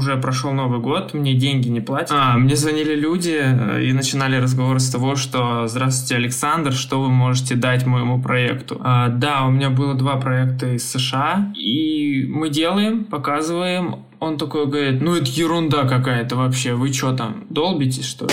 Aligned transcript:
уже 0.00 0.16
прошел 0.16 0.52
Новый 0.52 0.80
год, 0.80 1.14
мне 1.14 1.34
деньги 1.34 1.68
не 1.68 1.80
платят. 1.80 2.12
А, 2.12 2.38
мне 2.38 2.56
звонили 2.56 2.94
люди 2.94 3.38
э, 3.38 3.84
и 3.84 3.92
начинали 3.92 4.36
разговор 4.36 4.80
с 4.80 4.90
того, 4.90 5.14
что 5.14 5.66
«Здравствуйте, 5.68 6.16
Александр, 6.16 6.72
что 6.72 7.02
вы 7.02 7.10
можете 7.10 7.54
дать 7.54 7.86
моему 7.86 8.20
проекту?» 8.20 8.80
а, 8.80 9.08
Да, 9.08 9.44
у 9.46 9.50
меня 9.50 9.68
было 9.68 9.94
два 9.94 10.16
проекта 10.16 10.74
из 10.74 10.90
США, 10.90 11.52
и 11.54 12.26
мы 12.28 12.48
делаем, 12.48 13.04
показываем. 13.04 14.06
Он 14.20 14.38
такой 14.38 14.66
говорит, 14.66 15.02
ну 15.02 15.14
это 15.14 15.26
ерунда 15.26 15.86
какая-то 15.86 16.36
вообще, 16.36 16.74
вы 16.74 16.92
что 16.92 17.14
там, 17.14 17.44
долбитесь 17.50 18.06
что 18.06 18.24
ли? 18.26 18.32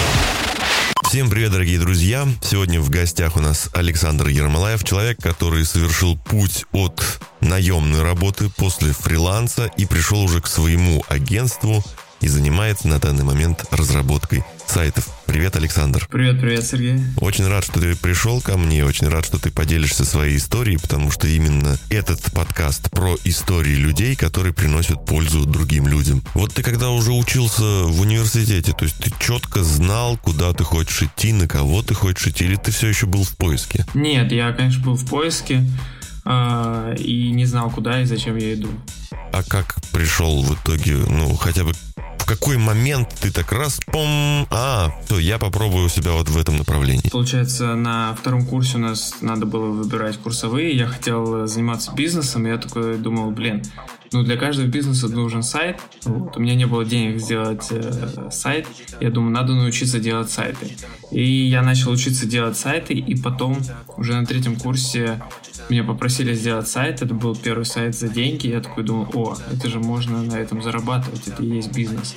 Всем 1.07 1.29
привет, 1.29 1.53
дорогие 1.53 1.79
друзья! 1.79 2.27
Сегодня 2.41 2.81
в 2.81 2.89
гостях 2.89 3.37
у 3.37 3.39
нас 3.39 3.69
Александр 3.71 4.27
Ермолаев, 4.27 4.83
человек, 4.83 5.17
который 5.21 5.63
совершил 5.63 6.17
путь 6.17 6.65
от 6.73 7.01
наемной 7.39 8.03
работы 8.03 8.49
после 8.49 8.91
фриланса 8.91 9.71
и 9.77 9.85
пришел 9.85 10.21
уже 10.21 10.41
к 10.41 10.47
своему 10.47 11.05
агентству 11.07 11.81
и 12.21 12.27
занимается 12.27 12.87
на 12.87 12.99
данный 12.99 13.23
момент 13.23 13.65
разработкой 13.71 14.43
сайтов. 14.65 15.07
Привет, 15.25 15.55
Александр. 15.55 16.07
Привет, 16.11 16.39
привет, 16.39 16.65
Сергей. 16.65 16.99
Очень 17.19 17.47
рад, 17.47 17.63
что 17.63 17.79
ты 17.79 17.95
пришел 17.95 18.41
ко 18.41 18.57
мне, 18.57 18.85
очень 18.85 19.07
рад, 19.07 19.25
что 19.25 19.39
ты 19.39 19.51
поделишься 19.51 20.05
своей 20.05 20.37
историей, 20.37 20.77
потому 20.77 21.11
что 21.11 21.27
именно 21.27 21.77
этот 21.89 22.21
подкаст 22.31 22.89
про 22.91 23.15
истории 23.23 23.75
людей, 23.75 24.15
которые 24.15 24.53
приносят 24.53 25.05
пользу 25.05 25.45
другим 25.45 25.87
людям. 25.87 26.23
Вот 26.33 26.53
ты 26.53 26.63
когда 26.63 26.89
уже 26.89 27.11
учился 27.11 27.63
в 27.63 28.01
университете, 28.01 28.73
то 28.73 28.85
есть 28.85 28.97
ты 28.97 29.11
четко 29.19 29.63
знал, 29.63 30.17
куда 30.17 30.53
ты 30.53 30.63
хочешь 30.63 31.03
идти, 31.03 31.33
на 31.33 31.47
кого 31.47 31.81
ты 31.81 31.93
хочешь 31.93 32.27
идти, 32.27 32.45
или 32.45 32.55
ты 32.55 32.71
все 32.71 32.87
еще 32.87 33.05
был 33.05 33.23
в 33.23 33.35
поиске? 33.37 33.85
Нет, 33.93 34.31
я, 34.31 34.51
конечно, 34.53 34.83
был 34.83 34.95
в 34.95 35.05
поиске 35.05 35.63
э, 36.27 36.95
и 36.99 37.31
не 37.31 37.45
знал, 37.45 37.69
куда 37.69 38.01
и 38.01 38.05
зачем 38.05 38.35
я 38.37 38.53
иду. 38.53 38.69
А 39.31 39.43
как 39.43 39.77
пришел 39.91 40.41
в 40.41 40.53
итоге, 40.55 40.95
ну, 41.09 41.35
хотя 41.35 41.63
бы 41.63 41.71
какой 42.27 42.57
момент 42.57 43.07
ты 43.21 43.31
так 43.31 43.51
раз, 43.53 43.79
пом, 43.85 44.45
а, 44.51 44.91
то 45.07 45.17
я 45.17 45.39
попробую 45.39 45.87
себя 45.87 46.11
вот 46.11 46.27
в 46.27 46.37
этом 46.37 46.57
направлении? 46.57 47.09
Получается, 47.09 47.75
на 47.75 48.13
втором 48.15 48.45
курсе 48.45 48.77
у 48.77 48.81
нас 48.81 49.15
надо 49.21 49.45
было 49.45 49.67
выбирать 49.67 50.17
курсовые, 50.17 50.75
я 50.75 50.87
хотел 50.87 51.47
заниматься 51.47 51.93
бизнесом, 51.93 52.45
я 52.45 52.57
такой 52.57 52.97
думал, 52.97 53.31
блин, 53.31 53.63
ну, 54.11 54.23
для 54.23 54.37
каждого 54.37 54.67
бизнеса 54.67 55.07
нужен 55.07 55.43
сайт. 55.43 55.79
Вот. 56.03 56.37
У 56.37 56.39
меня 56.39 56.55
не 56.55 56.65
было 56.65 56.85
денег 56.85 57.19
сделать 57.19 57.67
э, 57.71 58.29
сайт. 58.31 58.67
Я 58.99 59.09
думаю, 59.09 59.31
надо 59.31 59.53
научиться 59.53 59.99
делать 59.99 60.29
сайты. 60.29 60.75
И 61.11 61.23
я 61.23 61.61
начал 61.61 61.91
учиться 61.91 62.25
делать 62.25 62.57
сайты, 62.57 62.93
и 62.93 63.21
потом 63.21 63.57
уже 63.97 64.13
на 64.13 64.25
третьем 64.25 64.55
курсе 64.55 65.21
меня 65.69 65.83
попросили 65.83 66.33
сделать 66.33 66.67
сайт. 66.67 67.01
Это 67.01 67.13
был 67.13 67.35
первый 67.35 67.65
сайт 67.65 67.95
за 67.95 68.07
деньги. 68.07 68.47
Я 68.47 68.61
такой 68.61 68.83
думал, 68.83 69.09
о, 69.13 69.35
это 69.51 69.69
же 69.69 69.79
можно 69.79 70.21
на 70.23 70.35
этом 70.35 70.61
зарабатывать, 70.61 71.27
это 71.27 71.43
и 71.43 71.47
есть 71.47 71.75
бизнес. 71.75 72.15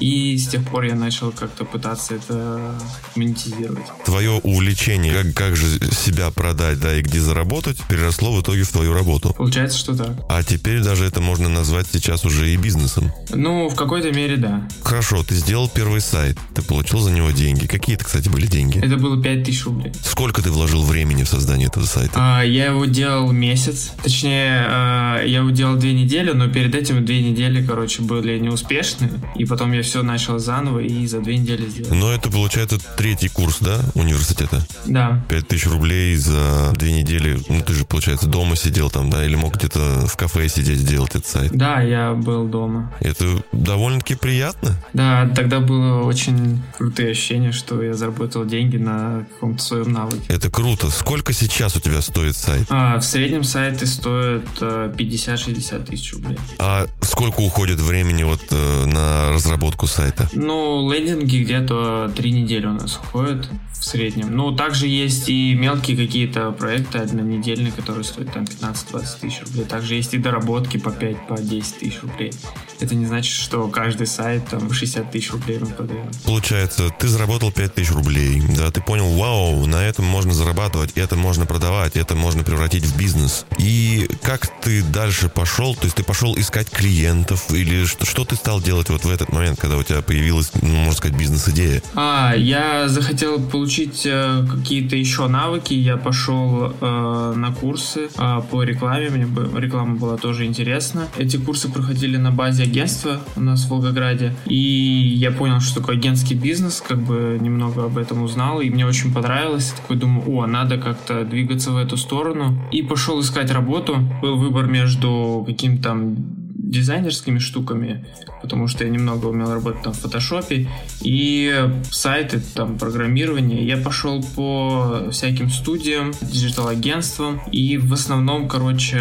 И 0.00 0.36
с 0.38 0.48
тех 0.48 0.64
пор 0.64 0.84
я 0.84 0.94
начал 0.94 1.32
как-то 1.32 1.64
пытаться 1.64 2.14
это 2.14 2.74
монетизировать. 3.16 3.84
Твое 4.04 4.32
увлечение, 4.42 5.12
как, 5.12 5.34
как 5.34 5.56
же 5.56 5.78
себя 5.90 6.30
продать, 6.30 6.80
да, 6.80 6.94
и 6.94 7.02
где 7.02 7.20
заработать, 7.20 7.78
переросло 7.88 8.32
в 8.32 8.42
итоге 8.42 8.62
в 8.62 8.70
твою 8.70 8.94
работу. 8.94 9.34
Получается, 9.36 9.78
что 9.78 9.96
так. 9.96 10.16
А 10.28 10.42
теперь 10.42 10.80
даже 10.80 11.04
это 11.04 11.20
можно 11.20 11.48
назвать 11.48 11.86
сейчас 11.92 12.24
уже 12.24 12.50
и 12.50 12.56
бизнесом. 12.56 13.12
Ну, 13.30 13.68
в 13.68 13.74
какой-то 13.74 14.12
мере, 14.12 14.36
да. 14.36 14.68
Хорошо, 14.82 15.22
ты 15.22 15.34
сделал 15.34 15.68
первый 15.68 16.00
сайт, 16.00 16.38
ты 16.54 16.62
получил 16.62 17.00
за 17.00 17.10
него 17.10 17.30
деньги. 17.30 17.66
Какие 17.66 17.96
это, 17.96 18.04
кстати, 18.04 18.28
были 18.28 18.46
деньги? 18.46 18.78
Это 18.78 18.96
было 18.96 19.20
5000 19.22 19.64
рублей. 19.64 19.92
Сколько 20.04 20.42
ты 20.42 20.50
вложил 20.50 20.82
времени 20.82 21.22
в 21.24 21.28
создание 21.28 21.68
этого 21.68 21.84
сайта? 21.84 22.12
А, 22.16 22.42
я 22.42 22.66
его 22.66 22.84
делал 22.86 23.30
месяц. 23.32 23.92
Точнее, 24.02 24.66
а, 24.68 25.22
я 25.24 25.38
его 25.38 25.50
делал 25.50 25.76
две 25.76 25.92
недели, 25.92 26.32
но 26.32 26.48
перед 26.48 26.74
этим 26.74 27.04
две 27.04 27.22
недели, 27.22 27.64
короче, 27.64 28.02
были 28.02 28.38
неуспешны. 28.38 29.10
И 29.36 29.44
потом 29.44 29.72
я 29.72 29.81
все 29.82 30.02
начал 30.02 30.38
заново 30.38 30.80
и 30.80 31.06
за 31.06 31.20
две 31.20 31.38
недели 31.38 31.68
сделал. 31.68 31.94
Но 31.94 32.12
это 32.12 32.30
получается 32.30 32.78
третий 32.96 33.28
курс, 33.28 33.58
да, 33.60 33.80
университета? 33.94 34.64
Да. 34.86 35.22
Пять 35.28 35.48
тысяч 35.48 35.66
рублей 35.66 36.16
за 36.16 36.72
две 36.74 36.92
недели. 36.92 37.38
Ну, 37.48 37.60
ты 37.60 37.74
же, 37.74 37.84
получается, 37.84 38.26
дома 38.26 38.56
сидел 38.56 38.90
там, 38.90 39.10
да, 39.10 39.24
или 39.24 39.34
мог 39.34 39.56
где-то 39.56 40.06
в 40.06 40.16
кафе 40.16 40.48
сидеть, 40.48 40.84
делать 40.86 41.10
этот 41.10 41.26
сайт? 41.26 41.52
Да, 41.52 41.80
я 41.80 42.12
был 42.14 42.46
дома. 42.46 42.92
Это 43.00 43.42
довольно-таки 43.52 44.14
приятно. 44.14 44.76
Да, 44.92 45.28
тогда 45.34 45.60
было 45.60 46.02
очень 46.02 46.62
крутое 46.76 47.10
ощущение, 47.10 47.52
что 47.52 47.82
я 47.82 47.94
заработал 47.94 48.44
деньги 48.44 48.76
на 48.76 49.26
каком-то 49.34 49.62
своем 49.62 49.92
навыке. 49.92 50.22
Это 50.28 50.50
круто. 50.50 50.90
Сколько 50.90 51.32
сейчас 51.32 51.76
у 51.76 51.80
тебя 51.80 52.00
стоит 52.02 52.36
сайт? 52.36 52.66
А, 52.70 52.98
в 52.98 53.04
среднем 53.04 53.44
сайты 53.44 53.86
стоят 53.86 54.44
50-60 54.60 55.82
э, 55.82 55.84
тысяч 55.84 56.12
рублей. 56.14 56.38
А 56.58 56.86
сколько 57.00 57.40
уходит 57.40 57.80
времени 57.80 58.22
вот 58.22 58.40
э, 58.50 58.84
на 58.86 59.32
разработку 59.32 59.71
сайта? 59.86 60.28
Ну, 60.32 60.90
лендинги 60.90 61.42
где-то 61.42 62.12
три 62.14 62.32
недели 62.32 62.66
у 62.66 62.72
нас 62.72 62.98
уходят 63.02 63.48
в 63.78 63.84
среднем. 63.84 64.34
Ну, 64.36 64.52
также 64.52 64.86
есть 64.86 65.28
и 65.28 65.54
мелкие 65.54 65.96
какие-то 65.96 66.52
проекты 66.52 66.98
однонедельные, 66.98 67.72
которые 67.72 68.04
стоят 68.04 68.32
там 68.32 68.44
15-20 68.44 69.20
тысяч 69.20 69.40
рублей. 69.40 69.64
Также 69.64 69.94
есть 69.96 70.14
и 70.14 70.18
доработки 70.18 70.76
по 70.76 70.90
5, 70.92 71.26
по 71.26 71.40
10 71.40 71.78
тысяч 71.78 72.00
рублей. 72.02 72.32
Это 72.80 72.94
не 72.94 73.06
значит, 73.06 73.34
что 73.34 73.66
каждый 73.68 74.06
сайт 74.06 74.46
там 74.48 74.72
60 74.72 75.10
тысяч 75.10 75.32
рублей 75.32 75.58
мы 75.58 75.66
продаем. 75.66 76.08
Получается, 76.24 76.90
ты 76.98 77.08
заработал 77.08 77.50
5 77.50 77.74
тысяч 77.74 77.90
рублей, 77.90 78.42
да, 78.56 78.70
ты 78.70 78.80
понял, 78.80 79.08
вау, 79.16 79.66
на 79.66 79.84
этом 79.84 80.04
можно 80.04 80.32
зарабатывать, 80.32 80.92
это 80.94 81.16
можно 81.16 81.46
продавать, 81.46 81.96
это 81.96 82.14
можно 82.14 82.44
превратить 82.44 82.84
в 82.84 82.96
бизнес. 82.96 83.46
И 83.58 84.08
как 84.22 84.46
ты 84.60 84.82
дальше 84.82 85.28
пошел? 85.28 85.74
То 85.74 85.84
есть 85.84 85.96
ты 85.96 86.04
пошел 86.04 86.36
искать 86.36 86.70
клиентов 86.70 87.50
или 87.52 87.84
что, 87.84 88.04
что 88.04 88.24
ты 88.24 88.36
стал 88.36 88.60
делать 88.60 88.90
вот 88.90 89.04
в 89.04 89.10
этот 89.10 89.32
момент, 89.32 89.60
когда 89.60 89.76
у 89.76 89.82
тебя 89.82 90.02
появилась, 90.02 90.50
ну, 90.60 90.68
можно 90.68 90.94
сказать, 90.94 91.16
бизнес-идея? 91.16 91.82
А, 91.94 92.34
я 92.36 92.88
захотел 92.88 93.40
получить 93.40 93.61
получить 93.62 94.04
э, 94.06 94.44
какие-то 94.50 94.96
еще 94.96 95.28
навыки, 95.28 95.72
я 95.72 95.96
пошел 95.96 96.72
э, 96.80 97.34
на 97.36 97.52
курсы 97.52 98.08
э, 98.18 98.40
по 98.50 98.64
рекламе. 98.64 99.08
Мне 99.08 99.24
бы, 99.24 99.48
реклама 99.60 99.94
была 99.94 100.16
тоже 100.16 100.46
интересна. 100.46 101.06
Эти 101.16 101.36
курсы 101.36 101.72
проходили 101.72 102.16
на 102.16 102.32
базе 102.32 102.64
агентства 102.64 103.20
у 103.36 103.40
нас 103.40 103.64
в 103.64 103.70
Волгограде. 103.70 104.34
И 104.46 104.56
я 104.56 105.30
понял, 105.30 105.60
что 105.60 105.78
такое 105.78 105.96
агентский 105.96 106.34
бизнес, 106.34 106.80
как 106.80 106.98
бы 106.98 107.38
немного 107.40 107.84
об 107.84 107.98
этом 107.98 108.24
узнал, 108.24 108.60
и 108.60 108.68
мне 108.68 108.84
очень 108.84 109.14
понравилось. 109.14 109.70
Я 109.70 109.82
такой 109.82 109.96
думаю, 109.96 110.28
о, 110.28 110.46
надо 110.46 110.76
как-то 110.76 111.24
двигаться 111.24 111.70
в 111.70 111.76
эту 111.76 111.96
сторону. 111.96 112.58
И 112.72 112.82
пошел 112.82 113.20
искать 113.20 113.52
работу. 113.52 113.96
Был 114.20 114.38
выбор 114.38 114.66
между 114.66 115.44
каким-то 115.46 115.82
там 115.82 116.41
дизайнерскими 116.72 117.38
штуками, 117.38 118.04
потому 118.40 118.66
что 118.66 118.84
я 118.84 118.90
немного 118.90 119.26
умел 119.26 119.52
работать 119.52 119.82
там 119.82 119.92
в 119.92 119.98
фотошопе, 119.98 120.68
и 121.02 121.68
сайты, 121.90 122.40
там, 122.54 122.78
программирование. 122.78 123.64
Я 123.66 123.76
пошел 123.76 124.24
по 124.34 125.08
всяким 125.10 125.50
студиям, 125.50 126.12
диджитал-агентствам, 126.22 127.40
и 127.52 127.76
в 127.76 127.92
основном, 127.92 128.48
короче, 128.48 128.98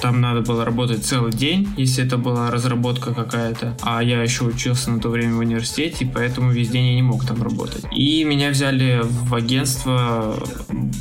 там 0.00 0.20
надо 0.20 0.42
было 0.42 0.64
работать 0.64 1.04
целый 1.04 1.32
день, 1.32 1.68
если 1.76 2.04
это 2.04 2.18
была 2.18 2.50
разработка 2.50 3.14
какая-то, 3.14 3.76
а 3.80 4.02
я 4.02 4.22
еще 4.22 4.44
учился 4.44 4.90
на 4.90 5.00
то 5.00 5.08
время 5.08 5.36
в 5.36 5.38
университете, 5.38 6.08
поэтому 6.12 6.50
весь 6.50 6.68
день 6.68 6.88
я 6.88 6.94
не 6.94 7.02
мог 7.02 7.24
там 7.24 7.42
работать. 7.42 7.84
И 7.92 8.24
меня 8.24 8.50
взяли 8.50 9.00
в 9.02 9.34
агентство 9.34 10.36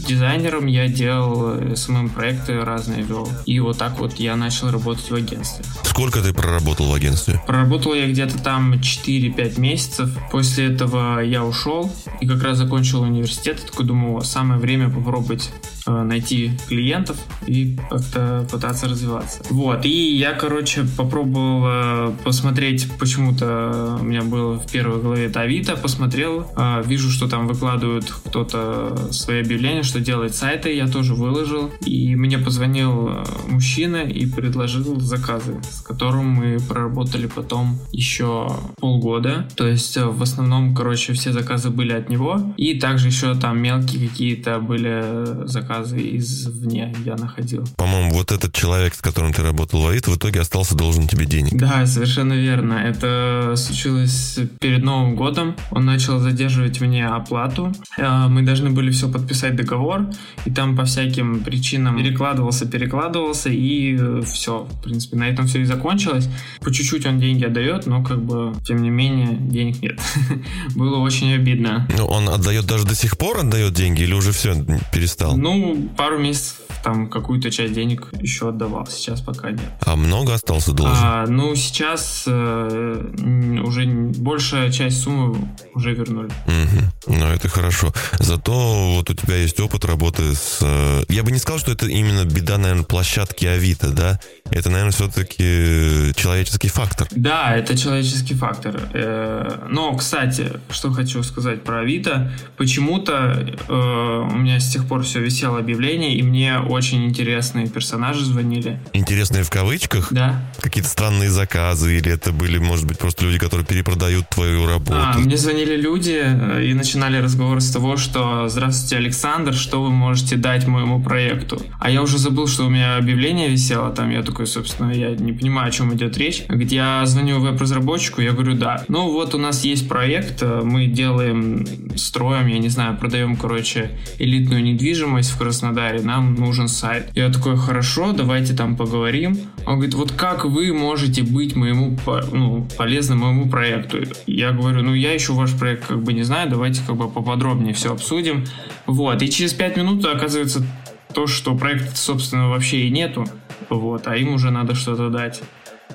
дизайнером, 0.07 0.67
я 0.67 0.87
делал 0.87 1.57
SMM-проекты 1.57 2.61
разные 2.61 3.03
вел, 3.03 3.27
и 3.45 3.59
вот 3.59 3.77
так 3.77 3.99
вот 3.99 4.13
я 4.13 4.35
начал 4.35 4.71
работать 4.71 5.11
в 5.11 5.15
агентстве. 5.15 5.64
Сколько 5.83 6.21
ты 6.21 6.33
проработал 6.33 6.87
в 6.87 6.93
агентстве? 6.93 7.41
Проработал 7.47 7.93
я 7.93 8.07
где-то 8.07 8.37
там 8.37 8.73
4-5 8.73 9.59
месяцев. 9.59 10.09
После 10.31 10.73
этого 10.73 11.21
я 11.21 11.45
ушел 11.45 11.91
и 12.19 12.27
как 12.27 12.43
раз 12.43 12.57
закончил 12.57 13.01
университет. 13.01 13.65
Такой 13.65 13.85
думал, 13.85 14.21
самое 14.21 14.59
время 14.59 14.89
попробовать 14.89 15.51
найти 15.91 16.51
клиентов 16.67 17.17
и 17.47 17.77
как-то 17.89 18.47
пытаться 18.51 18.87
развиваться. 18.87 19.41
Вот, 19.49 19.85
и 19.85 20.15
я, 20.15 20.33
короче, 20.33 20.85
попробовал 20.97 21.63
э, 21.65 22.11
посмотреть, 22.23 22.89
почему-то 22.99 23.97
у 23.99 24.03
меня 24.03 24.23
было 24.23 24.59
в 24.59 24.71
первой 24.71 25.01
главе 25.01 25.25
это 25.25 25.41
Авито, 25.41 25.75
посмотрел, 25.75 26.51
э, 26.57 26.83
вижу, 26.85 27.09
что 27.11 27.27
там 27.27 27.47
выкладывают 27.47 28.05
кто-то 28.25 29.11
свои 29.11 29.41
объявления, 29.41 29.83
что 29.83 29.99
делает 29.99 30.35
сайты, 30.35 30.75
я 30.75 30.87
тоже 30.87 31.13
выложил, 31.13 31.71
и 31.85 32.15
мне 32.15 32.37
позвонил 32.37 33.25
мужчина 33.47 33.97
и 33.97 34.25
предложил 34.25 34.99
заказы, 34.99 35.61
с 35.69 35.81
которым 35.81 36.29
мы 36.29 36.57
проработали 36.59 37.27
потом 37.27 37.77
еще 37.91 38.49
полгода, 38.79 39.47
то 39.55 39.67
есть 39.67 39.97
в 39.97 40.21
основном, 40.21 40.73
короче, 40.75 41.13
все 41.13 41.31
заказы 41.31 41.69
были 41.69 41.93
от 41.93 42.09
него, 42.09 42.53
и 42.57 42.79
также 42.79 43.07
еще 43.07 43.35
там 43.35 43.59
мелкие 43.61 44.09
какие-то 44.09 44.59
были 44.59 45.45
заказы 45.45 45.74
заказы 45.75 46.17
извне 46.17 46.93
я 47.05 47.15
находил. 47.15 47.65
По-моему, 47.77 48.11
вот 48.11 48.31
этот 48.31 48.53
человек, 48.53 48.93
с 48.95 49.01
которым 49.01 49.33
ты 49.33 49.41
работал 49.41 49.81
в 49.81 49.87
Авито, 49.87 50.11
в 50.11 50.17
итоге 50.17 50.41
остался 50.41 50.75
должен 50.75 51.07
тебе 51.07 51.25
денег. 51.25 51.53
Да, 51.53 51.85
совершенно 51.85 52.33
верно. 52.33 52.73
Это 52.73 53.53
случилось 53.57 54.39
перед 54.59 54.83
Новым 54.83 55.15
годом. 55.15 55.55
Он 55.71 55.85
начал 55.85 56.19
задерживать 56.19 56.81
мне 56.81 57.07
оплату. 57.07 57.73
Э, 57.97 58.27
мы 58.27 58.43
должны 58.43 58.69
были 58.69 58.91
все 58.91 59.11
подписать 59.11 59.55
договор, 59.55 60.07
и 60.45 60.51
там 60.51 60.75
по 60.75 60.85
всяким 60.85 61.43
причинам 61.43 61.97
перекладывался, 61.97 62.65
перекладывался, 62.65 63.49
и 63.49 63.97
э, 63.99 64.21
все. 64.25 64.67
В 64.69 64.83
принципе, 64.83 65.17
на 65.17 65.29
этом 65.29 65.47
все 65.47 65.61
и 65.61 65.65
закончилось. 65.65 66.29
По 66.61 66.71
чуть-чуть 66.71 67.05
он 67.05 67.19
деньги 67.19 67.45
отдает, 67.45 67.87
но 67.87 68.03
как 68.03 68.23
бы, 68.23 68.53
тем 68.65 68.81
не 68.81 68.89
менее, 68.89 69.37
денег 69.39 69.81
нет. 69.81 69.99
Было 70.75 70.97
очень 70.97 71.33
обидно. 71.33 71.87
Ну, 71.97 72.05
он 72.05 72.29
отдает 72.29 72.65
даже 72.65 72.85
до 72.85 72.95
сих 72.95 73.17
пор 73.17 73.39
отдает 73.39 73.73
деньги 73.73 74.03
или 74.03 74.13
уже 74.13 74.31
все 74.31 74.55
перестал? 74.93 75.37
Ну, 75.37 75.64
пару 75.97 76.19
месяцев 76.19 76.65
там 76.85 77.09
какую-то 77.09 77.49
часть 77.49 77.73
денег 77.73 78.09
еще 78.21 78.49
отдавал, 78.49 78.85
сейчас 78.85 79.19
пока 79.19 79.49
нет. 79.49 79.71
А 79.83 79.95
много 79.95 80.35
остался 80.35 80.71
должен? 80.71 80.95
А, 80.95 81.25
ну, 81.25 81.55
сейчас 81.55 82.25
э, 82.27 83.61
уже 83.63 83.87
большая 83.87 84.71
часть 84.71 85.01
суммы 85.01 85.49
уже 85.73 85.95
вернули. 85.95 86.29
Угу. 86.45 87.15
Ну, 87.17 87.25
это 87.25 87.49
хорошо. 87.49 87.91
Зато 88.19 88.51
вот 88.95 89.09
у 89.09 89.13
тебя 89.15 89.35
есть 89.35 89.59
опыт 89.59 89.83
работы 89.83 90.35
с... 90.35 90.59
Э, 90.61 91.03
я 91.09 91.23
бы 91.23 91.31
не 91.31 91.39
сказал, 91.39 91.57
что 91.57 91.71
это 91.71 91.87
именно 91.87 92.23
беда, 92.23 92.59
наверное, 92.59 92.83
площадки 92.83 93.47
Авито, 93.47 93.89
да? 93.89 94.19
Это, 94.51 94.69
наверное, 94.69 94.91
все-таки 94.91 96.13
человеческий 96.15 96.69
фактор. 96.69 97.07
Да, 97.09 97.55
это 97.55 97.75
человеческий 97.75 98.35
фактор. 98.35 98.79
Э, 98.93 99.65
но, 99.69 99.95
кстати, 99.95 100.51
что 100.69 100.91
хочу 100.91 101.23
сказать 101.23 101.63
про 101.63 101.79
Авито. 101.79 102.31
Почему-то 102.57 103.43
э, 103.67 103.73
у 103.73 104.35
меня 104.35 104.59
с 104.59 104.71
тех 104.71 104.87
пор 104.87 105.01
все 105.01 105.19
висело 105.19 105.54
объявление, 105.57 106.15
и 106.15 106.23
мне 106.23 106.59
очень 106.59 107.05
интересные 107.05 107.67
персонажи 107.67 108.23
звонили. 108.23 108.79
Интересные 108.93 109.43
в 109.43 109.49
кавычках? 109.49 110.11
Да. 110.11 110.41
Какие-то 110.61 110.89
странные 110.89 111.29
заказы, 111.29 111.97
или 111.97 112.11
это 112.11 112.31
были, 112.31 112.57
может 112.57 112.85
быть, 112.85 112.97
просто 112.97 113.25
люди, 113.25 113.37
которые 113.37 113.65
перепродают 113.65 114.29
твою 114.29 114.65
работу? 114.65 114.93
А, 114.95 115.17
мне 115.17 115.37
звонили 115.37 115.75
люди 115.75 116.21
э, 116.23 116.65
и 116.65 116.73
начинали 116.73 117.17
разговор 117.17 117.61
с 117.61 117.71
того, 117.71 117.97
что 117.97 118.47
«Здравствуйте, 118.49 118.97
Александр, 118.97 119.53
что 119.53 119.81
вы 119.83 119.89
можете 119.89 120.35
дать 120.35 120.67
моему 120.67 121.01
проекту?» 121.01 121.61
А 121.79 121.89
я 121.89 122.01
уже 122.01 122.17
забыл, 122.17 122.47
что 122.47 122.65
у 122.65 122.69
меня 122.69 122.97
объявление 122.97 123.49
висело 123.49 123.89
там, 123.91 124.09
я 124.09 124.23
такой, 124.23 124.47
собственно, 124.47 124.91
я 124.91 125.11
не 125.11 125.33
понимаю, 125.33 125.69
о 125.69 125.71
чем 125.71 125.93
идет 125.93 126.17
речь. 126.17 126.43
Где 126.47 126.75
я 126.75 127.05
звоню 127.05 127.39
веб-разработчику, 127.39 128.21
я 128.21 128.31
говорю, 128.31 128.55
да, 128.55 128.83
ну 128.87 129.11
вот 129.11 129.33
у 129.35 129.37
нас 129.37 129.63
есть 129.63 129.87
проект, 129.87 130.41
э, 130.41 130.61
мы 130.63 130.87
делаем, 130.87 131.65
строим, 131.97 132.47
я 132.47 132.59
не 132.59 132.69
знаю, 132.69 132.97
продаем, 132.97 133.35
короче, 133.35 133.91
элитную 134.19 134.63
недвижимость 134.63 135.31
в 135.31 135.37
Краснодаре, 135.45 136.01
нам 136.01 136.33
нужен 136.33 136.67
сайт. 136.67 137.11
Я 137.13 137.31
такой, 137.31 137.55
хорошо, 137.55 138.13
давайте 138.13 138.55
там 138.55 138.75
поговорим. 138.75 139.37
Он 139.67 139.75
говорит, 139.75 139.93
вот 139.93 140.11
как 140.11 140.43
вы 140.43 140.73
можете 140.73 141.21
быть 141.21 141.55
моему, 141.55 141.95
ну, 142.31 142.67
полезным 142.75 143.19
моему 143.19 143.47
проекту? 143.47 143.99
Я 144.25 144.53
говорю, 144.53 144.81
ну, 144.81 144.95
я 144.95 145.13
еще 145.13 145.33
ваш 145.33 145.53
проект 145.53 145.85
как 145.85 146.01
бы 146.01 146.13
не 146.13 146.23
знаю, 146.23 146.49
давайте 146.49 146.81
как 146.81 146.95
бы 146.95 147.07
поподробнее 147.07 147.75
все 147.75 147.93
обсудим. 147.93 148.43
Вот, 148.87 149.21
и 149.21 149.29
через 149.29 149.53
пять 149.53 149.77
минут 149.77 150.03
оказывается 150.03 150.65
то, 151.13 151.27
что 151.27 151.55
проекта, 151.55 151.95
собственно, 151.95 152.49
вообще 152.49 152.87
и 152.87 152.89
нету, 152.89 153.27
вот, 153.69 154.07
а 154.07 154.15
им 154.15 154.33
уже 154.33 154.49
надо 154.49 154.73
что-то 154.73 155.11
дать. 155.11 155.43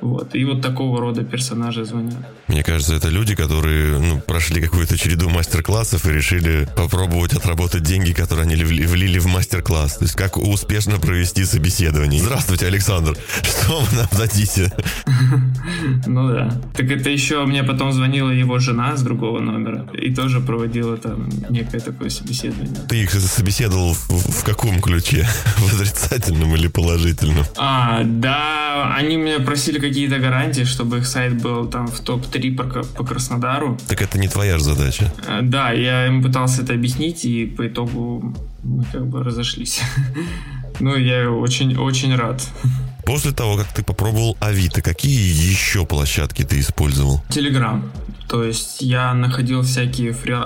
Вот. 0.01 0.35
И 0.35 0.45
вот 0.45 0.63
такого 0.63 1.01
рода 1.01 1.25
персонажи 1.25 1.85
звонят. 1.85 2.15
Мне 2.49 2.63
кажется, 2.63 2.95
это 2.95 3.09
люди, 3.09 3.35
которые 3.35 3.99
ну, 3.99 4.21
прошли 4.21 4.61
какую-то 4.61 4.97
череду 4.97 5.29
мастер-классов 5.29 6.07
и 6.07 6.13
решили 6.13 6.69
попробовать 6.77 7.33
отработать 7.33 7.83
деньги, 7.83 8.13
которые 8.13 8.45
они 8.45 8.57
влили 8.57 9.19
в 9.19 9.27
мастер-класс. 9.27 9.99
То 9.99 10.05
есть 10.05 10.17
как 10.17 10.37
успешно 10.37 10.99
провести 10.99 11.45
собеседование. 11.45 12.21
Здравствуйте, 12.21 12.67
Александр. 12.67 13.17
Что 13.43 13.81
вы 13.81 13.97
нам 13.97 14.09
дадите? 14.17 14.73
Ну 16.07 16.29
да. 16.29 16.51
Так 16.77 16.91
это 16.91 17.11
еще 17.11 17.45
мне 17.45 17.63
потом 17.63 17.93
звонила 17.93 18.31
его 18.31 18.59
жена 18.59 18.97
с 18.97 19.03
другого 19.03 19.41
номера 19.41 19.87
и 19.93 20.13
тоже 20.15 20.41
проводила 20.41 20.97
там 20.97 21.29
некое 21.49 21.81
такое 21.81 22.11
собеседование. 22.11 22.75
Ты 22.89 23.03
их 23.03 23.11
собеседовал 23.11 23.95
в, 23.95 24.09
в 24.09 24.45
каком 24.45 24.81
ключе? 24.81 25.27
В 25.59 25.75
отрицательном 25.75 26.55
или 26.55 26.69
положительном? 26.69 27.45
А, 27.57 28.03
да, 28.05 28.95
они 28.97 29.17
меня 29.17 29.41
просили 29.41 29.79
какие-то 29.81 30.19
гарантии, 30.19 30.65
чтобы 30.65 30.99
их 30.99 31.06
сайт 31.06 31.43
был 31.43 31.67
там 31.67 31.87
в 31.87 32.00
топ-3 32.00 32.56
по, 32.56 32.65
по 32.82 33.05
Краснодару. 33.05 33.79
Так 33.88 34.03
это 34.03 34.19
не 34.19 34.29
твоя 34.29 34.59
же 34.59 34.65
задача. 34.65 35.12
Э, 35.27 35.41
да, 35.43 35.73
я 35.73 36.06
им 36.06 36.23
пытался 36.23 36.62
это 36.62 36.75
объяснить, 36.75 37.25
и 37.25 37.47
по 37.47 37.67
итогу 37.67 38.35
мы 38.62 38.85
как 38.93 39.06
бы 39.06 39.23
разошлись. 39.23 39.81
Ну, 40.82 40.97
я 40.97 41.31
очень-очень 41.31 42.17
рад. 42.17 42.43
После 43.11 43.33
того, 43.33 43.57
как 43.57 43.67
ты 43.73 43.83
попробовал 43.83 44.37
Авито, 44.39 44.83
какие 44.83 45.51
еще 45.51 45.85
площадки 45.85 46.45
ты 46.45 46.61
использовал? 46.61 47.21
Телеграм. 47.29 47.91
То 48.29 48.45
есть 48.45 48.81
я 48.81 49.12
находил 49.15 49.62
всякие 49.62 50.12
фри 50.12 50.37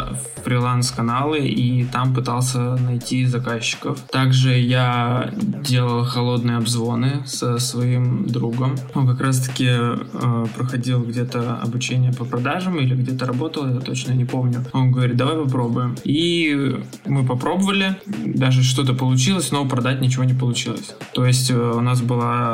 фриланс-каналы 0.44 1.38
и 1.38 1.84
там 1.84 2.14
пытался 2.14 2.76
найти 2.76 3.24
заказчиков. 3.24 4.00
Также 4.12 4.58
я 4.58 5.30
делал 5.38 6.04
холодные 6.04 6.58
обзвоны 6.58 7.22
со 7.26 7.58
своим 7.58 8.26
другом. 8.26 8.76
Он 8.94 9.06
как 9.06 9.20
раз-таки 9.20 9.68
э, 9.70 10.46
проходил 10.54 11.02
где-то 11.02 11.56
обучение 11.62 12.12
по 12.12 12.24
продажам 12.26 12.78
или 12.78 12.94
где-то 12.94 13.24
работал, 13.24 13.66
я 13.68 13.80
точно 13.80 14.12
не 14.12 14.26
помню. 14.26 14.64
Он 14.72 14.92
говорит, 14.92 15.16
давай 15.16 15.36
попробуем. 15.42 15.96
И 16.04 16.76
мы 17.06 17.24
попробовали, 17.24 17.96
даже 18.26 18.62
что-то 18.62 18.92
получилось, 18.92 19.50
но 19.50 19.66
продать 19.66 20.02
ничего 20.02 20.24
не 20.24 20.34
получилось. 20.34 20.94
То 21.14 21.24
есть 21.24 21.50
э, 21.50 21.54
у 21.54 21.80
нас 21.80 22.02
была 22.02 22.53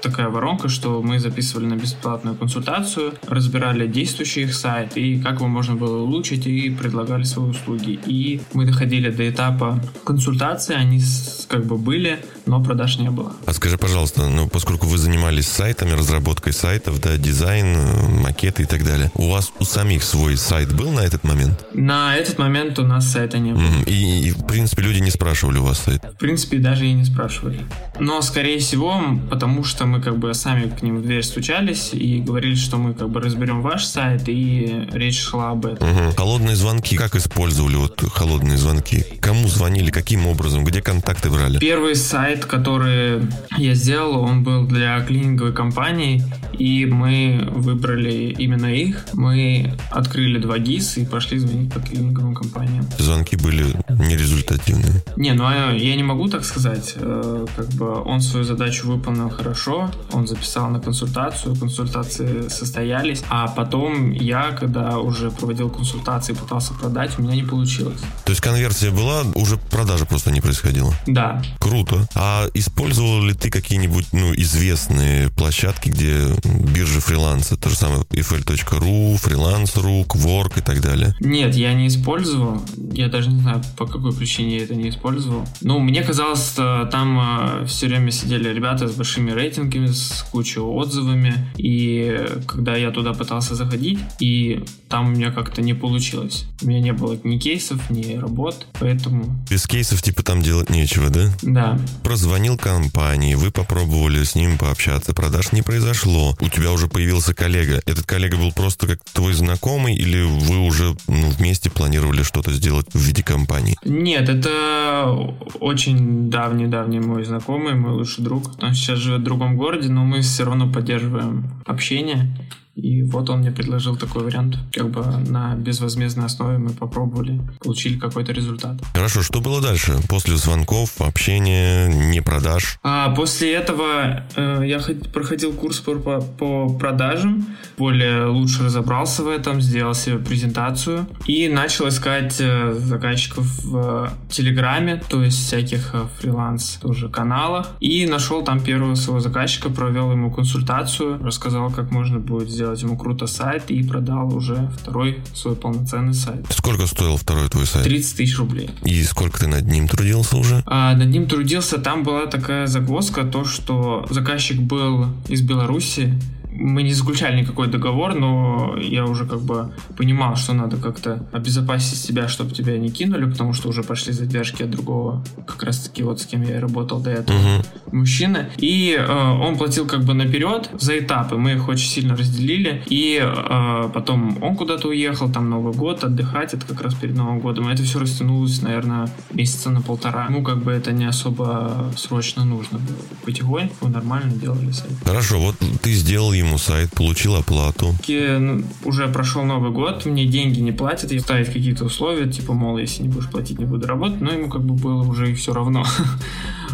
такая 0.00 0.28
воронка, 0.28 0.68
что 0.68 1.02
мы 1.02 1.18
записывали 1.18 1.66
на 1.66 1.74
бесплатную 1.74 2.36
консультацию, 2.36 3.14
разбирали 3.26 3.86
действующий 3.86 4.42
их 4.42 4.54
сайт 4.54 4.96
и 4.96 5.20
как 5.20 5.36
его 5.36 5.48
можно 5.48 5.74
было 5.74 6.02
улучшить 6.02 6.46
и 6.46 6.70
предлагали 6.70 7.24
свои 7.24 7.50
услуги. 7.50 7.98
И 8.06 8.40
мы 8.52 8.66
доходили 8.66 9.10
до 9.10 9.28
этапа 9.28 9.80
консультации, 10.04 10.74
они 10.74 11.00
как 11.48 11.64
бы 11.64 11.78
были, 11.78 12.18
но 12.46 12.62
продаж 12.62 12.98
не 12.98 13.10
было. 13.10 13.32
А 13.46 13.52
скажи, 13.52 13.76
пожалуйста, 13.76 14.28
ну, 14.28 14.48
поскольку 14.48 14.86
вы 14.86 14.98
занимались 14.98 15.48
сайтами, 15.48 15.92
разработкой 15.92 16.52
сайтов, 16.52 17.00
да, 17.00 17.16
дизайн, 17.16 17.76
э, 17.76 18.08
макеты 18.22 18.62
и 18.62 18.66
так 18.66 18.84
далее, 18.84 19.10
у 19.14 19.30
вас 19.30 19.52
у 19.58 19.64
самих 19.64 20.02
свой 20.02 20.36
сайт 20.36 20.72
был 20.74 20.90
на 20.90 21.00
этот 21.00 21.24
момент? 21.24 21.64
На 21.74 22.16
этот 22.16 22.38
момент 22.38 22.78
у 22.78 22.84
нас 22.84 23.12
сайта 23.12 23.38
не 23.38 23.52
было. 23.52 23.62
И, 23.86 24.28
и 24.28 24.30
в 24.32 24.46
принципе, 24.46 24.82
люди 24.82 25.00
не 25.00 25.10
спрашивали 25.10 25.58
у 25.58 25.64
вас 25.64 25.78
сайт? 25.78 26.02
В 26.04 26.18
принципе, 26.18 26.58
даже 26.58 26.86
и 26.86 26.92
не 26.92 27.04
спрашивали. 27.04 27.60
Но, 28.00 28.22
скорее 28.22 28.58
всего, 28.58 29.02
потому 29.38 29.62
что 29.62 29.86
мы 29.86 30.00
как 30.00 30.18
бы 30.18 30.34
сами 30.34 30.68
к 30.68 30.82
ним 30.82 30.96
в 30.96 31.02
дверь 31.02 31.22
стучались 31.22 31.90
и 31.92 32.18
говорили, 32.18 32.56
что 32.56 32.76
мы 32.76 32.92
как 32.92 33.08
бы 33.08 33.20
разберем 33.20 33.62
ваш 33.62 33.84
сайт, 33.84 34.22
и 34.26 34.88
речь 34.92 35.20
шла 35.20 35.50
об 35.52 35.64
этом. 35.64 35.88
Угу. 35.88 36.16
Холодные 36.16 36.56
звонки, 36.56 36.96
как 36.96 37.14
использовали 37.14 37.76
вот 37.76 38.02
холодные 38.12 38.56
звонки? 38.56 39.04
Кому 39.20 39.46
звонили, 39.46 39.90
каким 39.90 40.26
образом, 40.26 40.64
где 40.64 40.82
контакты 40.82 41.30
брали? 41.30 41.60
Первый 41.60 41.94
сайт, 41.94 42.46
который 42.46 43.22
я 43.56 43.74
сделал, 43.74 44.22
он 44.22 44.42
был 44.42 44.66
для 44.66 45.00
клининговой 45.02 45.52
компании, 45.52 46.24
и 46.58 46.86
мы 46.86 47.48
выбрали 47.52 48.34
именно 48.36 48.66
их. 48.66 49.06
Мы 49.12 49.72
открыли 49.92 50.38
два 50.40 50.58
ГИС 50.58 50.96
и 50.96 51.04
пошли 51.04 51.38
звонить 51.38 51.72
по 51.72 51.78
клининговым 51.78 52.34
компаниям. 52.34 52.84
Звонки 52.98 53.36
были 53.36 53.66
нерезультативные? 53.88 55.04
Не, 55.16 55.34
ну 55.34 55.44
а 55.46 55.72
я 55.72 55.94
не 55.94 56.02
могу 56.02 56.26
так 56.28 56.44
сказать. 56.44 56.94
Э, 56.96 57.46
как 57.56 57.68
бы 57.74 58.02
он 58.02 58.20
свою 58.20 58.44
задачу 58.44 58.88
выполнил 58.88 59.17
хорошо, 59.30 59.90
он 60.12 60.26
записал 60.26 60.70
на 60.70 60.80
консультацию, 60.80 61.56
консультации 61.56 62.48
состоялись, 62.48 63.22
а 63.28 63.48
потом 63.48 64.12
я, 64.12 64.52
когда 64.52 64.98
уже 64.98 65.30
проводил 65.30 65.70
консультации, 65.70 66.32
пытался 66.32 66.74
продать, 66.74 67.18
у 67.18 67.22
меня 67.22 67.34
не 67.34 67.42
получилось. 67.42 68.00
То 68.24 68.30
есть 68.30 68.40
конверсия 68.40 68.90
была, 68.90 69.22
уже 69.34 69.56
продажа 69.56 70.06
просто 70.06 70.30
не 70.30 70.40
происходила? 70.40 70.94
Да. 71.06 71.42
Круто. 71.58 72.06
А 72.14 72.46
использовал 72.54 73.22
ли 73.22 73.34
ты 73.34 73.50
какие-нибудь 73.50 74.06
ну, 74.12 74.34
известные 74.34 75.30
площадки, 75.30 75.88
где 75.88 76.34
биржа 76.44 77.00
фриланса, 77.00 77.56
то 77.56 77.68
же 77.70 77.76
самое 77.76 78.02
ifl.ru, 78.10 79.14
freelance.ru, 79.16 80.06
Quark 80.06 80.58
и 80.58 80.62
так 80.62 80.80
далее? 80.80 81.14
Нет, 81.20 81.54
я 81.54 81.74
не 81.74 81.88
использовал. 81.88 82.62
Я 82.92 83.08
даже 83.08 83.30
не 83.30 83.40
знаю, 83.40 83.62
по 83.76 83.86
какой 83.86 84.12
причине 84.12 84.58
я 84.58 84.64
это 84.64 84.74
не 84.74 84.90
использовал. 84.90 85.46
Ну, 85.60 85.78
мне 85.78 86.02
казалось, 86.02 86.52
там 86.90 87.62
э, 87.62 87.66
все 87.66 87.86
время 87.86 88.10
сидели 88.10 88.48
ребята 88.48 88.88
с 88.88 88.92
большими 89.08 89.30
рейтингами, 89.32 89.88
с 89.88 90.24
кучей 90.30 90.60
отзывами. 90.60 91.34
И 91.56 92.26
когда 92.46 92.76
я 92.76 92.90
туда 92.90 93.12
пытался 93.12 93.54
заходить 93.54 93.98
и 94.20 94.28
и 94.28 94.62
там 94.88 95.08
у 95.08 95.10
меня 95.10 95.30
как-то 95.30 95.62
не 95.62 95.74
получилось. 95.74 96.46
У 96.62 96.66
меня 96.66 96.80
не 96.80 96.92
было 96.92 97.18
ни 97.24 97.38
кейсов, 97.38 97.90
ни 97.90 98.16
работ, 98.16 98.66
поэтому... 98.78 99.36
Без 99.50 99.66
кейсов 99.66 100.02
типа 100.02 100.22
там 100.22 100.42
делать 100.42 100.70
нечего, 100.70 101.10
да? 101.10 101.30
Да. 101.42 101.78
Прозвонил 102.02 102.56
компании, 102.56 103.34
вы 103.34 103.50
попробовали 103.50 104.22
с 104.22 104.34
ним 104.34 104.56
пообщаться, 104.56 105.14
продаж 105.14 105.52
не 105.52 105.62
произошло. 105.62 106.36
У 106.40 106.48
тебя 106.48 106.72
уже 106.72 106.88
появился 106.88 107.34
коллега. 107.34 107.80
Этот 107.86 108.06
коллега 108.06 108.36
был 108.36 108.52
просто 108.52 108.86
как 108.86 109.00
твой 109.12 109.32
знакомый 109.32 109.94
или 109.94 110.22
вы 110.22 110.58
уже 110.58 110.96
ну, 111.06 111.28
вместе 111.30 111.70
планировали 111.70 112.22
что-то 112.22 112.52
сделать 112.52 112.86
в 112.92 112.98
виде 112.98 113.22
компании? 113.22 113.76
Нет, 113.84 114.28
это 114.28 115.34
очень 115.60 116.30
давний-давний 116.30 117.00
мой 117.00 117.24
знакомый, 117.24 117.74
мой 117.74 117.92
лучший 117.92 118.24
друг. 118.24 118.62
Он 118.62 118.74
сейчас 118.74 118.97
живет 118.98 119.20
в 119.20 119.24
другом 119.24 119.56
городе, 119.56 119.88
но 119.88 120.04
мы 120.04 120.20
все 120.20 120.44
равно 120.44 120.70
поддерживаем 120.70 121.62
общение. 121.66 122.36
И 122.78 123.02
вот 123.02 123.28
он 123.28 123.40
мне 123.40 123.50
предложил 123.50 123.96
такой 123.96 124.22
вариант, 124.22 124.56
как 124.72 124.90
бы 124.90 125.04
на 125.28 125.56
безвозмездной 125.56 126.26
основе 126.26 126.58
мы 126.58 126.70
попробовали, 126.70 127.40
получили 127.58 127.98
какой-то 127.98 128.32
результат. 128.32 128.76
Хорошо, 128.94 129.22
что 129.22 129.40
было 129.40 129.60
дальше? 129.60 129.96
После 130.08 130.36
звонков, 130.36 131.00
общения, 131.00 131.88
не 131.88 132.20
продаж? 132.20 132.78
А 132.84 133.10
после 133.14 133.52
этого 133.54 134.22
э, 134.36 134.62
я 134.64 134.80
проходил 135.12 135.52
курс 135.52 135.80
по, 135.80 135.96
по, 135.96 136.20
по 136.20 136.68
продажам, 136.78 137.46
более 137.76 138.26
лучше 138.26 138.64
разобрался 138.64 139.24
в 139.24 139.28
этом, 139.28 139.60
сделал 139.60 139.94
себе 139.94 140.18
презентацию 140.18 141.06
и 141.26 141.48
начал 141.48 141.88
искать 141.88 142.36
э, 142.38 142.74
заказчиков 142.74 143.46
в 143.64 144.12
Телеграме, 144.30 145.02
то 145.08 145.22
есть 145.22 145.38
всяких 145.38 145.94
э, 145.94 146.06
фриланс 146.18 146.78
тоже 146.80 147.08
каналах. 147.08 147.70
И 147.80 148.06
нашел 148.06 148.42
там 148.42 148.60
первого 148.60 148.94
своего 148.94 149.20
заказчика, 149.20 149.68
провел 149.68 150.12
ему 150.12 150.30
консультацию, 150.30 151.18
рассказал, 151.22 151.70
как 151.70 151.90
можно 151.90 152.20
будет 152.20 152.48
сделать 152.48 152.67
сделать 152.68 152.82
ему 152.82 152.96
круто 152.96 153.26
сайт 153.26 153.70
и 153.70 153.82
продал 153.82 154.34
уже 154.34 154.70
второй 154.80 155.20
свой 155.34 155.56
полноценный 155.56 156.14
сайт. 156.14 156.44
Сколько 156.50 156.86
стоил 156.86 157.16
второй 157.16 157.48
твой 157.48 157.66
сайт? 157.66 157.84
30 157.84 158.16
тысяч 158.16 158.38
рублей. 158.38 158.70
И 158.84 159.02
сколько 159.04 159.38
ты 159.38 159.46
над 159.46 159.66
ним 159.66 159.88
трудился 159.88 160.36
уже? 160.36 160.62
А, 160.66 160.94
над 160.94 161.08
ним 161.08 161.26
трудился, 161.26 161.78
там 161.78 162.02
была 162.02 162.26
такая 162.26 162.66
загвоздка, 162.66 163.24
то, 163.24 163.44
что 163.44 164.06
заказчик 164.10 164.60
был 164.60 165.06
из 165.28 165.40
Беларуси, 165.40 166.14
мы 166.58 166.82
не 166.82 166.92
заключали 166.92 167.40
никакой 167.40 167.68
договор, 167.68 168.14
но 168.14 168.76
я 168.80 169.04
уже 169.04 169.26
как 169.26 169.40
бы 169.40 169.72
понимал, 169.96 170.36
что 170.36 170.52
надо 170.52 170.76
как-то 170.76 171.26
обезопасить 171.32 171.98
себя, 171.98 172.28
чтобы 172.28 172.50
тебя 172.50 172.76
не 172.78 172.90
кинули, 172.90 173.30
потому 173.30 173.52
что 173.52 173.68
уже 173.68 173.82
пошли 173.82 174.12
задержки 174.12 174.64
от 174.64 174.70
другого, 174.70 175.24
как 175.46 175.62
раз 175.62 175.78
таки 175.78 176.02
вот 176.02 176.20
с 176.20 176.26
кем 176.26 176.42
я 176.42 176.60
работал 176.60 177.00
до 177.00 177.10
этого, 177.10 177.36
uh-huh. 177.36 177.64
мужчины. 177.92 178.50
И 178.56 178.96
э, 178.98 179.12
он 179.12 179.56
платил 179.56 179.86
как 179.86 180.04
бы 180.04 180.14
наперед 180.14 180.70
за 180.78 180.98
этапы, 180.98 181.36
мы 181.36 181.52
их 181.52 181.68
очень 181.68 181.88
сильно 181.88 182.16
разделили, 182.16 182.82
и 182.88 183.20
э, 183.22 183.90
потом 183.94 184.42
он 184.42 184.56
куда-то 184.56 184.88
уехал, 184.88 185.30
там 185.30 185.48
Новый 185.48 185.72
год, 185.72 186.02
отдыхать, 186.02 186.54
это 186.54 186.66
как 186.66 186.82
раз 186.82 186.94
перед 186.94 187.14
Новым 187.14 187.38
годом, 187.38 187.68
это 187.68 187.84
все 187.84 188.00
растянулось, 188.00 188.60
наверное, 188.62 189.08
месяца 189.32 189.70
на 189.70 189.80
полтора. 189.80 190.26
Ну, 190.28 190.42
как 190.42 190.58
бы 190.58 190.72
это 190.72 190.90
не 190.90 191.04
особо 191.04 191.92
срочно 191.96 192.44
нужно 192.44 192.78
было. 192.78 192.98
Потихоньку 193.24 193.88
нормально 193.88 194.32
делали 194.32 194.72
сайт. 194.72 194.92
Хорошо, 195.04 195.38
вот 195.38 195.56
ты 195.82 195.92
сделал 195.92 196.32
ему 196.32 196.47
ему 196.48 196.58
сайт, 196.58 196.90
получил 196.90 197.36
оплату. 197.36 197.94
Ну, 198.08 198.64
уже 198.84 199.08
прошел 199.08 199.44
Новый 199.44 199.70
год, 199.70 200.04
мне 200.06 200.26
деньги 200.26 200.60
не 200.60 200.72
платят, 200.72 201.12
и 201.12 201.18
ставить 201.18 201.48
какие-то 201.48 201.84
условия, 201.84 202.30
типа, 202.30 202.52
мол, 202.52 202.78
если 202.78 203.02
не 203.02 203.08
будешь 203.08 203.30
платить, 203.30 203.58
не 203.58 203.64
буду 203.64 203.86
работать, 203.86 204.20
но 204.20 204.32
ему 204.32 204.48
как 204.48 204.62
бы 204.64 204.74
было 204.74 205.02
уже 205.02 205.30
и 205.30 205.34
все 205.34 205.52
равно. 205.52 205.84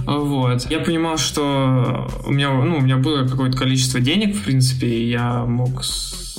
Вот. 0.07 0.71
Я 0.71 0.81
понимал, 0.81 1.17
что 1.17 2.11
у 2.27 2.31
меня, 2.31 2.53
ну, 2.53 2.77
у 2.77 2.81
меня 2.83 2.99
было 2.99 3.27
какое-то 3.27 3.57
количество 3.57 4.01
денег, 4.01 4.37
в 4.37 4.45
принципе, 4.45 4.87
и 4.87 5.09
я 5.09 5.47
мог 5.47 5.83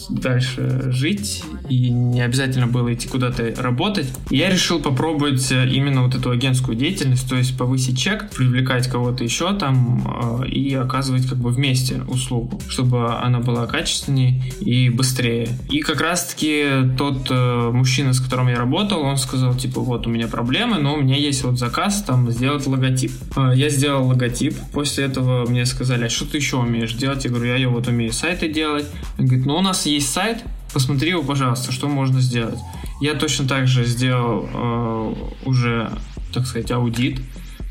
дальше 0.09 0.91
жить, 0.91 1.43
и 1.69 1.89
не 1.89 2.21
обязательно 2.21 2.67
было 2.67 2.93
идти 2.93 3.07
куда-то 3.07 3.53
работать. 3.57 4.07
я 4.29 4.49
решил 4.49 4.79
попробовать 4.79 5.51
э, 5.51 5.67
именно 5.69 6.03
вот 6.03 6.15
эту 6.15 6.31
агентскую 6.31 6.77
деятельность, 6.77 7.27
то 7.29 7.35
есть 7.35 7.57
повысить 7.57 7.97
чек, 7.97 8.29
привлекать 8.29 8.87
кого-то 8.87 9.23
еще 9.23 9.53
там 9.57 10.41
э, 10.43 10.47
и 10.47 10.73
оказывать 10.73 11.27
как 11.27 11.37
бы 11.37 11.49
вместе 11.49 12.01
услугу, 12.07 12.61
чтобы 12.67 13.15
она 13.15 13.39
была 13.39 13.67
качественнее 13.67 14.41
и 14.59 14.89
быстрее. 14.89 15.47
И 15.69 15.79
как 15.79 16.01
раз-таки 16.01 16.65
тот 16.97 17.27
э, 17.29 17.69
мужчина, 17.71 18.13
с 18.13 18.19
которым 18.19 18.47
я 18.47 18.57
работал, 18.57 19.01
он 19.01 19.17
сказал, 19.17 19.55
типа, 19.55 19.81
вот 19.81 20.07
у 20.07 20.09
меня 20.09 20.27
проблемы, 20.27 20.79
но 20.79 20.95
у 20.95 21.01
меня 21.01 21.15
есть 21.15 21.43
вот 21.43 21.57
заказ 21.57 22.03
там 22.03 22.29
сделать 22.31 22.67
логотип. 22.67 23.11
Я 23.55 23.69
сделал 23.69 24.07
логотип, 24.07 24.55
после 24.71 25.05
этого 25.05 25.45
мне 25.49 25.65
сказали, 25.65 26.05
а 26.05 26.09
что 26.09 26.25
ты 26.25 26.37
еще 26.37 26.57
умеешь 26.57 26.93
делать? 26.93 27.23
Я 27.25 27.31
говорю, 27.31 27.55
я 27.55 27.69
вот 27.69 27.87
умею 27.87 28.13
сайты 28.13 28.49
делать. 28.49 28.85
Он 29.17 29.25
говорит, 29.25 29.45
ну 29.45 29.55
у 29.57 29.61
нас 29.61 29.85
есть 29.95 30.11
сайт, 30.11 30.43
посмотри 30.73 31.09
его, 31.09 31.23
пожалуйста, 31.23 31.71
что 31.71 31.87
можно 31.87 32.21
сделать. 32.21 32.59
Я 33.01 33.13
точно 33.13 33.47
так 33.47 33.67
же 33.67 33.85
сделал 33.85 34.47
э, 34.53 35.13
уже, 35.45 35.91
так 36.33 36.45
сказать, 36.45 36.71
аудит. 36.71 37.21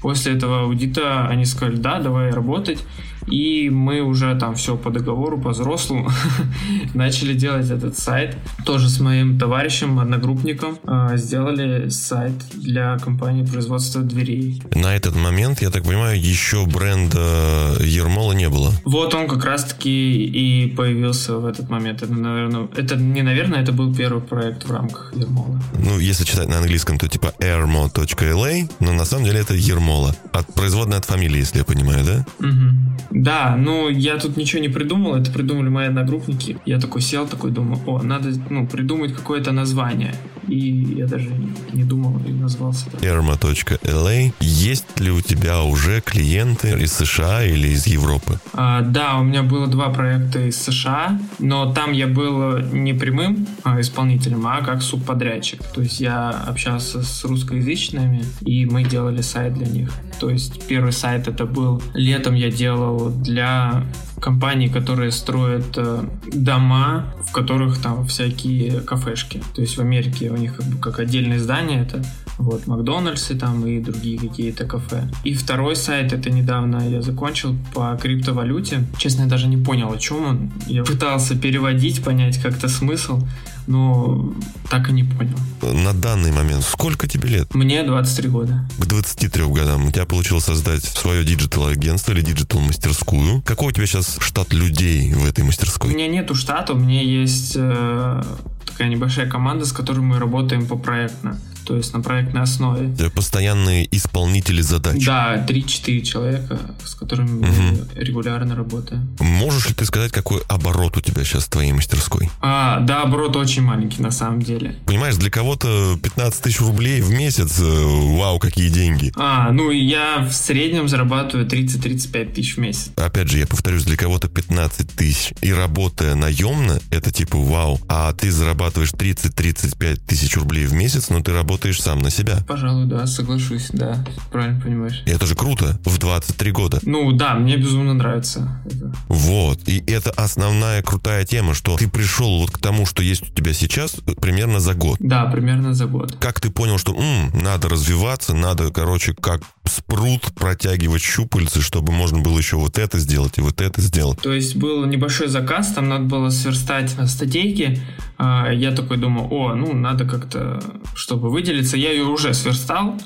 После 0.03 0.35
этого 0.35 0.63
аудита 0.63 1.27
они 1.29 1.47
сказали, 1.47 1.77
да, 1.77 1.99
давай 1.99 2.31
работать. 2.31 2.85
И 3.27 3.71
мы 3.71 4.01
уже 4.01 4.35
там 4.39 4.55
все 4.55 4.77
по 4.77 4.91
договору, 4.91 5.41
по 5.41 5.51
взрослому 5.51 6.11
начали 6.95 7.35
делать 7.35 7.71
этот 7.71 7.99
сайт. 7.99 8.37
Тоже 8.65 8.89
с 8.89 9.01
моим 9.01 9.39
товарищем, 9.39 9.99
одногруппником 9.99 10.79
э, 10.87 11.17
сделали 11.17 11.89
сайт 11.89 12.35
для 12.53 12.99
компании 12.99 13.45
производства 13.45 14.03
дверей. 14.03 14.63
На 14.75 14.95
этот 14.95 15.17
момент, 15.17 15.63
я 15.63 15.71
так 15.71 15.85
понимаю, 15.85 16.21
еще 16.21 16.67
бренда 16.67 17.77
Ермола 17.81 18.33
не 18.33 18.49
было. 18.49 18.73
Вот 18.85 19.15
он 19.15 19.29
как 19.29 19.45
раз-таки 19.45 20.25
и 20.25 20.67
появился 20.69 21.39
в 21.39 21.47
этот 21.47 21.71
момент. 21.71 22.03
Это, 22.03 22.13
наверное, 22.13 22.69
это 22.77 22.97
не 22.97 23.23
наверное, 23.23 23.63
это 23.63 23.73
был 23.73 23.95
первый 23.95 24.23
проект 24.23 24.65
в 24.65 24.73
рамках 24.73 25.13
Ермола. 25.15 25.61
Ну, 25.79 25.99
если 25.99 26.25
читать 26.25 26.49
на 26.49 26.59
английском, 26.59 26.99
то 26.99 27.09
типа 27.09 27.33
airmo.la, 27.39 28.71
но 28.81 28.93
на 28.93 29.05
самом 29.05 29.25
деле 29.25 29.41
это 29.41 29.55
Ермола. 29.55 30.15
От 30.33 30.53
производной 30.55 30.99
от 30.99 31.05
фамилии, 31.05 31.39
если 31.39 31.59
я 31.59 31.65
понимаю, 31.65 32.05
да? 32.05 32.27
Угу. 32.41 33.14
Да, 33.15 33.55
ну 33.57 33.89
я 33.89 34.19
тут 34.19 34.37
ничего 34.37 34.61
не 34.61 34.69
придумал, 34.69 35.15
это 35.15 35.31
придумали 35.31 35.69
мои 35.69 35.87
одногруппники. 35.87 36.59
Я 36.67 36.81
такой 36.81 37.01
сел, 37.01 37.29
такой 37.29 37.53
думаю, 37.53 37.81
о, 37.87 38.03
надо 38.03 38.31
ну, 38.51 38.67
придумать 38.67 39.15
какое-то 39.15 39.53
название. 39.53 40.15
И 40.49 40.59
я 40.99 41.07
даже 41.07 41.31
не 41.73 41.85
думал 41.85 42.21
и 42.27 42.31
назвался 42.31 42.91
так. 42.91 43.03
Erma.la. 43.03 44.33
Есть 44.41 45.01
ли 45.01 45.11
у 45.11 45.21
тебя 45.21 45.63
уже 45.63 46.01
клиенты 46.01 46.71
из 46.79 46.93
США 46.93 47.45
или 47.45 47.69
из 47.69 47.87
Европы? 47.87 48.39
А, 48.53 48.83
да, 48.83 49.17
у 49.17 49.25
меня 49.25 49.43
было 49.43 49.69
два 49.69 49.89
проекта 49.89 50.41
из 50.41 50.61
США, 50.61 51.19
но 51.39 51.73
там 51.73 51.93
я 51.93 52.07
был 52.07 52.59
не 52.59 52.93
прямым 52.93 53.47
а, 53.63 53.81
исполнителем, 53.81 54.47
а 54.47 54.61
как 54.63 54.83
субподрядчик. 54.83 55.63
То 55.63 55.81
есть 55.81 56.01
я 56.01 56.31
общался 56.31 57.03
с 57.03 57.25
русскоязычными, 57.25 58.25
и 58.43 58.67
мы 58.67 58.85
делали 58.85 59.23
сайт 59.23 59.55
для 59.55 59.67
них. 59.67 59.91
То 60.21 60.31
есть 60.31 60.67
первый 60.67 60.93
сайт 60.93 61.29
это 61.29 61.47
был 61.47 61.83
летом 61.95 62.35
я 62.35 62.51
делал 62.51 63.04
для 63.11 63.85
компаний, 64.21 64.69
которые 64.69 65.11
строят 65.11 65.77
э, 65.77 66.05
дома, 66.33 67.15
в 67.29 67.33
которых 67.33 67.79
там 67.81 68.07
всякие 68.07 68.81
кафешки. 68.81 69.43
То 69.55 69.61
есть 69.61 69.77
в 69.77 69.81
Америке 69.81 70.31
у 70.31 70.37
них 70.37 70.57
как, 70.57 70.67
бы, 70.67 70.79
как 70.79 70.99
отдельное 70.99 71.39
здание 71.39 71.83
это 71.83 72.03
вот 72.39 72.67
Макдональдсы 72.67 73.35
там 73.35 73.67
и 73.67 73.81
другие 73.81 74.19
какие-то 74.19 74.65
кафе. 74.65 75.09
И 75.25 75.35
второй 75.35 75.77
сайт, 75.77 76.13
это 76.13 76.31
недавно 76.31 76.89
я 76.89 77.03
закончил 77.03 77.55
по 77.75 77.99
криптовалюте. 78.01 78.87
Честно, 78.99 79.23
я 79.23 79.29
даже 79.29 79.47
не 79.47 79.57
понял, 79.57 79.93
о 79.93 79.99
чем 79.99 80.25
он. 80.25 80.53
Я 80.67 80.85
пытался 80.85 81.37
переводить, 81.37 82.03
понять 82.03 82.39
как-то 82.39 82.69
смысл 82.69 83.21
но 83.67 84.33
так 84.71 84.89
и 84.91 84.93
не 84.93 85.05
понял. 85.05 85.37
На 85.63 85.93
данный 85.93 86.33
момент 86.33 86.65
сколько 86.65 87.09
тебе 87.09 87.29
лет? 87.29 87.55
Мне 87.55 87.83
23 87.83 88.29
года. 88.29 88.69
К 88.79 88.87
23 88.87 89.45
годам 89.47 89.87
у 89.87 89.91
тебя 89.91 90.07
получилось 90.07 90.45
создать 90.45 90.85
свое 90.85 91.25
диджитал-агентство 91.25 92.13
или 92.13 92.21
диджитал-мастерскую. 92.23 93.43
Какой 93.43 93.69
у 93.69 93.73
тебя 93.73 93.87
сейчас 93.87 94.19
штат 94.21 94.53
людей 94.53 95.13
в 95.13 95.25
этой 95.27 95.45
мастерской? 95.45 95.91
У 95.91 95.95
меня 95.95 96.09
нету 96.09 96.35
штата, 96.35 96.73
у 96.73 96.79
меня 96.79 97.03
есть 97.03 97.55
э, 97.57 98.23
такая 98.67 98.89
небольшая 98.89 99.29
команда, 99.29 99.65
с 99.65 99.73
которой 99.73 100.01
мы 100.01 100.19
работаем 100.19 100.67
по 100.67 100.77
проектно 100.77 101.39
то 101.65 101.77
есть 101.77 101.93
на 101.93 102.01
проектной 102.01 102.43
основе. 102.43 102.93
Это 102.93 103.11
постоянные 103.11 103.89
исполнители 103.95 104.61
задач. 104.61 105.05
Да, 105.05 105.45
3-4 105.47 106.01
человека, 106.03 106.59
с 106.85 106.95
которыми 106.95 107.39
угу. 107.39 107.47
мы 107.47 107.89
регулярно 107.95 108.55
работаем. 108.55 109.09
Можешь 109.19 109.69
ли 109.69 109.75
ты 109.75 109.85
сказать, 109.85 110.13
какой 110.13 110.41
оборот 110.49 110.97
у 110.97 111.01
тебя 111.01 111.25
сейчас 111.25 111.45
в 111.45 111.51
твоей 111.51 111.73
мастерской? 111.73 112.31
А, 112.41 112.81
да, 112.81 113.03
оборот 113.03 113.37
очень 113.37 113.63
маленький 113.63 114.03
на 114.03 114.11
самом 114.11 114.43
деле. 114.43 114.77
Понимаешь, 114.87 115.17
для 115.17 115.31
кого-то 115.31 115.99
15 116.03 116.43
тысяч 116.43 116.61
рублей 116.61 117.01
в 117.01 117.11
месяц, 117.11 117.59
э, 117.61 117.85
вау, 118.19 118.39
какие 118.39 118.69
деньги. 118.69 119.13
А, 119.17 119.51
ну 119.51 119.71
я 119.71 120.19
в 120.19 120.33
среднем 120.33 120.89
зарабатываю 120.89 121.47
30-35 121.47 122.35
тысяч 122.35 122.57
в 122.57 122.59
месяц. 122.59 122.91
Опять 122.97 123.29
же, 123.29 123.39
я 123.39 123.47
повторюсь, 123.47 123.85
для 123.85 123.97
кого-то 123.97 124.29
15 124.29 124.91
тысяч 124.91 125.33
и 125.41 125.53
работая 125.53 126.15
наемно, 126.15 126.81
это 126.91 127.11
типа 127.11 127.39
вау. 127.39 127.81
А 127.89 128.13
ты 128.13 128.31
зарабатываешь 128.31 128.93
30-35 128.93 130.01
тысяч 130.07 130.37
рублей 130.37 130.67
в 130.67 130.75
месяц, 130.75 131.09
но 131.09 131.21
ты 131.21 131.33
работаешь 131.33 131.54
работаешь 131.55 131.81
сам 131.81 132.01
на 132.01 132.11
себя. 132.11 132.39
Пожалуй, 132.49 132.87
да, 132.87 133.07
соглашусь, 133.07 133.69
да, 133.73 134.05
правильно 134.33 134.61
понимаешь. 134.61 135.03
И 135.07 135.11
это 135.11 135.25
же 135.25 135.37
круто 135.37 135.79
в 135.85 135.99
23 135.99 136.51
года. 136.51 136.81
Ну 136.83 137.13
да, 137.13 137.35
мне 137.35 137.57
безумно 137.57 137.95
нравится 137.95 138.61
это. 138.67 138.93
Вот, 139.09 139.69
и 139.69 139.79
это 139.87 140.11
основная 140.11 140.83
крутая 140.83 141.25
тема, 141.25 141.55
что 141.55 141.77
ты 141.77 141.89
пришел 141.89 142.41
вот 142.41 142.51
к 142.51 142.59
тому, 142.59 142.87
что 142.87 143.05
есть 143.05 143.23
у 143.23 143.33
тебя 143.33 143.53
сейчас, 143.53 143.93
примерно 144.21 144.59
за 144.59 144.75
год. 144.75 144.97
Да, 144.99 145.27
примерно 145.27 145.75
за 145.75 145.87
год. 145.87 146.17
Как 146.19 146.41
ты 146.41 146.51
понял, 146.51 146.77
что 146.79 146.93
м, 146.93 147.31
надо 147.41 147.69
развиваться, 147.69 148.35
надо, 148.35 148.73
короче, 148.73 149.15
как 149.15 149.43
спрут 149.67 150.23
протягивать 150.35 151.03
щупальцы, 151.03 151.61
чтобы 151.61 151.93
можно 151.93 152.21
было 152.21 152.39
еще 152.39 152.57
вот 152.57 152.79
это 152.79 152.99
сделать 152.99 153.39
и 153.39 153.41
вот 153.41 153.61
это 153.61 153.81
сделать? 153.81 154.21
То 154.21 154.33
есть 154.33 154.57
был 154.57 154.85
небольшой 154.85 155.29
заказ, 155.29 155.73
там 155.73 155.89
надо 155.89 156.05
было 156.05 156.31
сверстать 156.31 156.91
статейки. 157.07 157.81
А, 158.19 158.51
я 158.51 158.73
такой 158.73 158.97
думаю, 158.97 159.29
о, 159.31 159.55
ну 159.55 159.73
надо 159.75 160.05
как-то, 160.05 160.63
чтобы 160.95 161.31
выделиться. 161.31 161.77
Я 161.77 161.93
ее 161.93 162.05
уже 162.05 162.35
сверстал, 162.35 162.99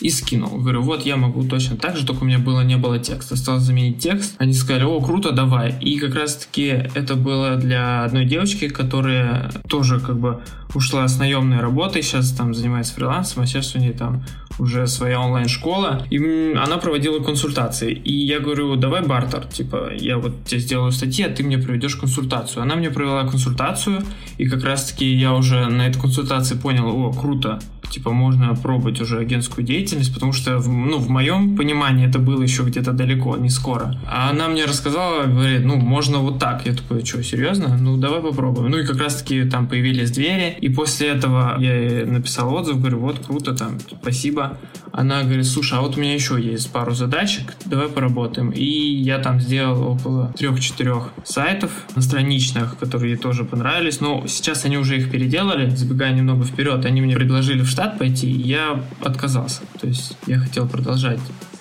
и 0.00 0.10
скинул. 0.10 0.58
Говорю, 0.58 0.82
вот 0.82 1.06
я 1.06 1.16
могу 1.16 1.42
точно 1.44 1.76
так 1.76 1.96
же, 1.96 2.06
только 2.06 2.22
у 2.22 2.26
меня 2.26 2.38
было 2.38 2.60
не 2.60 2.76
было 2.76 2.98
текста. 2.98 3.34
Осталось 3.34 3.62
заменить 3.62 3.98
текст. 3.98 4.34
Они 4.38 4.52
сказали, 4.52 4.84
о, 4.84 5.00
круто, 5.00 5.32
давай. 5.32 5.74
И 5.80 5.98
как 5.98 6.14
раз 6.14 6.36
таки 6.36 6.66
это 6.66 7.14
было 7.14 7.56
для 7.56 8.04
одной 8.04 8.26
девочки, 8.26 8.68
которая 8.68 9.50
тоже 9.68 10.00
как 10.00 10.18
бы 10.18 10.42
ушла 10.74 11.08
с 11.08 11.18
наемной 11.18 11.60
работы, 11.60 12.02
сейчас 12.02 12.32
там 12.32 12.52
занимается 12.52 12.94
фрилансом, 12.94 13.42
а 13.42 13.46
сейчас 13.46 13.74
у 13.74 13.78
нее 13.78 13.92
там 13.92 14.24
уже 14.58 14.86
своя 14.86 15.20
онлайн-школа, 15.20 16.06
и 16.10 16.54
она 16.56 16.78
проводила 16.78 17.22
консультации. 17.22 17.92
И 17.92 18.12
я 18.12 18.40
говорю, 18.40 18.76
давай 18.76 19.02
бартер, 19.02 19.46
типа, 19.46 19.90
я 19.98 20.18
вот 20.18 20.44
тебе 20.44 20.60
сделаю 20.60 20.92
статьи, 20.92 21.24
а 21.24 21.30
ты 21.30 21.42
мне 21.42 21.58
проведешь 21.58 21.96
консультацию. 21.96 22.62
Она 22.62 22.76
мне 22.76 22.90
провела 22.90 23.26
консультацию, 23.26 24.02
и 24.38 24.46
как 24.46 24.64
раз-таки 24.64 25.06
я 25.06 25.34
уже 25.34 25.66
на 25.66 25.86
этой 25.88 26.00
консультации 26.00 26.56
понял, 26.56 26.88
о, 26.88 27.12
круто, 27.12 27.60
типа, 27.90 28.10
можно 28.10 28.54
пробовать 28.54 29.00
уже 29.00 29.18
агентскую 29.18 29.64
деятельность, 29.64 30.12
потому 30.14 30.32
что, 30.32 30.58
ну, 30.58 30.98
в 30.98 31.08
моем 31.08 31.56
понимании 31.56 32.08
это 32.08 32.18
было 32.18 32.42
еще 32.42 32.62
где-то 32.62 32.92
далеко, 32.92 33.36
не 33.36 33.50
скоро. 33.50 33.98
А 34.06 34.30
она 34.30 34.48
мне 34.48 34.64
рассказала, 34.64 35.24
говорит, 35.24 35.64
ну, 35.64 35.76
можно 35.76 36.18
вот 36.18 36.38
так. 36.38 36.66
Я 36.66 36.74
такой, 36.74 37.04
что, 37.04 37.22
серьезно? 37.22 37.76
Ну, 37.76 37.96
давай 37.96 38.20
попробуем. 38.20 38.70
Ну, 38.70 38.78
и 38.78 38.86
как 38.86 38.98
раз-таки 39.00 39.44
там 39.44 39.66
появились 39.66 40.10
двери, 40.10 40.56
и 40.60 40.68
после 40.68 41.08
этого 41.08 41.56
я 41.58 42.06
написал 42.06 42.52
отзыв, 42.54 42.80
говорю, 42.80 42.98
вот, 43.00 43.18
круто, 43.18 43.54
там, 43.54 43.78
спасибо. 44.00 44.58
Она 44.92 45.22
говорит, 45.22 45.46
слушай, 45.46 45.78
а 45.78 45.82
вот 45.82 45.98
у 45.98 46.00
меня 46.00 46.14
еще 46.14 46.40
есть 46.40 46.72
пару 46.72 46.94
задачек, 46.94 47.54
давай 47.66 47.88
поработаем. 47.88 48.50
И 48.50 48.64
я 48.64 49.18
там 49.18 49.40
сделал 49.40 49.92
около 49.92 50.32
трех-четырех 50.38 51.12
сайтов 51.24 51.70
на 51.94 52.02
страничных, 52.02 52.78
которые 52.78 53.12
ей 53.12 53.18
тоже 53.18 53.44
понравились. 53.44 54.00
Но 54.00 54.24
сейчас 54.26 54.64
они 54.64 54.78
уже 54.78 54.96
их 54.96 55.10
переделали, 55.10 55.68
забегая 55.68 56.14
немного 56.14 56.44
вперед, 56.44 56.84
они 56.86 57.02
мне 57.02 57.14
предложили 57.14 57.62
в 57.62 57.70
штат 57.76 57.98
пойти, 57.98 58.26
я 58.30 58.82
отказался. 59.04 59.60
То 59.78 59.86
есть 59.86 60.16
я 60.26 60.38
хотел 60.38 60.66
продолжать 60.66 61.20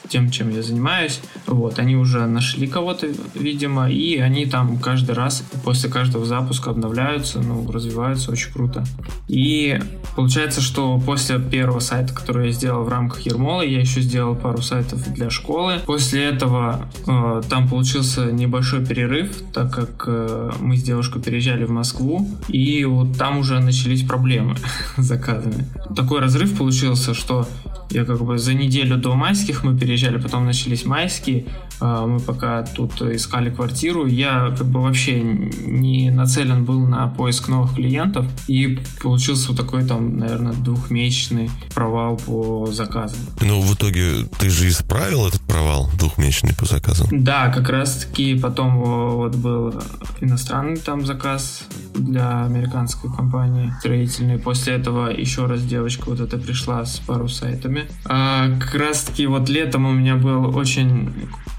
тем, 0.10 0.30
чем 0.30 0.50
я 0.50 0.62
занимаюсь. 0.62 1.22
Вот, 1.48 1.80
они 1.80 1.96
уже 1.96 2.26
нашли 2.26 2.68
кого-то, 2.68 3.08
видимо, 3.34 3.90
и 3.90 4.18
они 4.18 4.46
там 4.46 4.78
каждый 4.80 5.16
раз 5.16 5.44
после 5.64 5.90
каждого 5.90 6.26
запуска 6.26 6.72
обновляются, 6.72 7.40
ну, 7.40 7.70
развиваются 7.72 8.32
очень 8.32 8.52
круто. 8.52 8.84
И 9.28 9.80
получается, 10.16 10.62
что 10.62 11.00
после 11.00 11.40
первого 11.40 11.80
сайта, 11.80 12.14
который 12.14 12.48
я 12.48 12.54
сделал 12.54 12.84
в 12.84 12.90
рамках 12.90 13.22
Ермола, 13.22 13.62
я 13.62 13.80
еще 13.80 14.02
сделал 14.02 14.36
пару 14.36 14.62
сайтов 14.62 15.02
для 15.14 15.30
школы. 15.30 15.80
После 15.86 16.24
этого 16.24 16.88
э, 17.08 17.42
там 17.50 17.68
получился 17.68 18.32
небольшой 18.32 18.86
перерыв, 18.86 19.42
так 19.54 19.74
как 19.74 20.06
э, 20.08 20.52
мы 20.60 20.78
с 20.78 20.84
девушкой 20.84 21.22
переезжали 21.22 21.66
в 21.66 21.72
Москву, 21.72 22.28
и 22.48 22.86
вот 22.86 23.18
там 23.18 23.40
уже 23.40 23.60
начались 23.60 24.04
проблемы 24.04 24.56
с 24.98 25.04
заказами. 25.04 25.66
Такой 25.96 26.20
разрыв 26.20 26.58
получился, 26.58 27.14
что 27.14 27.48
я 27.92 28.06
как 28.06 28.22
бы 28.24 28.38
за 28.38 28.54
неделю 28.54 28.98
до 28.98 29.16
майских 29.16 29.64
мы 29.64 29.78
переезжали, 29.78 30.18
потом 30.18 30.46
начались 30.46 30.86
майские, 30.86 31.46
мы 31.80 32.20
пока 32.20 32.64
тут 32.64 33.02
искали 33.02 33.50
квартиру, 33.50 34.06
я 34.06 34.54
как 34.58 34.68
бы 34.68 34.82
вообще 34.82 35.22
не 35.22 36.10
нацелен 36.10 36.66
был 36.66 36.80
на 36.86 37.08
поиск 37.08 37.48
новых 37.48 37.76
клиентов, 37.76 38.26
и 38.48 38.80
получился 39.02 39.50
вот 39.50 39.58
такой 39.58 39.86
там, 39.86 40.18
наверное, 40.18 40.54
двухмесячный 40.54 41.50
провал 41.74 42.18
по 42.18 42.68
заказам. 42.72 43.20
Ну, 43.42 43.62
в 43.62 43.76
итоге 43.76 44.26
ты 44.40 44.50
же 44.50 44.68
исправил 44.68 45.28
этот 45.28 45.42
провал 45.42 45.90
двухмесячный 45.98 46.56
по 46.56 46.66
заказам? 46.66 47.08
Да, 47.12 47.50
как 47.50 47.70
раз-таки 47.70 48.38
потом 48.40 48.78
вот 48.78 49.36
был 49.36 49.74
иностранный 50.22 50.78
там 50.78 51.06
заказ 51.06 51.68
для 51.94 52.46
американской 52.46 53.12
компании 53.12 53.74
строительной. 53.80 54.38
После 54.38 54.74
этого 54.74 55.10
еще 55.10 55.46
раз 55.46 55.62
девочка 55.64 56.10
вот 56.10 56.20
эта 56.20 56.38
пришла 56.38 56.86
с 56.86 57.00
пару 57.00 57.28
сайтами. 57.28 57.86
А, 58.06 58.50
как 58.60 58.76
раз-таки 58.76 59.26
вот 59.28 59.50
летом 59.50 59.86
у 59.86 59.92
меня 59.92 60.16
был 60.16 60.56
очень 60.56 61.14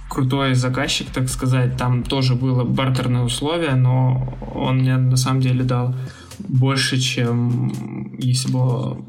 крутой 0.08 0.54
заказчик, 0.54 1.08
так 1.10 1.28
сказать. 1.28 1.76
Там 1.76 2.02
тоже 2.02 2.34
было 2.34 2.64
бартерное 2.64 3.22
условие, 3.22 3.74
но 3.74 4.36
он 4.54 4.78
мне 4.78 4.96
на 4.96 5.16
самом 5.16 5.40
деле 5.40 5.64
дал 5.64 5.94
больше, 6.38 6.98
чем 6.98 8.16
если 8.18 8.50
бы 8.50 8.58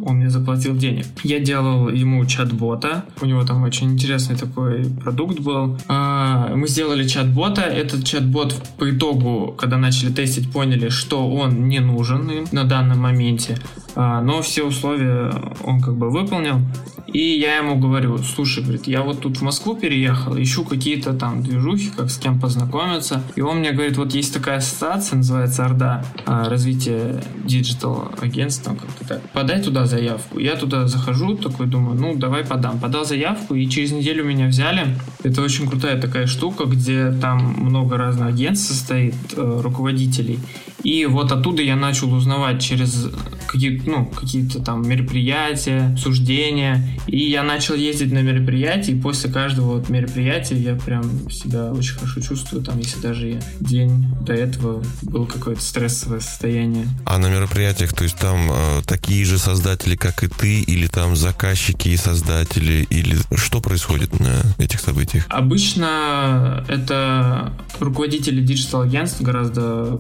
он 0.06 0.18
мне 0.18 0.30
заплатил 0.30 0.76
денег. 0.76 1.06
Я 1.24 1.40
делал 1.40 1.90
ему 1.90 2.26
чат-бота. 2.26 3.06
У 3.22 3.26
него 3.26 3.44
там 3.44 3.64
очень 3.64 3.92
интересный 3.92 4.36
такой 4.36 4.86
продукт 4.86 5.40
был. 5.40 5.78
А, 5.88 6.54
мы 6.56 6.68
сделали 6.68 7.08
чат-бота. 7.08 7.62
Этот 7.62 8.06
чат-бот 8.06 8.56
по 8.78 8.90
итогу, 8.90 9.54
когда 9.58 9.78
начали 9.78 10.12
тестить, 10.12 10.52
поняли, 10.52 10.90
что 10.90 11.30
он 11.30 11.68
не 11.68 11.80
нужен 11.80 12.30
им 12.30 12.46
на 12.52 12.64
данном 12.64 13.00
моменте. 13.00 13.58
А, 14.00 14.22
но 14.22 14.44
все 14.44 14.64
условия 14.64 15.34
он 15.64 15.82
как 15.82 15.96
бы 15.96 16.12
выполнил. 16.12 16.62
И 17.08 17.40
я 17.40 17.58
ему 17.58 17.80
говорю, 17.80 18.20
слушай, 18.20 18.62
говорит, 18.62 18.86
я 18.86 19.02
вот 19.02 19.22
тут 19.22 19.38
в 19.38 19.42
Москву 19.42 19.76
переехал, 19.76 20.38
ищу 20.38 20.64
какие-то 20.64 21.14
там 21.14 21.42
движухи, 21.42 21.90
как 21.90 22.12
с 22.12 22.18
кем 22.20 22.40
познакомиться. 22.40 23.24
И 23.36 23.42
он 23.42 23.58
мне 23.58 23.72
говорит, 23.72 23.98
вот 23.98 24.14
есть 24.14 24.32
такая 24.32 24.58
ассоциация, 24.58 25.18
называется 25.18 25.66
Орда, 25.66 26.06
а, 26.28 26.48
развитие 26.48 27.24
диджитал 27.44 28.12
агентства, 28.22 28.76
как-то 28.76 29.08
так. 29.08 29.22
Подай 29.32 29.64
туда 29.64 29.88
заявку. 29.88 30.38
Я 30.38 30.58
туда 30.58 30.86
захожу, 30.88 31.36
такой 31.36 31.66
думаю, 31.66 32.00
ну 32.00 32.14
давай 32.16 32.46
подам. 32.46 32.80
Подал 32.80 33.04
заявку, 33.04 33.56
и 33.56 33.68
через 33.68 33.94
неделю 33.94 34.26
меня 34.26 34.46
взяли. 34.46 34.96
Это 35.24 35.42
очень 35.42 35.68
крутая 35.68 36.00
такая 36.00 36.28
штука, 36.28 36.66
где 36.66 37.12
там 37.12 37.40
много 37.58 37.98
разных 37.98 38.28
агентств 38.28 38.68
состоит, 38.68 39.16
э, 39.36 39.62
руководителей. 39.64 40.40
И 40.88 41.06
вот 41.06 41.34
оттуда 41.34 41.62
я 41.62 41.76
начал 41.76 42.14
узнавать 42.14 42.62
через 42.62 43.10
какие, 43.46 43.82
ну, 43.86 44.06
какие-то 44.06 44.62
там 44.62 44.88
мероприятия, 44.88 45.94
суждения. 46.02 46.82
И 47.08 47.30
я 47.30 47.44
начал 47.44 47.76
ездить 47.76 48.14
на 48.14 48.20
мероприятия, 48.20 48.94
и 48.94 49.02
после 49.02 49.30
каждого 49.30 49.80
вот 49.80 49.90
мероприятия 49.90 50.56
я 50.56 50.76
прям 50.76 51.30
себя 51.30 51.74
очень 51.74 51.96
хорошо 51.96 52.22
чувствую, 52.22 52.64
там, 52.64 52.78
если 52.78 53.02
даже 53.02 53.42
день 53.60 54.06
до 54.22 54.34
этого 54.34 54.82
был 55.02 55.26
какое-то 55.26 55.62
стрессовое 55.62 56.22
состояние. 56.22 56.88
А 57.06 57.18
на 57.18 57.28
мероприятиях, 57.30 57.94
то 57.94 58.04
есть 58.04 58.18
там 58.18 58.50
э, 58.50 58.82
такие 58.86 59.26
же 59.26 59.38
создатели, 59.38 59.98
как 59.98 60.24
и 60.24 60.28
ты, 60.28 60.62
или 60.62 60.88
там 60.88 61.18
заказчики 61.18 61.90
и 61.90 61.98
создатели, 61.98 62.88
или 62.90 63.18
что 63.36 63.60
происходит 63.60 64.22
на 64.22 64.38
этих 64.58 64.80
событиях? 64.80 65.26
Обычно 65.28 66.64
это 66.70 67.52
руководители 67.82 68.42
диджитал-агентств 68.42 69.22
гораздо 69.22 70.00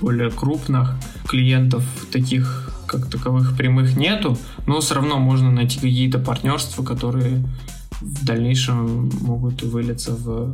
более 0.00 0.27
крупных 0.30 0.94
клиентов 1.26 1.84
таких 2.12 2.70
как 2.86 3.10
таковых 3.10 3.56
прямых 3.56 3.96
нету, 3.96 4.38
но 4.66 4.80
все 4.80 4.94
равно 4.94 5.18
можно 5.18 5.50
найти 5.50 5.76
какие-то 5.76 6.18
партнерства, 6.18 6.82
которые 6.82 7.44
в 8.00 8.24
дальнейшем 8.24 9.10
могут 9.20 9.62
вылиться 9.62 10.14
в 10.14 10.52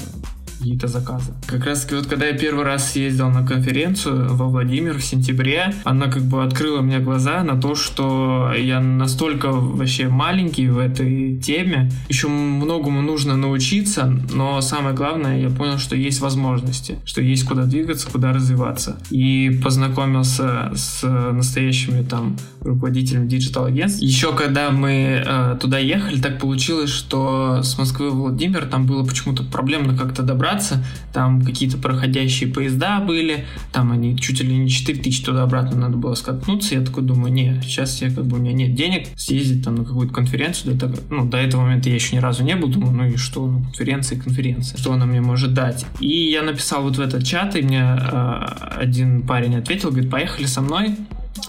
какие-то 0.64 0.88
заказы. 0.88 1.35
Как 1.46 1.66
раз 1.66 1.83
таки 1.83 1.94
вот 1.94 2.07
когда 2.07 2.27
я 2.27 2.33
первый 2.33 2.64
раз 2.64 2.92
съездил 2.92 3.29
на 3.29 3.46
конференцию 3.46 4.35
во 4.35 4.46
Владимир 4.46 4.96
в 4.96 5.05
сентябре, 5.05 5.74
она 5.85 6.07
как 6.07 6.22
бы 6.22 6.42
открыла 6.42 6.81
мне 6.81 7.00
глаза 7.00 7.44
на 7.44 7.61
то, 7.61 7.74
что 7.74 8.50
я 8.57 8.81
настолько 8.81 9.53
вообще 9.53 10.09
маленький 10.09 10.68
в 10.68 10.79
этой 10.79 11.37
теме, 11.37 11.90
еще 12.09 12.29
многому 12.29 13.03
нужно 13.03 13.37
научиться, 13.37 14.07
но 14.33 14.62
самое 14.62 14.96
главное, 14.96 15.38
я 15.38 15.50
понял, 15.50 15.77
что 15.77 15.96
есть 15.96 16.20
возможности, 16.20 16.98
что 17.05 17.20
есть 17.20 17.44
куда 17.44 17.64
двигаться, 17.64 18.11
куда 18.11 18.33
развиваться. 18.33 18.96
И 19.11 19.61
познакомился 19.62 20.72
с 20.74 21.07
настоящими 21.07 22.03
там 22.03 22.38
руководителями 22.62 23.29
диджитал 23.29 23.66
агентств. 23.66 24.00
Еще 24.00 24.35
когда 24.35 24.70
мы 24.70 25.22
э, 25.24 25.57
туда 25.61 25.79
ехали, 25.79 26.18
так 26.20 26.38
получилось, 26.38 26.88
что 26.88 27.61
с 27.62 27.77
Москвы 27.77 28.11
в 28.11 28.14
Владимир 28.14 28.64
там 28.64 28.87
было 28.87 29.05
почему-то 29.05 29.44
проблемно 29.44 29.94
как-то 29.94 30.22
добраться 30.22 30.54
добраться, 30.55 30.85
там 31.12 31.43
какие-то 31.43 31.79
проходящие 31.79 32.53
поезда 32.53 33.01
были, 33.01 33.45
там 33.73 33.93
они 33.93 34.17
чуть 34.19 34.40
ли 34.40 34.57
не 34.57 34.69
4 34.69 34.99
тысячи 35.01 35.25
туда-обратно 35.25 35.77
надо 35.77 35.97
было 35.97 36.14
скатнуться, 36.14 36.75
я 36.75 36.81
такой 36.81 37.03
думаю, 37.03 37.33
не, 37.33 37.61
сейчас 37.62 38.01
я 38.03 38.11
как 38.11 38.25
бы 38.27 38.37
у 38.37 38.40
меня 38.40 38.53
нет 38.53 38.75
денег 38.75 39.09
съездить 39.17 39.64
там 39.64 39.77
на 39.77 39.85
какую-то 39.85 40.14
конференцию, 40.14 40.75
до, 40.75 40.93
ну, 41.11 41.25
до 41.25 41.38
этого 41.38 41.62
момента 41.62 41.88
я 41.88 41.95
еще 41.95 42.17
ни 42.17 42.21
разу 42.21 42.45
не 42.45 42.57
был, 42.57 42.69
думаю, 42.69 42.93
ну 42.93 43.07
и 43.07 43.17
что, 43.17 43.47
ну, 43.47 43.62
конференция 43.62 44.19
конференция, 44.19 44.79
что 44.79 44.93
она 44.93 45.07
мне 45.07 45.21
может 45.21 45.55
дать. 45.55 45.85
И 46.01 46.31
я 46.31 46.43
написал 46.43 46.83
вот 46.83 46.97
в 46.97 47.01
этот 47.01 47.25
чат, 47.25 47.57
и 47.57 47.62
мне 47.62 47.81
э, 47.81 48.45
один 48.77 49.23
парень 49.23 49.57
ответил, 49.57 49.90
говорит, 49.90 50.11
поехали 50.11 50.47
со 50.47 50.61
мной, 50.61 50.97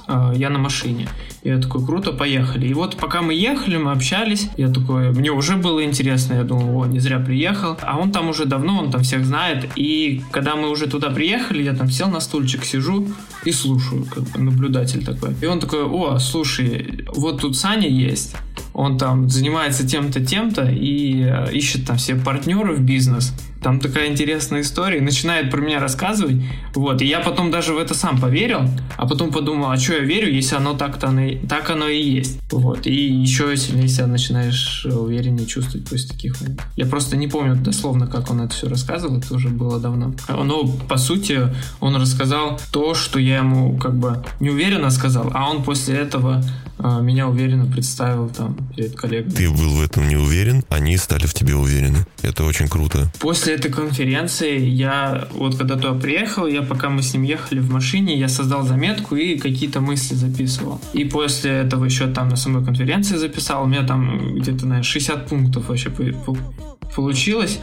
я 0.07 0.49
на 0.49 0.59
машине. 0.59 1.07
Я 1.43 1.59
такой, 1.59 1.85
круто, 1.85 2.11
поехали. 2.11 2.67
И 2.67 2.73
вот 2.73 2.95
пока 2.97 3.21
мы 3.21 3.33
ехали, 3.33 3.77
мы 3.77 3.91
общались, 3.91 4.49
я 4.57 4.69
такой, 4.69 5.11
мне 5.11 5.31
уже 5.31 5.57
было 5.57 5.83
интересно, 5.83 6.33
я 6.33 6.43
думал, 6.43 6.81
о, 6.81 6.85
не 6.85 6.99
зря 6.99 7.19
приехал. 7.19 7.77
А 7.81 7.97
он 7.97 8.11
там 8.11 8.29
уже 8.29 8.45
давно, 8.45 8.79
он 8.79 8.91
там 8.91 9.01
всех 9.01 9.25
знает. 9.25 9.65
И 9.75 10.21
когда 10.31 10.55
мы 10.55 10.69
уже 10.69 10.87
туда 10.87 11.09
приехали, 11.09 11.63
я 11.63 11.73
там 11.73 11.89
сел 11.89 12.09
на 12.09 12.19
стульчик, 12.19 12.65
сижу 12.65 13.07
и 13.43 13.51
слушаю, 13.51 14.05
как 14.05 14.23
бы 14.23 14.39
наблюдатель 14.39 15.05
такой. 15.05 15.35
И 15.41 15.45
он 15.45 15.59
такой, 15.59 15.83
о, 15.83 16.17
слушай, 16.19 17.05
вот 17.15 17.41
тут 17.41 17.55
Саня 17.55 17.87
есть, 17.87 18.35
он 18.73 18.97
там 18.97 19.29
занимается 19.29 19.87
тем-то, 19.87 20.25
тем-то 20.25 20.69
и 20.69 21.23
э, 21.23 21.53
ищет 21.53 21.85
там 21.85 21.97
все 21.97 22.15
партнеры 22.15 22.75
в 22.75 22.81
бизнес. 22.81 23.33
Там 23.65 23.79
такая 23.79 24.09
интересная 24.09 24.61
история. 24.61 24.99
И 24.99 25.01
начинает 25.01 25.49
про 25.49 25.59
меня 25.59 25.79
рассказывать. 25.79 26.35
Вот. 26.75 27.01
И 27.01 27.07
я 27.07 27.19
потом 27.19 27.49
даже 27.49 27.73
в 27.73 27.79
это 27.79 27.95
сам 27.95 28.21
поверил. 28.21 28.59
А 28.95 29.07
потом 29.07 29.31
подумал, 29.31 29.71
а 29.71 29.77
что 29.77 29.93
я 29.93 30.01
верю, 30.01 30.31
если 30.31 30.55
оно 30.55 30.75
так-то 30.75 31.07
оно, 31.07 31.31
так 31.49 31.71
оно 31.71 31.87
и 31.87 31.99
есть. 31.99 32.39
Вот. 32.51 32.85
И 32.85 32.93
еще 32.93 33.57
сильнее 33.57 33.87
себя 33.87 34.05
начинаешь 34.05 34.85
увереннее 34.85 35.47
чувствовать 35.47 35.89
после 35.89 36.09
таких 36.09 36.39
моментов. 36.39 36.67
Я 36.75 36.85
просто 36.85 37.17
не 37.17 37.27
помню 37.27 37.55
дословно, 37.55 38.05
как 38.05 38.29
он 38.29 38.41
это 38.41 38.53
все 38.53 38.69
рассказывал. 38.69 39.17
Это 39.17 39.33
уже 39.33 39.49
было 39.49 39.79
давно. 39.79 40.13
Но, 40.29 40.67
по 40.87 40.97
сути, 40.97 41.49
он 41.79 41.95
рассказал 41.95 42.59
то, 42.71 42.93
что 42.93 43.17
я 43.17 43.37
ему 43.37 43.79
как 43.79 43.95
бы 43.95 44.23
неуверенно 44.39 44.91
сказал. 44.91 45.31
А 45.33 45.49
он 45.49 45.63
после 45.63 45.95
этого 45.95 46.43
меня 46.79 47.27
уверенно 47.27 47.65
представил 47.65 48.29
там 48.29 48.57
перед 48.75 48.95
коллегами. 48.95 49.33
Ты 49.33 49.49
был 49.49 49.69
в 49.69 49.81
этом 49.81 50.07
не 50.07 50.15
уверен, 50.15 50.63
они 50.69 50.97
стали 50.97 51.25
в 51.25 51.33
тебе 51.33 51.55
уверены. 51.55 52.05
Это 52.21 52.43
очень 52.43 52.67
круто. 52.67 53.11
После 53.19 53.55
этой 53.55 53.71
конференции 53.71 54.59
я, 54.59 55.27
вот 55.31 55.57
когда 55.57 55.75
туда 55.75 55.93
приехал, 55.93 56.47
я 56.47 56.61
пока 56.61 56.89
мы 56.89 57.01
с 57.01 57.13
ним 57.13 57.23
ехали 57.23 57.59
в 57.59 57.71
машине, 57.71 58.17
я 58.19 58.27
создал 58.27 58.63
заметку 58.65 59.15
и 59.15 59.37
какие-то 59.37 59.79
мысли 59.81 60.15
записывал. 60.15 60.81
И 60.93 61.05
после 61.05 61.51
этого 61.51 61.85
еще 61.85 62.07
там 62.07 62.29
на 62.29 62.35
самой 62.35 62.63
конференции 62.63 63.15
записал. 63.15 63.63
У 63.63 63.67
меня 63.67 63.83
там 63.83 64.35
где-то, 64.35 64.65
наверное, 64.65 64.83
60 64.83 65.27
пунктов 65.27 65.69
вообще 65.69 65.91
получилось. 66.95 67.59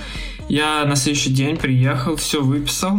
Я 0.49 0.85
на 0.85 0.97
следующий 0.97 1.33
день 1.33 1.57
приехал, 1.57 2.17
все 2.17 2.43
выписал 2.43 2.99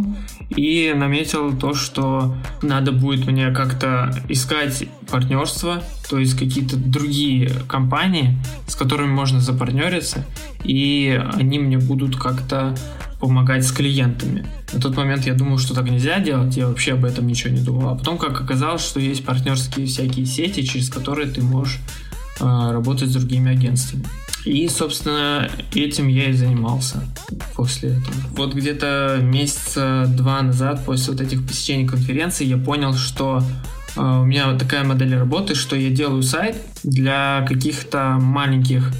и 0.55 0.93
наметил 0.95 1.55
то, 1.57 1.73
что 1.73 2.35
надо 2.61 2.91
будет 2.91 3.27
мне 3.27 3.51
как-то 3.51 4.13
искать 4.29 4.87
партнерство, 5.09 5.83
то 6.09 6.19
есть 6.19 6.37
какие-то 6.37 6.77
другие 6.77 7.51
компании, 7.67 8.37
с 8.67 8.75
которыми 8.75 9.11
можно 9.11 9.39
запартнериться, 9.39 10.25
и 10.63 11.21
они 11.33 11.59
мне 11.59 11.77
будут 11.77 12.15
как-то 12.15 12.75
помогать 13.19 13.65
с 13.65 13.71
клиентами. 13.71 14.45
На 14.73 14.81
тот 14.81 14.97
момент 14.97 15.25
я 15.25 15.33
думал, 15.33 15.57
что 15.57 15.73
так 15.73 15.89
нельзя 15.89 16.19
делать, 16.19 16.57
я 16.57 16.67
вообще 16.67 16.93
об 16.93 17.05
этом 17.05 17.25
ничего 17.25 17.53
не 17.53 17.61
думал. 17.61 17.89
А 17.89 17.95
потом 17.95 18.17
как 18.17 18.41
оказалось, 18.41 18.81
что 18.81 18.99
есть 18.99 19.23
партнерские 19.23 19.85
всякие 19.85 20.25
сети, 20.25 20.61
через 20.65 20.89
которые 20.89 21.29
ты 21.29 21.41
можешь 21.41 21.79
э, 22.41 22.43
работать 22.43 23.09
с 23.09 23.13
другими 23.13 23.51
агентствами. 23.51 24.05
И, 24.45 24.67
собственно, 24.67 25.49
этим 25.73 26.07
я 26.07 26.29
и 26.29 26.33
занимался 26.33 27.03
после 27.55 27.89
этого. 27.89 28.15
Вот 28.31 28.53
где-то 28.53 29.19
месяца 29.21 30.05
два 30.07 30.41
назад, 30.41 30.83
после 30.85 31.13
вот 31.13 31.21
этих 31.21 31.45
посещений 31.45 31.87
конференции, 31.87 32.45
я 32.45 32.57
понял, 32.57 32.93
что 32.93 33.41
э, 33.95 34.01
у 34.01 34.25
меня 34.25 34.57
такая 34.57 34.83
модель 34.83 35.15
работы, 35.15 35.55
что 35.55 35.75
я 35.75 35.89
делаю 35.89 36.23
сайт 36.23 36.57
для 36.83 37.45
каких-то 37.47 38.17
маленьких 38.19 38.91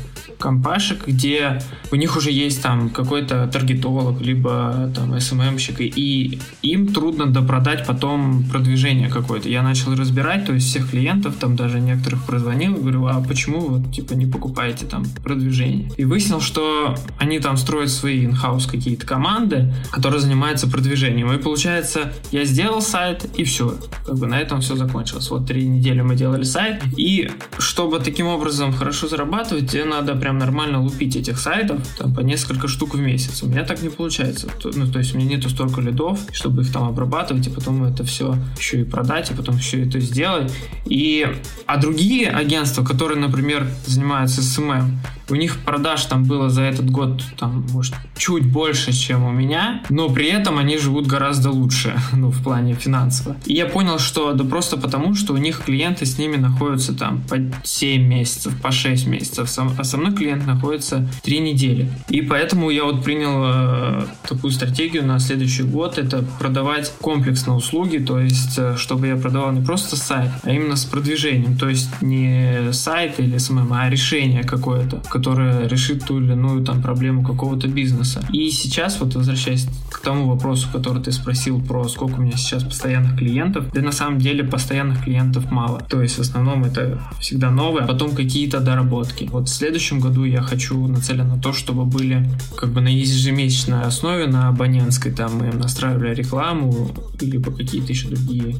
компашек, 0.44 1.08
где 1.08 1.62
у 1.92 1.96
них 1.96 2.18
уже 2.18 2.30
есть 2.30 2.62
там 2.62 2.90
какой-то 2.90 3.48
таргетолог, 3.48 4.20
либо 4.20 4.92
там 4.94 5.14
SMM-щик, 5.14 5.78
и 5.80 6.40
им 6.62 6.88
трудно 6.88 7.28
допродать 7.28 7.88
потом 7.88 8.44
продвижение 8.52 9.10
какое-то. 9.10 9.48
Я 9.48 9.64
начал 9.64 9.96
разбирать, 9.96 10.46
то 10.46 10.54
есть 10.54 10.68
всех 10.68 10.92
клиентов, 10.92 11.36
там 11.40 11.56
даже 11.56 11.80
некоторых 11.80 12.26
прозвонил, 12.26 12.74
говорю, 12.74 13.08
а 13.08 13.24
почему 13.26 13.62
вы 13.62 13.94
типа 13.94 14.14
не 14.14 14.26
покупаете 14.26 14.86
там 14.86 15.06
продвижение? 15.24 15.90
И 15.96 16.04
выяснил, 16.04 16.42
что 16.42 16.96
они 17.18 17.40
там 17.40 17.56
строят 17.56 17.90
свои 17.90 18.26
инхаус 18.26 18.66
какие-то 18.66 19.08
команды, 19.08 19.74
которые 19.92 20.20
занимаются 20.20 20.68
продвижением. 20.70 21.32
И 21.32 21.38
получается, 21.38 22.12
я 22.32 22.44
сделал 22.44 22.82
сайт, 22.82 23.26
и 23.38 23.46
все. 23.46 23.78
Как 24.06 24.18
бы 24.18 24.28
на 24.28 24.42
этом 24.42 24.60
все 24.60 24.76
закончилось. 24.76 25.30
Вот 25.30 25.48
три 25.48 25.66
недели 25.66 26.02
мы 26.02 26.16
делали 26.16 26.44
сайт, 26.44 26.84
и 26.98 27.32
чтобы 27.60 28.00
таким 28.00 28.28
образом 28.28 28.74
хорошо 28.74 29.08
зарабатывать, 29.08 29.72
тебе 29.72 29.86
надо 29.86 30.16
прям 30.16 30.33
нормально 30.38 30.82
лупить 30.82 31.16
этих 31.16 31.40
сайтов, 31.40 31.80
там, 31.98 32.14
по 32.14 32.22
несколько 32.22 32.68
штук 32.68 32.96
в 32.96 33.00
месяц. 33.00 33.44
У 33.44 33.48
меня 33.48 33.64
так 33.64 33.82
не 33.82 33.90
получается. 33.90 34.48
Ну, 34.64 34.92
то 34.92 35.00
есть 35.00 35.14
у 35.14 35.18
меня 35.18 35.36
нету 35.36 35.50
столько 35.50 35.82
лидов, 35.82 36.20
чтобы 36.32 36.62
их 36.62 36.72
там 36.72 36.88
обрабатывать, 36.88 37.48
и 37.48 37.50
потом 37.50 37.84
это 37.84 38.04
все 38.04 38.36
еще 38.58 38.82
и 38.82 38.84
продать, 38.84 39.32
и 39.32 39.34
потом 39.34 39.58
все 39.58 39.84
это 39.86 40.00
сделать. 40.00 40.52
И, 40.86 41.28
а 41.66 41.78
другие 41.78 42.30
агентства, 42.30 42.84
которые, 42.84 43.20
например, 43.20 43.68
занимаются 43.86 44.42
СММ, 44.42 45.00
у 45.30 45.36
них 45.36 45.58
продаж 45.60 46.06
там 46.06 46.26
было 46.26 46.50
за 46.50 46.64
этот 46.64 46.90
год, 46.90 47.24
там, 47.38 47.66
может, 47.72 47.96
чуть 48.18 48.46
больше, 48.46 48.92
чем 48.92 49.24
у 49.24 49.32
меня, 49.32 49.82
но 49.90 50.10
при 50.10 50.28
этом 50.28 50.58
они 50.58 50.78
живут 50.78 51.08
гораздо 51.08 51.52
лучше, 51.52 51.94
ну, 52.14 52.30
в 52.30 52.44
плане 52.44 52.74
финансово. 52.74 53.38
И 53.46 53.54
я 53.54 53.66
понял, 53.66 54.00
что 54.00 54.34
да 54.34 54.44
просто 54.44 54.78
потому, 54.78 55.16
что 55.16 55.34
у 55.34 55.38
них 55.38 55.60
клиенты 55.60 56.06
с 56.06 56.18
ними 56.18 56.36
находятся 56.36 56.94
там 56.94 57.22
по 57.24 57.38
7 57.64 58.04
месяцев, 58.04 58.54
по 58.62 58.72
6 58.72 59.08
месяцев, 59.08 59.50
а 59.78 59.84
со 59.84 59.98
мной 59.98 60.14
клиент 60.24 60.48
находится 60.48 61.06
3 61.24 61.40
недели. 61.40 61.90
И 62.10 62.22
поэтому 62.22 62.70
я 62.70 62.86
вот 62.86 63.04
принял 63.04 63.44
э, 63.46 64.06
такую 64.28 64.52
стратегию 64.52 65.06
на 65.06 65.20
следующий 65.20 65.64
год, 65.64 65.98
это 65.98 66.24
продавать 66.40 66.94
комплексно 67.02 67.56
услуги, 67.56 67.98
то 67.98 68.20
есть, 68.20 68.58
э, 68.58 68.76
чтобы 68.78 69.08
я 69.08 69.18
продавал 69.18 69.52
не 69.52 69.62
просто 69.62 69.98
сайт, 69.98 70.30
а 70.44 70.52
именно 70.52 70.76
с 70.78 70.86
продвижением, 70.86 71.58
то 71.58 71.68
есть 71.68 71.90
не 72.02 72.72
сайт 72.72 73.20
или 73.20 73.38
СММ, 73.38 73.74
а 73.74 73.90
решение 73.90 74.44
какое-то, 74.44 75.02
которая 75.10 75.68
решит 75.68 76.06
ту 76.06 76.22
или 76.22 76.32
иную 76.32 76.64
там 76.64 76.82
проблему 76.82 77.24
какого-то 77.24 77.68
бизнеса. 77.68 78.26
И 78.32 78.50
сейчас, 78.50 79.00
вот 79.02 79.16
возвращаясь 79.16 79.68
к 79.92 80.00
тому 80.00 80.28
вопросу, 80.28 80.70
который 80.72 81.04
ты 81.04 81.12
спросил 81.12 81.62
про 81.62 81.88
сколько 81.90 82.20
у 82.20 82.22
меня 82.22 82.38
сейчас 82.38 82.64
постоянных 82.64 83.18
клиентов, 83.18 83.66
да 83.74 83.82
на 83.82 83.92
самом 83.92 84.20
деле 84.20 84.44
постоянных 84.44 85.04
клиентов 85.04 85.52
мало. 85.52 85.82
То 85.90 86.02
есть 86.02 86.18
в 86.18 86.22
основном 86.22 86.64
это 86.64 87.00
всегда 87.20 87.52
новое, 87.52 87.84
а 87.84 87.88
потом 87.88 88.16
какие-то 88.16 88.60
доработки. 88.60 89.30
Вот 89.32 89.50
в 89.50 89.54
следующем 89.54 90.00
году 90.00 90.13
я 90.26 90.42
хочу 90.42 90.88
нацелен 90.88 91.28
на 91.28 91.40
то, 91.40 91.54
чтобы 91.54 91.86
были 91.86 92.30
как 92.56 92.72
бы 92.72 92.82
на 92.82 92.88
ежемесячной 92.88 93.82
основе, 93.82 94.28
на 94.28 94.48
абонентской, 94.50 95.12
там 95.12 95.38
мы 95.38 95.52
настраивали 95.52 96.14
рекламу, 96.14 96.92
либо 97.20 97.52
какие-то 97.52 97.92
еще 97.92 98.10
другие 98.10 98.56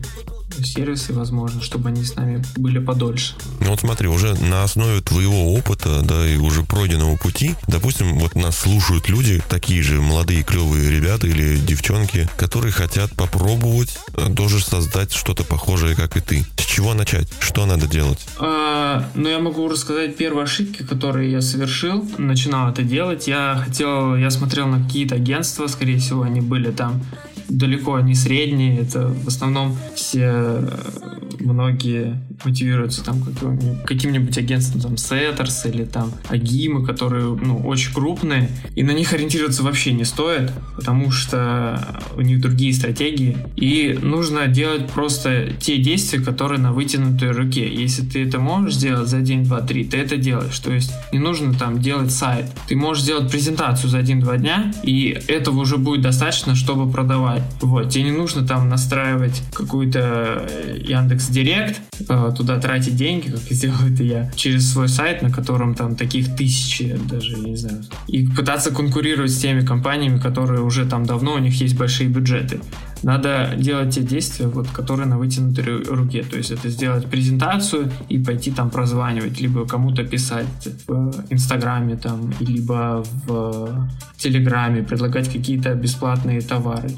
сервисы, 0.64 1.14
возможно, 1.14 1.62
чтобы 1.62 1.90
они 1.90 2.04
с 2.04 2.16
нами 2.16 2.44
были 2.58 2.80
подольше. 2.80 3.36
Ну 3.60 3.72
вот 3.72 3.80
смотри, 3.80 4.08
уже 4.08 4.34
на 4.36 4.64
основе 4.64 5.02
твоего 5.02 5.54
опыта, 5.54 6.02
да, 6.02 6.28
и 6.28 6.38
уже 6.38 6.64
пройденного 6.64 7.18
пути, 7.18 7.56
допустим, 7.68 8.20
вот 8.20 8.36
нас 8.36 8.58
слушают 8.58 9.10
люди, 9.10 9.42
такие 9.50 9.82
же 9.84 10.02
молодые 10.02 10.44
клевые 10.44 10.90
ребята 10.90 11.28
или 11.28 11.58
девчонки, 11.58 12.30
которые 12.38 12.72
хотят 12.72 13.12
попробовать 13.12 13.98
э, 14.16 14.34
тоже 14.36 14.60
создать 14.60 15.14
что-то 15.14 15.44
похожее, 15.44 15.96
как 15.96 16.18
и 16.18 16.22
ты. 16.22 16.46
С 16.58 16.66
чего 16.66 16.94
начать? 16.94 17.28
Что 17.40 17.66
надо 17.66 17.88
делать? 17.88 18.20
А, 18.38 19.10
ну, 19.16 19.30
я 19.30 19.40
могу 19.40 19.68
рассказать 19.68 20.18
первые 20.18 20.44
ошибки, 20.44 20.84
которые 20.84 21.32
я 21.32 21.42
совершил. 21.42 22.06
Начинал 22.18 22.70
это 22.70 22.84
делать. 22.84 23.28
Я 23.28 23.62
хотел, 23.64 24.16
я 24.16 24.30
смотрел 24.32 24.68
на 24.68 24.84
какие-то 24.84 25.16
агентства, 25.16 25.68
скорее 25.68 26.00
всего, 26.00 26.24
они 26.24 26.42
были 26.42 26.72
там 26.72 27.02
далеко 27.50 28.00
не 28.00 28.16
средние, 28.16 28.80
это 28.80 29.08
в 29.08 29.28
основном 29.28 29.76
все 29.96 30.24
э, 30.24 30.70
многие 31.40 32.20
мотивируются 32.44 33.04
там 33.04 33.22
каким-нибудь 33.86 34.38
агентством, 34.38 34.82
там, 34.82 34.98
Сеттерс 34.98 35.66
или 35.66 35.86
там 35.86 36.12
Агимы, 36.30 36.86
которые, 36.86 37.26
ну, 37.26 37.60
очень 37.60 37.94
крупные, 37.94 38.50
и 38.76 38.84
на 38.84 38.92
них 38.92 39.14
ориентироваться 39.14 39.64
вообще 39.64 39.94
не 39.94 40.06
стоит, 40.06 40.52
потому 40.76 41.12
что 41.12 42.00
у 42.16 42.22
них 42.22 42.42
другие 42.42 42.74
стратегии, 42.74 43.38
и 43.56 43.98
нужно 44.02 44.48
делать 44.48 44.88
просто 44.88 45.52
те 45.60 45.78
действия, 45.78 46.20
которые 46.20 46.60
на 46.60 46.72
вытянутой 46.74 47.32
руке. 47.32 47.74
Если 47.74 48.04
ты 48.04 48.26
это 48.26 48.40
можешь 48.40 48.76
сделать 48.76 49.08
за 49.08 49.22
день, 49.22 49.44
два, 49.44 49.62
три, 49.62 49.86
ты 49.86 49.98
это 49.98 50.18
делаешь. 50.18 50.58
То 50.60 50.72
есть 50.74 50.92
не 51.12 51.20
нужно 51.20 51.54
там 51.54 51.82
делать 51.82 52.12
сайт. 52.12 52.46
Ты 52.68 52.76
можешь 52.76 53.04
сделать 53.04 53.32
презентацию 53.32 53.90
за 53.90 54.00
один-два 54.00 54.38
дня, 54.38 54.74
и 54.84 55.18
этого 55.28 55.62
уже 55.62 55.78
будет 55.78 56.02
достаточно, 56.02 56.56
чтобы 56.56 56.92
продавать. 56.92 57.44
Вот, 57.62 57.90
тебе 57.90 58.06
не 58.06 58.12
нужно 58.12 58.46
там 58.46 58.70
настраивать 58.70 59.42
какую-то 59.54 60.48
Яндекс 60.76 61.28
Директ, 61.30 61.82
э, 62.10 62.23
туда 62.32 62.60
тратить 62.60 62.96
деньги, 62.96 63.30
как 63.30 63.40
сделал 63.50 63.80
это 63.92 64.04
я, 64.04 64.32
через 64.36 64.72
свой 64.72 64.90
сайт, 64.90 65.22
на 65.22 65.32
котором 65.32 65.76
там 65.76 65.96
таких 65.96 66.36
тысячи, 66.36 66.98
даже, 67.10 67.38
не 67.38 67.56
знаю, 67.56 67.84
и 68.08 68.28
пытаться 68.28 68.72
конкурировать 68.72 69.32
с 69.32 69.38
теми 69.38 69.66
компаниями, 69.66 70.20
которые 70.20 70.62
уже 70.62 70.86
там 70.86 71.06
давно, 71.06 71.34
у 71.34 71.40
них 71.40 71.60
есть 71.62 71.78
большие 71.78 72.10
бюджеты. 72.10 72.60
Надо 73.04 73.54
делать 73.58 73.94
те 73.94 74.02
действия, 74.02 74.48
вот, 74.48 74.70
которые 74.70 75.08
на 75.08 75.18
вытянутой 75.18 75.84
руке. 75.84 76.24
То 76.24 76.38
есть 76.38 76.52
это 76.52 76.70
сделать 76.70 77.06
презентацию 77.06 77.92
и 78.08 78.18
пойти 78.18 78.50
там 78.50 78.70
прозванивать, 78.70 79.42
либо 79.42 79.68
кому-то 79.68 80.06
писать 80.06 80.48
в 80.88 81.12
Инстаграме 81.30 81.98
там, 81.98 82.34
либо 82.40 83.04
в 83.26 83.90
Телеграме, 84.18 84.84
предлагать 84.84 85.32
какие-то 85.32 85.76
бесплатные 85.76 86.40
товары 86.42 86.92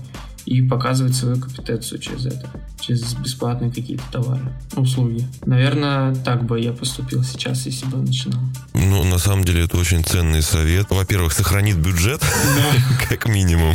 и 0.45 0.62
показывать 0.62 1.15
свою 1.15 1.38
компетенцию 1.38 1.99
через 1.99 2.25
это, 2.27 2.49
через 2.79 3.13
бесплатные 3.13 3.71
какие-то 3.71 4.03
товары, 4.12 4.53
услуги. 4.75 5.27
Наверное, 5.45 6.13
так 6.15 6.43
бы 6.43 6.60
я 6.60 6.71
поступил 6.71 7.23
сейчас, 7.23 7.65
если 7.65 7.86
бы 7.88 7.97
начинал. 7.97 8.41
Ну, 8.73 9.03
на 9.03 9.17
самом 9.17 9.43
деле, 9.43 9.63
это 9.63 9.77
очень 9.77 10.03
ценный 10.03 10.41
совет. 10.41 10.88
Во-первых, 10.89 11.34
сохранит 11.34 11.77
бюджет, 11.77 12.21
как 13.10 13.27
минимум. 13.27 13.73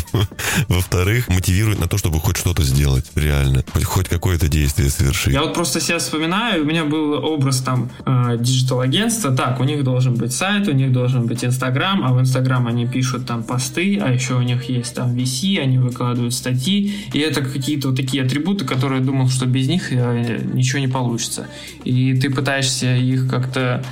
Во-вторых, 0.68 1.28
мотивирует 1.28 1.80
на 1.80 1.88
то, 1.88 1.98
чтобы 1.98 2.20
хоть 2.20 2.36
что-то 2.36 2.62
сделать, 2.62 3.06
реально. 3.14 3.64
Хоть 3.84 4.08
какое-то 4.08 4.48
действие 4.48 4.90
совершить. 4.90 5.32
Я 5.32 5.42
вот 5.42 5.54
просто 5.54 5.80
себя 5.80 5.98
вспоминаю, 5.98 6.62
у 6.62 6.66
меня 6.66 6.84
был 6.84 7.12
образ 7.12 7.60
там 7.60 7.90
э, 8.06 8.36
диджитал-агентства. 8.38 9.34
Так, 9.34 9.60
у 9.60 9.64
них 9.64 9.82
должен 9.82 10.14
быть 10.14 10.32
сайт, 10.32 10.68
у 10.68 10.72
них 10.72 10.92
должен 10.92 11.26
быть 11.26 11.44
Инстаграм, 11.44 12.04
а 12.04 12.12
в 12.12 12.20
Инстаграм 12.20 12.66
они 12.66 12.86
пишут 12.86 13.26
там 13.26 13.42
посты, 13.42 13.98
а 14.00 14.12
еще 14.12 14.34
у 14.34 14.42
них 14.42 14.68
есть 14.68 14.94
там 14.94 15.14
VC, 15.14 15.58
они 15.58 15.78
выкладывают 15.78 16.34
статьи, 16.34 16.59
и 16.68 17.18
это 17.18 17.42
какие-то 17.42 17.88
вот 17.88 17.96
такие 17.96 18.22
атрибуты, 18.22 18.64
которые 18.64 19.00
я 19.00 19.06
думал, 19.06 19.28
что 19.28 19.46
без 19.46 19.68
них 19.68 19.92
э, 19.92 20.42
ничего 20.52 20.78
не 20.78 20.88
получится. 20.88 21.48
И 21.84 22.14
ты 22.14 22.30
пытаешься 22.30 22.96
их 22.96 23.28
как-то 23.28 23.84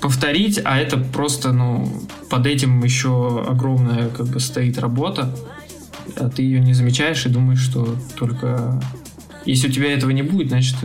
повторить, 0.00 0.60
а 0.64 0.78
это 0.78 0.96
просто, 0.96 1.52
ну, 1.52 2.02
под 2.30 2.46
этим 2.46 2.82
еще 2.84 3.44
огромная 3.48 4.08
как 4.08 4.28
бы 4.28 4.40
стоит 4.40 4.78
работа, 4.78 5.34
а 6.16 6.28
ты 6.28 6.42
ее 6.42 6.60
не 6.60 6.74
замечаешь 6.74 7.26
и 7.26 7.28
думаешь, 7.28 7.60
что 7.60 7.96
только 8.16 8.80
если 9.44 9.68
у 9.68 9.72
тебя 9.72 9.92
этого 9.92 10.10
не 10.10 10.22
будет, 10.22 10.48
значит 10.48 10.76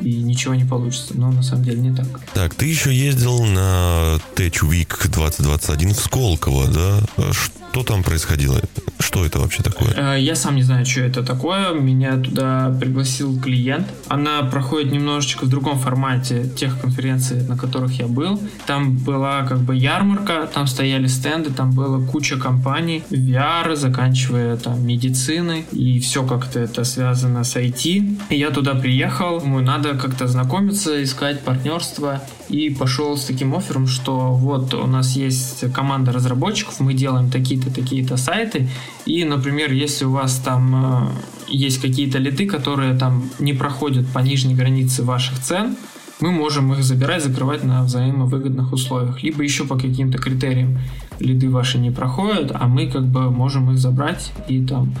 и 0.00 0.22
ничего 0.22 0.54
не 0.54 0.64
получится. 0.64 1.14
Но 1.16 1.32
на 1.32 1.42
самом 1.42 1.64
деле 1.64 1.80
не 1.80 1.94
так. 1.94 2.06
Так, 2.32 2.54
ты 2.54 2.66
еще 2.66 2.94
ездил 2.94 3.44
на 3.44 4.18
Tech 4.36 4.62
Week 4.62 5.10
2021 5.10 5.94
в 5.94 5.98
Сколково, 5.98 6.68
да? 6.68 7.32
Что 7.32 7.63
там 7.82 8.02
происходило? 8.02 8.60
Что 8.98 9.24
это 9.24 9.38
вообще 9.38 9.62
такое? 9.62 9.94
Э, 9.96 10.20
я 10.20 10.34
сам 10.34 10.56
не 10.56 10.62
знаю, 10.62 10.84
что 10.86 11.00
это 11.00 11.22
такое. 11.22 11.72
Меня 11.72 12.16
туда 12.16 12.76
пригласил 12.80 13.40
клиент. 13.40 13.88
Она 14.08 14.42
проходит 14.42 14.92
немножечко 14.92 15.44
в 15.44 15.48
другом 15.48 15.78
формате 15.78 16.48
тех 16.56 16.80
конференций, 16.80 17.42
на 17.42 17.56
которых 17.56 17.98
я 17.98 18.06
был. 18.06 18.40
Там 18.66 18.96
была 18.96 19.42
как 19.46 19.60
бы 19.60 19.74
ярмарка, 19.76 20.48
там 20.52 20.66
стояли 20.66 21.06
стенды, 21.06 21.50
там 21.50 21.70
была 21.72 22.04
куча 22.06 22.36
компаний, 22.36 23.02
VR, 23.10 23.76
заканчивая 23.76 24.56
там 24.56 24.86
медициной, 24.86 25.64
и 25.72 26.00
все 26.00 26.26
как-то 26.26 26.60
это 26.60 26.84
связано 26.84 27.44
с 27.44 27.56
IT. 27.56 28.18
И 28.30 28.36
я 28.36 28.50
туда 28.50 28.74
приехал, 28.74 29.40
думаю, 29.54 29.64
надо 29.64 29.94
как-то 29.94 30.26
знакомиться, 30.26 31.02
искать 31.02 31.40
партнерство 31.42 32.20
и 32.48 32.70
пошел 32.70 33.16
с 33.16 33.24
таким 33.24 33.54
оффером, 33.54 33.86
что 33.86 34.32
вот 34.32 34.74
у 34.74 34.86
нас 34.86 35.16
есть 35.16 35.72
команда 35.72 36.12
разработчиков, 36.12 36.80
мы 36.80 36.94
делаем 36.94 37.30
такие-то, 37.30 37.72
такие-то 37.72 38.16
сайты, 38.16 38.68
и, 39.06 39.24
например, 39.24 39.72
если 39.72 40.04
у 40.04 40.10
вас 40.10 40.36
там 40.36 40.74
э, 40.74 41.08
есть 41.48 41.80
какие-то 41.80 42.18
литы, 42.18 42.46
которые 42.46 42.94
там 42.98 43.30
не 43.38 43.52
проходят 43.52 44.06
по 44.08 44.18
нижней 44.18 44.54
границе 44.54 45.02
ваших 45.02 45.40
цен, 45.40 45.76
мы 46.20 46.30
можем 46.30 46.72
их 46.72 46.82
забирать, 46.84 47.24
закрывать 47.24 47.64
на 47.64 47.82
взаимовыгодных 47.82 48.72
условиях. 48.72 49.22
Либо 49.22 49.42
еще 49.42 49.64
по 49.64 49.76
каким-то 49.76 50.18
критериям 50.18 50.78
лиды 51.18 51.50
ваши 51.50 51.78
не 51.78 51.90
проходят, 51.90 52.52
а 52.54 52.66
мы 52.66 52.88
как 52.88 53.04
бы 53.06 53.30
можем 53.30 53.70
их 53.72 53.78
забрать 53.78 54.32
и 54.48 54.64
там 54.64 54.94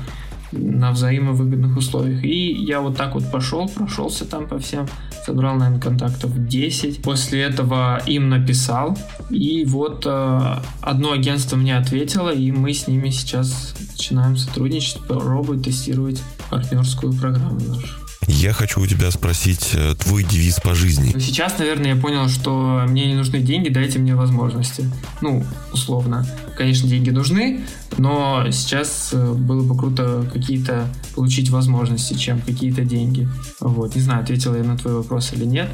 на 0.52 0.92
взаимовыгодных 0.92 1.76
условиях. 1.76 2.24
И 2.24 2.52
я 2.52 2.80
вот 2.80 2.96
так 2.96 3.14
вот 3.14 3.30
пошел, 3.30 3.68
прошелся 3.68 4.24
там 4.24 4.46
по 4.46 4.58
всем, 4.58 4.86
собрал, 5.24 5.56
наверное, 5.56 5.80
контактов 5.80 6.30
10. 6.48 7.02
После 7.02 7.42
этого 7.42 8.02
им 8.06 8.28
написал, 8.28 8.96
и 9.30 9.64
вот 9.64 10.04
э, 10.06 10.56
одно 10.82 11.12
агентство 11.12 11.56
мне 11.56 11.76
ответило, 11.76 12.30
и 12.30 12.52
мы 12.52 12.72
с 12.72 12.86
ними 12.86 13.10
сейчас 13.10 13.74
начинаем 13.92 14.36
сотрудничать, 14.36 15.00
пробовать 15.06 15.64
тестировать 15.64 16.22
партнерскую 16.50 17.12
программу 17.12 17.60
нашу. 17.60 18.03
Я 18.26 18.52
хочу 18.52 18.80
у 18.80 18.86
тебя 18.86 19.10
спросить 19.10 19.70
э, 19.74 19.94
твой 19.94 20.24
девиз 20.24 20.60
по 20.60 20.74
жизни. 20.74 21.18
Сейчас, 21.18 21.58
наверное, 21.58 21.94
я 21.94 22.00
понял, 22.00 22.28
что 22.28 22.84
мне 22.88 23.06
не 23.06 23.14
нужны 23.14 23.40
деньги, 23.40 23.68
дайте 23.68 23.98
мне 23.98 24.14
возможности. 24.14 24.90
Ну, 25.20 25.44
условно. 25.72 26.26
Конечно, 26.56 26.88
деньги 26.88 27.10
нужны, 27.10 27.60
но 27.98 28.46
сейчас 28.50 29.10
э, 29.12 29.32
было 29.32 29.62
бы 29.62 29.76
круто 29.76 30.28
какие-то 30.32 30.88
получить 31.14 31.50
возможности, 31.50 32.14
чем 32.14 32.40
какие-то 32.40 32.82
деньги. 32.82 33.28
Вот, 33.60 33.94
не 33.94 34.00
знаю, 34.00 34.22
ответила 34.22 34.56
я 34.56 34.64
на 34.64 34.78
твой 34.78 34.94
вопрос 34.94 35.32
или 35.32 35.44
нет. 35.44 35.68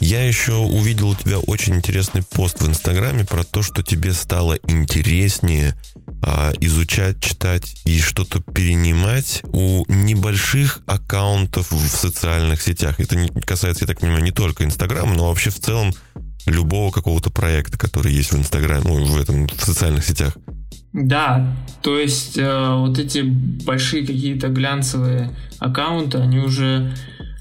Я 0.00 0.26
еще 0.26 0.54
увидел 0.54 1.10
у 1.10 1.14
тебя 1.14 1.38
очень 1.38 1.74
интересный 1.74 2.22
пост 2.22 2.62
в 2.62 2.68
Инстаграме 2.68 3.24
про 3.24 3.42
то, 3.42 3.62
что 3.62 3.82
тебе 3.82 4.12
стало 4.12 4.56
интереснее 4.66 5.74
а, 6.22 6.52
изучать, 6.60 7.20
читать 7.20 7.80
и 7.84 8.00
что-то 8.00 8.40
перенимать 8.40 9.42
у 9.52 9.84
небольших 9.88 10.80
аккаунтов 10.86 11.70
в 11.70 11.88
социальных 11.88 12.60
сетях. 12.60 12.98
Это 13.00 13.16
не 13.16 13.28
касается, 13.28 13.84
я 13.84 13.88
так 13.88 14.00
понимаю, 14.00 14.22
не 14.22 14.32
только 14.32 14.64
Инстаграма, 14.64 15.14
но 15.14 15.28
вообще 15.28 15.50
в 15.50 15.60
целом 15.60 15.92
любого 16.46 16.90
какого-то 16.90 17.30
проекта, 17.30 17.78
который 17.78 18.12
есть 18.12 18.32
в 18.32 18.38
Инстаграме, 18.38 18.84
ну, 18.84 19.04
в 19.04 19.20
этом, 19.20 19.46
в 19.46 19.64
социальных 19.64 20.04
сетях. 20.04 20.36
Да, 20.92 21.54
то 21.82 21.98
есть 21.98 22.38
э, 22.38 22.74
вот 22.74 22.98
эти 22.98 23.20
большие 23.20 24.06
какие-то 24.06 24.48
глянцевые 24.48 25.30
аккаунты, 25.58 26.18
они 26.18 26.38
уже 26.38 26.94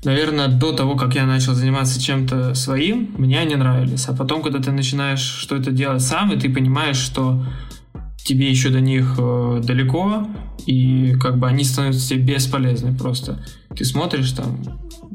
наверное, 0.03 0.47
до 0.47 0.71
того, 0.71 0.95
как 0.95 1.15
я 1.15 1.25
начал 1.25 1.53
заниматься 1.53 2.01
чем-то 2.01 2.53
своим, 2.53 3.13
мне 3.17 3.39
они 3.39 3.55
нравились. 3.55 4.07
А 4.07 4.13
потом, 4.13 4.41
когда 4.41 4.59
ты 4.59 4.71
начинаешь 4.71 5.19
что-то 5.19 5.71
делать 5.71 6.01
сам, 6.01 6.31
и 6.31 6.39
ты 6.39 6.49
понимаешь, 6.49 6.97
что 6.97 7.43
тебе 8.27 8.49
еще 8.49 8.69
до 8.69 8.81
них 8.81 9.15
э, 9.17 9.61
далеко, 9.63 10.27
и 10.65 11.15
как 11.19 11.39
бы 11.39 11.47
они 11.47 11.63
становятся 11.63 12.09
тебе 12.09 12.35
бесполезны 12.35 12.93
просто. 12.93 13.39
Ты 13.75 13.85
смотришь 13.85 14.31
там 14.31 14.59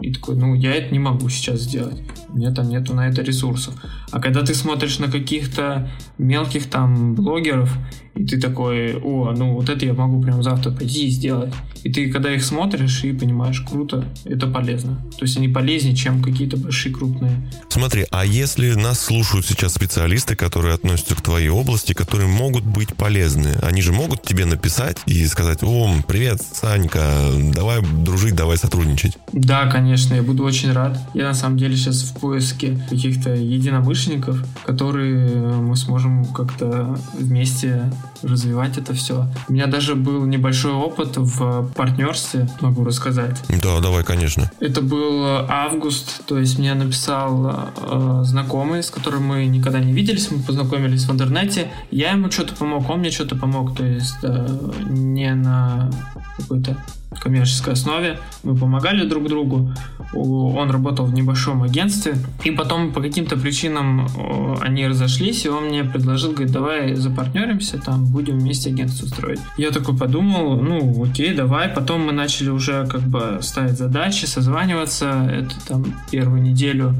и 0.01 0.14
такой, 0.14 0.37
ну, 0.37 0.55
я 0.55 0.75
это 0.75 0.92
не 0.92 0.98
могу 0.98 1.29
сейчас 1.29 1.61
сделать. 1.61 2.01
Меня 2.33 2.53
там 2.53 2.70
нету 2.70 2.94
на 2.94 3.09
это 3.09 3.20
ресурсов. 3.20 3.75
А 4.11 4.20
когда 4.20 4.40
ты 4.40 4.55
смотришь 4.55 4.98
на 4.98 5.11
каких-то 5.11 5.90
мелких 6.16 6.70
там 6.70 7.14
блогеров, 7.14 7.77
и 8.14 8.25
ты 8.25 8.40
такой, 8.40 8.96
о, 8.96 9.33
ну 9.37 9.55
вот 9.55 9.68
это 9.68 9.87
я 9.87 9.94
могу 9.94 10.20
прям 10.22 10.42
завтра 10.42 10.70
пойти 10.70 11.07
и 11.07 11.11
сделать. 11.11 11.53
И 11.83 11.92
ты 11.92 12.11
когда 12.11 12.33
их 12.33 12.44
смотришь 12.44 13.03
и 13.05 13.12
понимаешь, 13.12 13.61
круто, 13.61 14.05
это 14.25 14.46
полезно. 14.46 15.03
То 15.18 15.25
есть 15.25 15.37
они 15.37 15.48
полезнее, 15.48 15.96
чем 15.96 16.22
какие-то 16.22 16.57
большие 16.57 16.94
крупные. 16.94 17.33
Смотри, 17.68 18.07
а 18.11 18.25
если 18.25 18.75
нас 18.75 19.01
слушают 19.01 19.46
сейчас 19.46 19.75
специалисты, 19.75 20.37
которые 20.37 20.75
относятся 20.75 21.16
к 21.16 21.22
твоей 21.22 21.48
области, 21.48 21.92
которые 21.92 22.29
могут 22.29 22.64
быть 22.64 22.94
полезны, 22.94 23.57
они 23.62 23.83
же 23.83 23.92
могут 23.92 24.22
тебе 24.22 24.44
написать 24.44 24.98
и 25.07 25.27
сказать, 25.27 25.62
о, 25.62 25.90
привет, 26.07 26.40
Санька, 26.42 27.03
давай 27.55 27.81
дружить, 27.83 28.37
давай 28.37 28.59
сотрудничать. 28.59 29.18
Да, 29.33 29.66
конечно, 29.68 30.14
я 30.14 30.22
буду 30.22 30.44
очень 30.44 30.72
рад. 30.72 30.98
Я 31.14 31.25
на 31.25 31.35
самом 31.35 31.57
деле 31.57 31.77
сейчас 31.77 32.03
в 32.03 32.20
поиске 32.20 32.79
каких-то 32.88 33.35
единомышленников, 33.35 34.44
которые 34.64 35.27
мы 35.57 35.77
сможем 35.77 36.27
как-то 36.27 36.96
вместе 37.18 37.90
развивать 38.23 38.79
это 38.79 38.95
все. 38.95 39.27
У 39.49 39.53
меня 39.53 39.67
даже 39.67 39.95
был 39.95 40.25
небольшой 40.25 40.73
опыт 40.73 41.17
в 41.17 41.71
партнерстве, 41.75 42.49
могу 42.61 42.85
рассказать. 42.85 43.41
Да, 43.49 43.81
давай, 43.81 44.05
конечно. 44.05 44.51
Это 44.61 44.81
был 44.81 45.25
август, 45.49 46.25
то 46.27 46.38
есть 46.38 46.59
мне 46.59 46.75
написал 46.75 47.71
э, 47.77 48.23
знакомый, 48.25 48.83
с 48.83 48.91
которым 48.91 49.25
мы 49.25 49.47
никогда 49.47 49.81
не 49.81 49.93
виделись, 49.93 50.31
мы 50.31 50.43
познакомились 50.43 51.05
в 51.05 51.12
интернете. 51.12 51.71
Я 51.91 52.12
ему 52.12 52.31
что-то 52.31 52.55
помог, 52.55 52.88
он 52.91 53.01
мне 53.01 53.11
что-то 53.11 53.37
помог, 53.37 53.77
то 53.77 53.85
есть 53.85 54.19
э, 54.23 54.73
не 54.88 55.35
на 55.35 55.91
какой-то 56.38 56.77
коммерческой 57.20 57.75
основе. 57.75 58.18
Мы 58.42 58.57
помогали 58.57 59.07
друг 59.07 59.29
другу. 59.29 59.70
Он 60.12 60.70
работал 60.70 61.07
в 61.07 61.14
небольшом 61.14 61.62
агентстве. 61.62 62.16
И 62.44 62.51
потом 62.51 62.92
по 62.92 63.01
каким-то 63.01 63.37
причинам 63.37 64.09
они 64.61 64.87
разошлись, 64.87 65.44
и 65.44 65.48
он 65.48 65.66
мне 65.66 65.85
предложил, 65.85 66.33
говорит, 66.33 66.53
давай 66.53 66.94
запартнеримся, 66.94 67.79
там 67.79 68.07
будем 68.07 68.38
вместе 68.38 68.70
агентство 68.70 69.07
строить. 69.07 69.40
Я 69.57 69.70
такой 69.70 69.96
подумал, 69.96 70.61
ну 70.61 71.05
окей, 71.05 71.35
давай. 71.35 71.68
Потом 71.68 72.07
мы 72.07 72.12
начали 72.12 72.51
уже 72.51 72.87
как 72.87 73.03
бы 73.03 73.38
ставить 73.40 73.79
задачи, 73.79 74.25
созваниваться. 74.25 75.29
Это 75.31 75.55
там 75.66 75.85
первую 76.11 76.42
неделю 76.42 76.94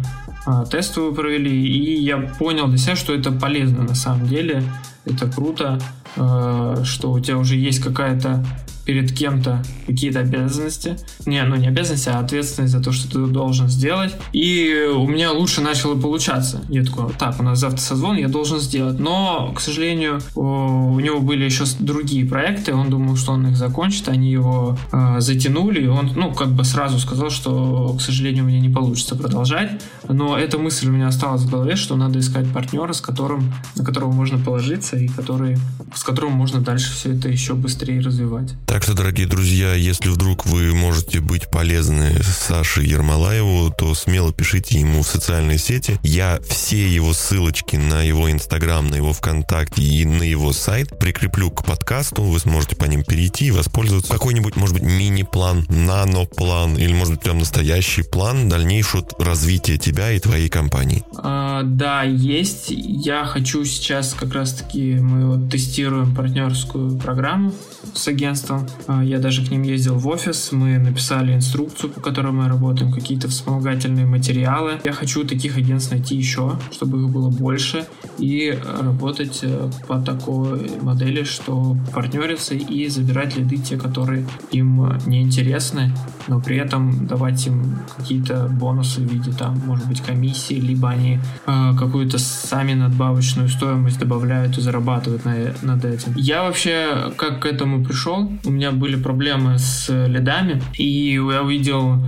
а, 0.45 0.65
тестовую 0.65 1.15
провели, 1.15 1.67
и 1.67 2.03
я 2.03 2.19
понял 2.19 2.67
для 2.67 2.79
себя, 2.79 2.97
что 2.97 3.15
это 3.15 3.31
полезно 3.31 3.85
на 3.85 3.95
самом 3.95 4.27
деле. 4.27 4.63
Это 5.05 5.31
круто, 5.31 5.79
а, 6.17 6.83
что 6.85 7.13
у 7.13 7.21
тебя 7.21 7.39
уже 7.39 7.57
есть 7.57 7.81
какая-то 7.81 8.45
перед 8.85 9.13
кем-то 9.13 9.63
какие-то 9.87 10.21
обязанности. 10.21 10.97
Не, 11.27 11.43
ну 11.45 11.57
не 11.57 11.69
обязанности, 11.69 12.09
а 12.09 12.21
ответственность 12.21 12.73
за 12.73 12.83
то, 12.83 12.93
что 12.93 13.11
ты 13.11 13.27
должен 13.27 13.69
сделать. 13.69 14.15
И 14.33 14.89
у 14.95 15.07
меня 15.07 15.33
лучше 15.33 15.61
начало 15.61 15.99
получаться. 16.01 16.63
Я 16.69 16.85
такой, 16.85 17.13
так, 17.19 17.39
у 17.41 17.43
нас 17.43 17.59
завтра 17.59 17.81
созвон, 17.81 18.17
я 18.17 18.29
должен 18.29 18.61
сделать. 18.61 18.99
Но, 18.99 19.53
к 19.55 19.61
сожалению, 19.61 20.21
у 20.35 20.99
него 21.01 21.21
были 21.21 21.45
еще 21.45 21.65
другие 21.79 22.27
проекты, 22.27 22.75
он 22.75 22.91
думал, 22.91 23.17
что 23.17 23.33
он 23.33 23.47
их 23.49 23.57
закончит, 23.57 24.09
они 24.09 24.31
его 24.31 24.79
э, 24.93 25.17
затянули, 25.21 25.87
он, 25.87 26.13
ну, 26.17 26.33
как 26.33 26.49
бы 26.49 26.65
сразу 26.65 26.99
сказал, 26.99 27.31
что, 27.31 27.95
к 27.99 28.01
сожалению, 28.01 28.45
у 28.45 28.47
меня 28.49 28.61
не 28.61 28.69
получится 28.69 29.17
продолжать. 29.17 29.83
Но 30.09 30.37
эта 30.37 30.59
мысль 30.59 30.89
у 30.89 30.93
меня 30.93 31.09
осталась 31.09 31.43
в 31.43 31.51
голове, 31.51 31.77
что 31.77 31.97
надо 31.97 32.19
искать 32.19 32.51
партнера, 32.53 32.93
с 32.93 33.01
которым, 33.01 33.53
на 33.77 33.85
которого 33.85 34.13
можно 34.13 34.39
положиться 34.39 34.97
и 34.97 35.09
который, 35.09 35.57
с 35.95 36.03
которым 36.03 36.33
можно 36.33 36.61
дальше 36.61 36.93
все 36.93 37.13
это 37.15 37.29
еще 37.29 37.55
быстрее 37.55 38.01
развивать. 38.01 38.55
Так 38.73 38.85
что, 38.85 38.95
дорогие 38.95 39.27
друзья, 39.27 39.75
если 39.75 40.09
вдруг 40.09 40.47
вы 40.47 40.73
можете 40.73 41.21
быть 41.21 41.51
полезны 41.51 42.19
Саше 42.23 42.83
Ермолаеву, 42.83 43.71
то 43.77 43.95
смело 43.95 44.33
пишите 44.33 44.81
ему 44.81 45.03
в 45.03 45.07
социальные 45.07 45.59
сети. 45.59 46.01
Я 46.03 46.41
все 46.49 46.89
его 46.89 47.13
ссылочки 47.13 47.77
на 47.77 48.03
его 48.03 48.33
Инстаграм, 48.33 48.89
на 48.89 48.95
его 48.95 49.13
ВКонтакте 49.13 49.83
и 49.83 50.07
на 50.07 50.23
его 50.23 50.55
сайт 50.55 50.99
прикреплю 50.99 51.51
к 51.51 51.67
подкасту. 51.67 52.23
Вы 52.23 52.39
сможете 52.39 52.75
по 52.75 52.87
ним 52.87 53.05
перейти 53.05 53.49
и 53.49 53.51
воспользоваться. 53.51 54.11
Какой-нибудь, 54.11 54.57
может 54.57 54.73
быть, 54.73 54.85
мини-план, 54.85 55.67
нано-план 55.69 56.75
или, 56.79 56.95
может 56.95 57.17
быть, 57.17 57.23
прям 57.25 57.41
настоящий 57.41 58.05
план 58.05 58.49
дальнейшего 58.49 59.07
развития 59.19 59.77
тебя 59.77 60.13
и 60.13 60.19
твоей 60.19 60.49
компании. 60.49 61.05
А, 61.19 61.63
да, 61.63 62.05
есть. 62.05 62.69
Я 62.71 63.27
хочу 63.27 63.67
сейчас 63.67 64.15
как 64.19 64.33
раз-таки 64.33 64.95
мы 64.95 65.27
вот 65.27 65.51
тестируем 65.51 66.15
партнерскую 66.15 66.97
программу 66.97 67.53
с 67.93 68.09
агентством. 68.09 68.62
А, 68.87 69.05
я 69.05 69.19
даже 69.19 69.45
к 69.45 69.51
ним 69.51 69.63
ездил 69.63 69.97
в 69.97 70.07
офис, 70.09 70.53
мы 70.53 70.79
написали 70.79 71.35
инструкцию, 71.35 71.91
по 71.91 72.01
которой 72.01 72.33
мы 72.33 72.49
работаем, 72.49 72.93
какие-то 72.93 73.29
вспомогательные 73.29 74.07
материалы. 74.07 74.81
Я 74.85 74.93
хочу 74.93 75.25
таких 75.25 75.57
агентств 75.57 75.93
найти 75.93 76.17
еще, 76.17 76.59
чтобы 76.71 77.01
их 77.01 77.09
было 77.09 77.31
больше, 77.31 77.87
и 78.19 78.59
работать 78.81 79.41
э, 79.43 79.71
по 79.87 80.01
такой 80.01 80.71
модели, 80.81 81.25
что 81.25 81.77
партнериться 81.95 82.55
и 82.55 82.89
забирать 82.89 83.37
лиды 83.37 83.57
те, 83.57 83.77
которые 83.77 84.27
им 84.51 84.99
не 85.07 85.23
интересны, 85.23 85.93
но 86.29 86.41
при 86.41 86.57
этом 86.57 87.07
давать 87.07 87.47
им 87.47 87.79
какие-то 87.97 88.49
бонусы 88.49 89.01
в 89.01 89.05
виде 89.05 89.33
там, 89.33 89.61
может 89.67 89.89
быть, 89.89 90.01
комиссии, 90.01 90.55
либо 90.55 90.91
они 90.91 91.19
э, 91.47 91.73
какую-то 91.79 92.19
сами 92.19 92.75
надбавочную 92.75 93.49
стоимость 93.49 93.99
добавляют 93.99 94.59
и 94.59 94.61
зарабатывают 94.61 95.25
на, 95.25 95.55
над 95.63 95.85
этим. 95.85 96.13
Я 96.17 96.43
вообще 96.43 97.13
как 97.17 97.43
к 97.43 97.47
этому 97.47 97.85
пришел, 97.85 98.31
у 98.45 98.51
меня 98.53 98.73
были 98.73 98.97
проблемы 98.97 99.59
с 99.59 99.89
лидами, 99.89 100.63
и 100.79 101.15
я 101.15 101.43
увидел 101.43 101.99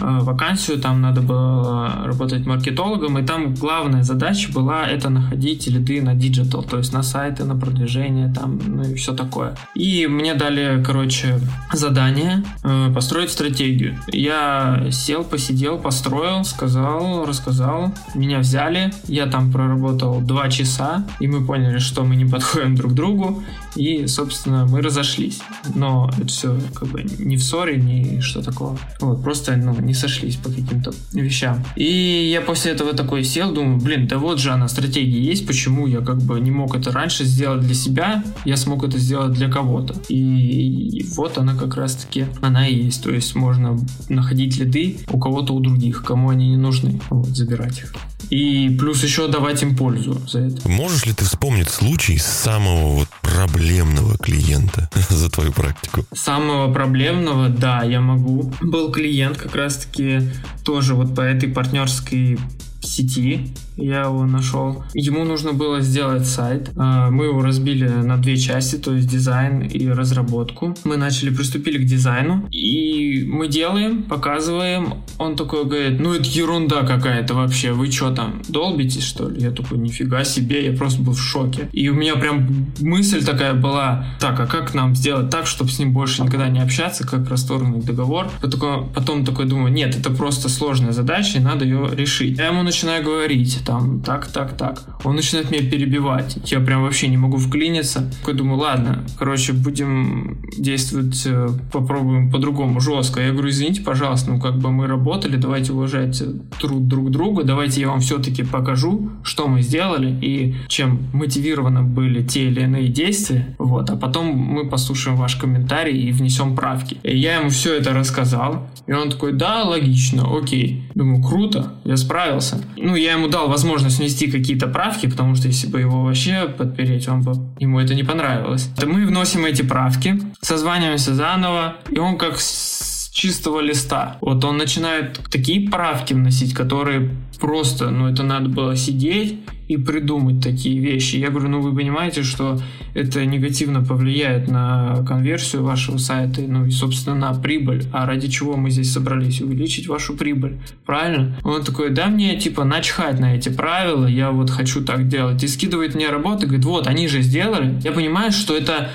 Э, 0.00 0.18
вакансию, 0.20 0.78
там 0.78 1.00
надо 1.00 1.22
было 1.22 2.02
работать 2.04 2.46
маркетологом, 2.46 3.18
и 3.18 3.22
там 3.22 3.54
главная 3.54 4.02
задача 4.02 4.52
была 4.52 4.86
это 4.86 5.08
находить 5.08 5.66
лиды 5.68 6.02
на 6.02 6.14
диджитал, 6.14 6.62
то 6.62 6.78
есть 6.78 6.92
на 6.92 7.02
сайты, 7.02 7.44
на 7.44 7.56
продвижение, 7.56 8.32
там, 8.32 8.58
ну 8.66 8.82
и 8.82 8.94
все 8.94 9.14
такое. 9.14 9.56
И 9.74 10.06
мне 10.06 10.34
дали, 10.34 10.82
короче, 10.84 11.40
задание 11.72 12.42
э, 12.62 12.92
построить 12.94 13.30
стратегию. 13.30 13.98
Я 14.08 14.86
сел, 14.90 15.24
посидел, 15.24 15.78
построил, 15.78 16.44
сказал, 16.44 17.24
рассказал, 17.24 17.94
меня 18.14 18.40
взяли, 18.40 18.92
я 19.08 19.26
там 19.26 19.50
проработал 19.50 20.20
два 20.20 20.50
часа, 20.50 21.06
и 21.20 21.26
мы 21.26 21.44
поняли, 21.44 21.78
что 21.78 22.04
мы 22.04 22.16
не 22.16 22.26
подходим 22.26 22.74
друг 22.74 22.92
другу, 22.92 23.42
и, 23.76 24.06
собственно, 24.06 24.66
мы 24.66 24.80
разошлись. 24.82 25.40
Но 25.74 26.10
это 26.16 26.26
все 26.26 26.58
как 26.74 26.88
бы 26.88 27.04
не 27.18 27.36
в 27.36 27.42
ссоре, 27.42 27.76
ни 27.76 28.20
что 28.20 28.42
такого. 28.42 28.78
Вот, 29.00 29.22
просто, 29.22 29.56
ну, 29.56 29.78
не 29.80 29.94
сошлись 29.94 30.36
по 30.36 30.48
каким-то 30.48 30.92
вещам. 31.12 31.64
И 31.76 32.30
я 32.32 32.40
после 32.40 32.72
этого 32.72 32.92
такой 32.94 33.24
сел, 33.24 33.52
думаю, 33.52 33.78
блин, 33.78 34.06
да 34.06 34.18
вот 34.18 34.40
же 34.40 34.50
она, 34.50 34.68
стратегия 34.68 35.20
есть, 35.20 35.46
почему 35.46 35.86
я 35.86 36.00
как 36.00 36.18
бы 36.22 36.40
не 36.40 36.50
мог 36.50 36.74
это 36.74 36.90
раньше 36.90 37.24
сделать 37.24 37.60
для 37.60 37.74
себя, 37.74 38.24
я 38.44 38.56
смог 38.56 38.84
это 38.84 38.98
сделать 38.98 39.32
для 39.32 39.48
кого-то. 39.48 39.94
И, 40.08 40.98
и 40.98 41.06
вот 41.14 41.38
она 41.38 41.54
как 41.54 41.76
раз-таки, 41.76 42.26
она 42.40 42.66
и 42.66 42.74
есть. 42.74 43.02
То 43.02 43.10
есть 43.10 43.34
можно 43.34 43.78
находить 44.08 44.58
лиды 44.58 44.98
у 45.10 45.18
кого-то 45.18 45.54
у 45.54 45.60
других, 45.60 46.02
кому 46.02 46.30
они 46.30 46.50
не 46.50 46.56
нужны, 46.56 47.00
вот, 47.10 47.28
забирать 47.28 47.78
их. 47.78 47.94
И 48.30 48.74
плюс 48.78 49.02
еще 49.04 49.28
давать 49.28 49.62
им 49.62 49.76
пользу 49.76 50.20
за 50.26 50.40
это. 50.40 50.68
Можешь 50.68 51.06
ли 51.06 51.12
ты 51.12 51.24
вспомнить 51.24 51.68
случай 51.68 52.18
самого 52.18 52.98
вот 52.98 53.08
проблемного 53.22 54.18
клиента 54.18 54.90
за 55.08 55.30
твою 55.30 55.52
практику? 55.52 56.04
Самого 56.14 56.72
проблемного, 56.72 57.48
да, 57.48 57.82
я 57.82 58.00
могу. 58.00 58.52
Был 58.60 58.90
клиент 58.90 59.36
как 59.36 59.54
раз-таки 59.54 60.22
тоже 60.64 60.94
вот 60.94 61.14
по 61.14 61.20
этой 61.20 61.48
партнерской 61.48 62.38
сети, 62.82 63.54
я 63.76 64.02
его 64.02 64.24
нашел. 64.26 64.84
Ему 64.94 65.24
нужно 65.24 65.52
было 65.52 65.80
сделать 65.80 66.26
сайт. 66.26 66.70
А, 66.76 67.10
мы 67.10 67.26
его 67.26 67.42
разбили 67.42 67.86
на 67.86 68.16
две 68.16 68.36
части, 68.36 68.76
то 68.76 68.94
есть 68.94 69.08
дизайн 69.08 69.60
и 69.60 69.88
разработку. 69.88 70.74
Мы 70.84 70.96
начали, 70.96 71.30
приступили 71.30 71.78
к 71.78 71.84
дизайну, 71.84 72.46
и 72.50 73.24
мы 73.28 73.48
делаем, 73.48 74.02
показываем. 74.02 74.94
Он 75.18 75.36
такой 75.36 75.64
говорит, 75.64 76.00
ну 76.00 76.14
это 76.14 76.24
ерунда 76.24 76.82
какая-то 76.82 77.34
вообще, 77.34 77.72
вы 77.72 77.90
что 77.90 78.14
там, 78.14 78.42
долбитесь 78.48 79.04
что 79.04 79.28
ли? 79.28 79.40
Я 79.40 79.50
такой, 79.50 79.78
нифига 79.78 80.24
себе, 80.24 80.66
я 80.66 80.76
просто 80.76 81.02
был 81.02 81.12
в 81.12 81.20
шоке. 81.20 81.68
И 81.72 81.88
у 81.88 81.94
меня 81.94 82.16
прям 82.16 82.66
мысль 82.80 83.24
такая 83.24 83.54
была, 83.54 84.06
так, 84.20 84.38
а 84.40 84.46
как 84.46 84.74
нам 84.74 84.94
сделать 84.94 85.30
так, 85.30 85.46
чтобы 85.46 85.70
с 85.70 85.78
ним 85.78 85.92
больше 85.92 86.22
никогда 86.22 86.48
не 86.48 86.60
общаться, 86.60 87.06
как 87.06 87.28
расторгнуть 87.28 87.84
договор? 87.84 88.30
Потом, 88.40 88.90
потом 88.94 89.24
такой 89.24 89.46
думаю, 89.46 89.72
нет, 89.72 89.96
это 89.96 90.10
просто 90.10 90.48
сложная 90.48 90.92
задача, 90.92 91.38
и 91.38 91.40
надо 91.40 91.64
ее 91.64 91.88
решить. 91.92 92.38
Я 92.38 92.48
ему 92.48 92.62
начинаю 92.62 93.04
говорить, 93.04 93.60
там, 93.66 94.00
так, 94.00 94.28
так, 94.28 94.56
так. 94.56 94.82
Он 95.04 95.16
начинает 95.16 95.50
меня 95.50 95.68
перебивать. 95.68 96.38
Я 96.44 96.60
прям 96.60 96.82
вообще 96.82 97.08
не 97.08 97.16
могу 97.16 97.36
вклиниться. 97.36 98.10
Я 98.26 98.32
думаю, 98.32 98.58
ладно, 98.58 99.04
короче, 99.18 99.52
будем 99.52 100.38
действовать, 100.56 101.22
э, 101.26 101.48
попробуем 101.72 102.30
по-другому, 102.30 102.80
жестко. 102.80 103.20
Я 103.20 103.32
говорю, 103.32 103.50
извините, 103.50 103.82
пожалуйста, 103.82 104.30
ну 104.30 104.40
как 104.40 104.58
бы 104.58 104.70
мы 104.70 104.86
работали, 104.86 105.36
давайте 105.36 105.72
уважать 105.72 106.22
труд 106.60 106.86
друг 106.86 107.10
друга, 107.10 107.42
давайте 107.42 107.80
я 107.80 107.88
вам 107.88 108.00
все-таки 108.00 108.44
покажу, 108.44 109.10
что 109.24 109.48
мы 109.48 109.62
сделали 109.62 110.16
и 110.22 110.54
чем 110.68 111.00
мотивированы 111.12 111.82
были 111.82 112.22
те 112.22 112.48
или 112.48 112.62
иные 112.62 112.88
действия, 112.88 113.56
вот, 113.58 113.90
а 113.90 113.96
потом 113.96 114.26
мы 114.36 114.68
послушаем 114.68 115.16
ваш 115.16 115.36
комментарий 115.36 116.08
и 116.08 116.12
внесем 116.12 116.54
правки. 116.54 116.98
И 117.02 117.16
я 117.16 117.40
ему 117.40 117.50
все 117.50 117.74
это 117.74 117.92
рассказал, 117.92 118.68
и 118.86 118.92
он 118.92 119.10
такой, 119.10 119.32
да, 119.32 119.64
логично, 119.64 120.26
окей. 120.38 120.84
Думаю, 120.94 121.22
круто, 121.22 121.74
я 121.84 121.96
справился. 121.96 122.62
Ну, 122.76 122.94
я 122.94 123.12
ему 123.12 123.28
дал 123.28 123.48
возможность 123.56 123.98
внести 123.98 124.30
какие-то 124.30 124.66
правки, 124.66 125.06
потому 125.06 125.34
что 125.34 125.48
если 125.48 125.66
бы 125.66 125.80
его 125.80 126.02
вообще 126.02 126.46
подпереть, 126.46 127.08
он 127.08 127.22
бы 127.22 127.32
ему 127.58 127.80
это 127.80 127.94
не 127.94 128.04
понравилось. 128.04 128.68
То 128.76 128.86
мы 128.86 129.06
вносим 129.06 129.46
эти 129.46 129.62
правки, 129.62 130.20
созваниваемся 130.42 131.14
заново, 131.14 131.76
и 131.90 131.98
он 131.98 132.18
как 132.18 132.38
с 132.38 133.08
чистого 133.14 133.60
листа. 133.60 134.18
Вот 134.20 134.44
он 134.44 134.58
начинает 134.58 135.18
такие 135.30 135.70
правки 135.70 136.12
вносить, 136.12 136.52
которые 136.52 137.10
просто, 137.40 137.88
ну 137.90 138.08
это 138.08 138.22
надо 138.22 138.50
было 138.50 138.76
сидеть 138.76 139.38
и 139.68 139.76
придумать 139.76 140.42
такие 140.42 140.78
вещи. 140.78 141.16
Я 141.16 141.30
говорю, 141.30 141.48
ну 141.48 141.60
вы 141.60 141.74
понимаете, 141.74 142.22
что 142.22 142.58
это 142.94 143.24
негативно 143.26 143.84
повлияет 143.84 144.48
на 144.48 145.04
конверсию 145.06 145.64
вашего 145.64 145.98
сайта, 145.98 146.40
ну 146.42 146.66
и, 146.66 146.70
собственно, 146.70 147.16
на 147.16 147.34
прибыль. 147.34 147.84
А 147.92 148.06
ради 148.06 148.28
чего 148.28 148.56
мы 148.56 148.70
здесь 148.70 148.92
собрались? 148.92 149.40
Увеличить 149.40 149.88
вашу 149.88 150.14
прибыль. 150.16 150.58
Правильно? 150.84 151.36
Он 151.44 151.62
такой, 151.62 151.90
да 151.90 152.06
мне, 152.06 152.38
типа, 152.38 152.64
начхать 152.64 153.20
на 153.20 153.36
эти 153.36 153.48
правила, 153.48 154.06
я 154.06 154.30
вот 154.30 154.50
хочу 154.50 154.84
так 154.84 155.08
делать. 155.08 155.42
И 155.42 155.48
скидывает 155.48 155.94
мне 155.94 156.08
работы, 156.08 156.46
говорит, 156.46 156.64
вот, 156.64 156.86
они 156.86 157.08
же 157.08 157.22
сделали. 157.22 157.80
Я 157.82 157.92
понимаю, 157.92 158.32
что 158.32 158.56
это 158.56 158.90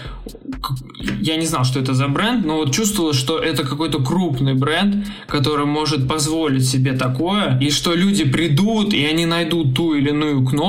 я 1.22 1.36
не 1.36 1.46
знал, 1.46 1.64
что 1.64 1.80
это 1.80 1.94
за 1.94 2.08
бренд, 2.08 2.46
но 2.46 2.58
вот 2.58 2.74
чувствовал, 2.74 3.14
что 3.14 3.40
это 3.40 3.64
какой-то 3.64 4.04
крупный 4.04 4.54
бренд, 4.54 5.08
который 5.28 5.66
может 5.66 6.08
позволить 6.08 6.66
себе 6.68 6.94
такое, 6.94 7.58
и 7.60 7.70
что 7.72 7.94
люди 7.94 8.24
придут, 8.24 8.94
и 8.94 9.04
они 9.06 9.26
найдут 9.26 9.76
ту 9.76 9.96
или 9.96 10.10
иную 10.10 10.46
кнопку, 10.46 10.61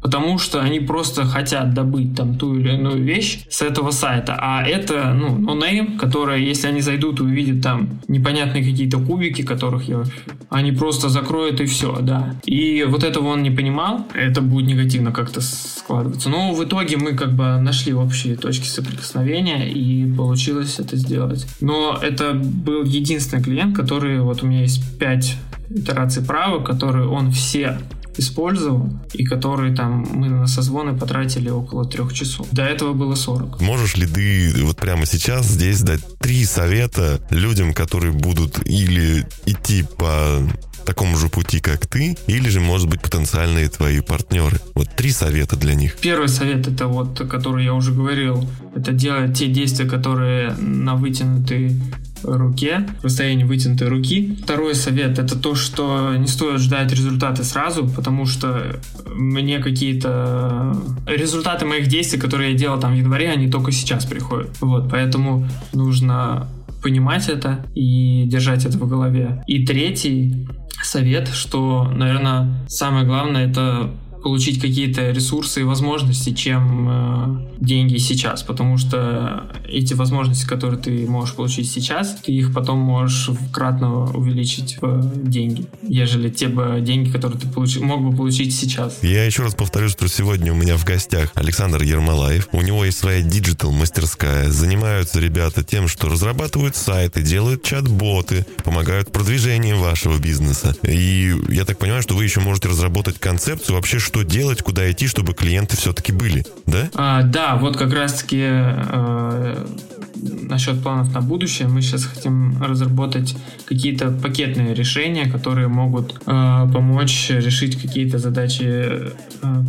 потому 0.00 0.38
что 0.38 0.60
они 0.60 0.80
просто 0.80 1.24
хотят 1.24 1.74
добыть 1.74 2.14
там 2.16 2.36
ту 2.36 2.56
или 2.56 2.74
иную 2.74 3.02
вещь 3.02 3.44
с 3.48 3.62
этого 3.62 3.90
сайта. 3.90 4.36
А 4.40 4.62
это, 4.62 5.12
ну, 5.14 5.38
no-name, 5.38 5.98
которая, 5.98 6.38
если 6.38 6.68
они 6.68 6.80
зайдут 6.80 7.20
и 7.20 7.22
увидят 7.22 7.62
там 7.62 8.00
непонятные 8.08 8.64
какие-то 8.64 8.98
кубики, 8.98 9.42
которых 9.42 9.88
я... 9.88 10.04
Они 10.50 10.72
просто 10.72 11.08
закроют 11.08 11.60
и 11.60 11.66
все, 11.66 11.98
да. 12.02 12.34
И 12.44 12.84
вот 12.86 13.04
этого 13.04 13.28
он 13.28 13.42
не 13.42 13.50
понимал, 13.50 14.06
это 14.14 14.42
будет 14.42 14.66
негативно 14.66 15.12
как-то 15.12 15.40
складываться. 15.40 16.28
Но 16.28 16.52
в 16.52 16.62
итоге 16.62 16.96
мы 16.96 17.12
как 17.12 17.32
бы 17.32 17.58
нашли 17.58 17.94
общие 17.94 18.36
точки 18.36 18.66
соприкосновения, 18.66 19.68
и 19.70 20.10
получилось 20.12 20.78
это 20.78 20.96
сделать. 20.96 21.46
Но 21.60 21.98
это 22.00 22.34
был 22.34 22.84
единственный 22.84 23.42
клиент, 23.42 23.76
который, 23.76 24.20
вот 24.20 24.42
у 24.42 24.46
меня 24.46 24.60
есть 24.60 24.98
5 24.98 25.36
итераций 25.70 26.22
права, 26.22 26.62
которые 26.62 27.08
он 27.08 27.30
все 27.30 27.78
использовал, 28.16 28.90
и 29.12 29.24
которые 29.24 29.74
там 29.74 30.06
мы 30.12 30.28
на 30.28 30.46
созвоны 30.46 30.96
потратили 30.96 31.48
около 31.48 31.84
трех 31.84 32.12
часов. 32.12 32.46
До 32.52 32.62
этого 32.62 32.92
было 32.92 33.14
40. 33.14 33.60
Можешь 33.60 33.96
ли 33.96 34.06
ты 34.06 34.64
вот 34.64 34.76
прямо 34.76 35.06
сейчас 35.06 35.46
здесь 35.46 35.82
дать 35.82 36.00
три 36.18 36.44
совета 36.44 37.20
людям, 37.30 37.74
которые 37.74 38.12
будут 38.12 38.66
или 38.66 39.26
идти 39.46 39.84
по 39.96 40.40
такому 40.84 41.16
же 41.16 41.28
пути, 41.28 41.60
как 41.60 41.86
ты, 41.86 42.16
или 42.26 42.48
же, 42.48 42.60
может 42.60 42.88
быть, 42.88 43.00
потенциальные 43.00 43.68
твои 43.68 44.00
партнеры? 44.00 44.58
Вот 44.74 44.88
три 44.96 45.10
совета 45.12 45.56
для 45.56 45.74
них. 45.74 45.96
Первый 46.00 46.28
совет 46.28 46.66
это 46.66 46.86
вот, 46.88 47.18
который 47.30 47.64
я 47.64 47.74
уже 47.74 47.92
говорил, 47.92 48.48
это 48.74 48.92
делать 48.92 49.38
те 49.38 49.46
действия, 49.46 49.86
которые 49.88 50.52
на 50.54 50.94
вытянутый 50.94 51.80
руке, 52.24 52.86
в 53.00 53.04
расстоянии 53.04 53.44
вытянутой 53.44 53.88
руки. 53.88 54.36
Второй 54.42 54.74
совет 54.74 55.18
это 55.18 55.38
то, 55.38 55.54
что 55.54 56.14
не 56.16 56.26
стоит 56.26 56.60
ждать 56.60 56.90
результаты 56.92 57.44
сразу, 57.44 57.88
потому 57.88 58.26
что 58.26 58.80
мне 59.14 59.58
какие-то 59.58 60.76
результаты 61.06 61.66
моих 61.66 61.88
действий, 61.88 62.18
которые 62.18 62.52
я 62.52 62.58
делал 62.58 62.80
там 62.80 62.92
в 62.92 62.96
январе, 62.96 63.30
они 63.30 63.50
только 63.50 63.72
сейчас 63.72 64.04
приходят. 64.04 64.50
Вот, 64.60 64.90
поэтому 64.90 65.48
нужно 65.72 66.48
понимать 66.82 67.28
это 67.28 67.64
и 67.74 68.24
держать 68.26 68.66
это 68.66 68.76
в 68.76 68.88
голове. 68.88 69.42
И 69.46 69.64
третий 69.64 70.48
совет, 70.82 71.28
что, 71.28 71.84
наверное, 71.94 72.66
самое 72.68 73.06
главное 73.06 73.48
это 73.48 73.90
получить 74.22 74.60
какие-то 74.60 75.10
ресурсы 75.10 75.60
и 75.60 75.64
возможности, 75.64 76.30
чем 76.30 76.88
э, 76.88 77.62
деньги 77.62 77.96
сейчас, 77.98 78.42
потому 78.42 78.78
что 78.78 79.50
эти 79.68 79.94
возможности, 79.94 80.46
которые 80.46 80.80
ты 80.80 81.06
можешь 81.06 81.34
получить 81.34 81.70
сейчас, 81.70 82.16
ты 82.24 82.32
их 82.32 82.52
потом 82.52 82.78
можешь 82.78 83.30
кратно 83.52 84.04
увеличить 84.04 84.78
в 84.80 85.28
деньги, 85.28 85.66
ежели 85.82 86.28
те 86.28 86.48
бы 86.48 86.80
деньги, 86.80 87.10
которые 87.10 87.40
ты 87.40 87.48
получ... 87.48 87.76
мог 87.78 88.02
бы 88.02 88.16
получить 88.16 88.54
сейчас. 88.54 88.98
Я 89.02 89.24
еще 89.24 89.42
раз 89.42 89.54
повторю, 89.54 89.88
что 89.88 90.08
сегодня 90.08 90.52
у 90.52 90.56
меня 90.56 90.76
в 90.76 90.84
гостях 90.84 91.30
Александр 91.34 91.82
Ермолаев. 91.82 92.48
У 92.52 92.62
него 92.62 92.84
есть 92.84 92.98
своя 92.98 93.22
диджитал-мастерская. 93.22 94.50
Занимаются 94.50 95.20
ребята 95.20 95.64
тем, 95.64 95.88
что 95.88 96.08
разрабатывают 96.08 96.76
сайты, 96.76 97.22
делают 97.22 97.62
чат-боты, 97.62 98.46
помогают 98.64 99.08
в 99.08 99.12
продвижении 99.12 99.72
вашего 99.72 100.18
бизнеса. 100.18 100.76
И 100.82 101.34
я 101.48 101.64
так 101.64 101.78
понимаю, 101.78 102.02
что 102.02 102.14
вы 102.14 102.24
еще 102.24 102.40
можете 102.40 102.68
разработать 102.68 103.18
концепцию 103.18 103.76
вообще, 103.76 103.98
что 103.98 104.11
делать, 104.20 104.62
куда 104.62 104.90
идти, 104.90 105.06
чтобы 105.06 105.34
клиенты 105.34 105.76
все-таки 105.76 106.12
были, 106.12 106.44
да? 106.66 106.90
А, 106.94 107.22
да, 107.22 107.56
вот 107.56 107.76
как 107.76 107.92
раз-таки 107.92 108.40
э, 108.42 109.66
насчет 110.14 110.82
планов 110.82 111.12
на 111.12 111.20
будущее 111.20 111.68
мы 111.68 111.82
сейчас 111.82 112.04
хотим 112.04 112.62
разработать 112.62 113.36
какие-то 113.64 114.10
пакетные 114.10 114.74
решения, 114.74 115.30
которые 115.30 115.68
могут 115.68 116.14
э, 116.14 116.20
помочь 116.26 117.30
решить 117.30 117.80
какие-то 117.80 118.18
задачи 118.18 118.62
э, 118.62 119.10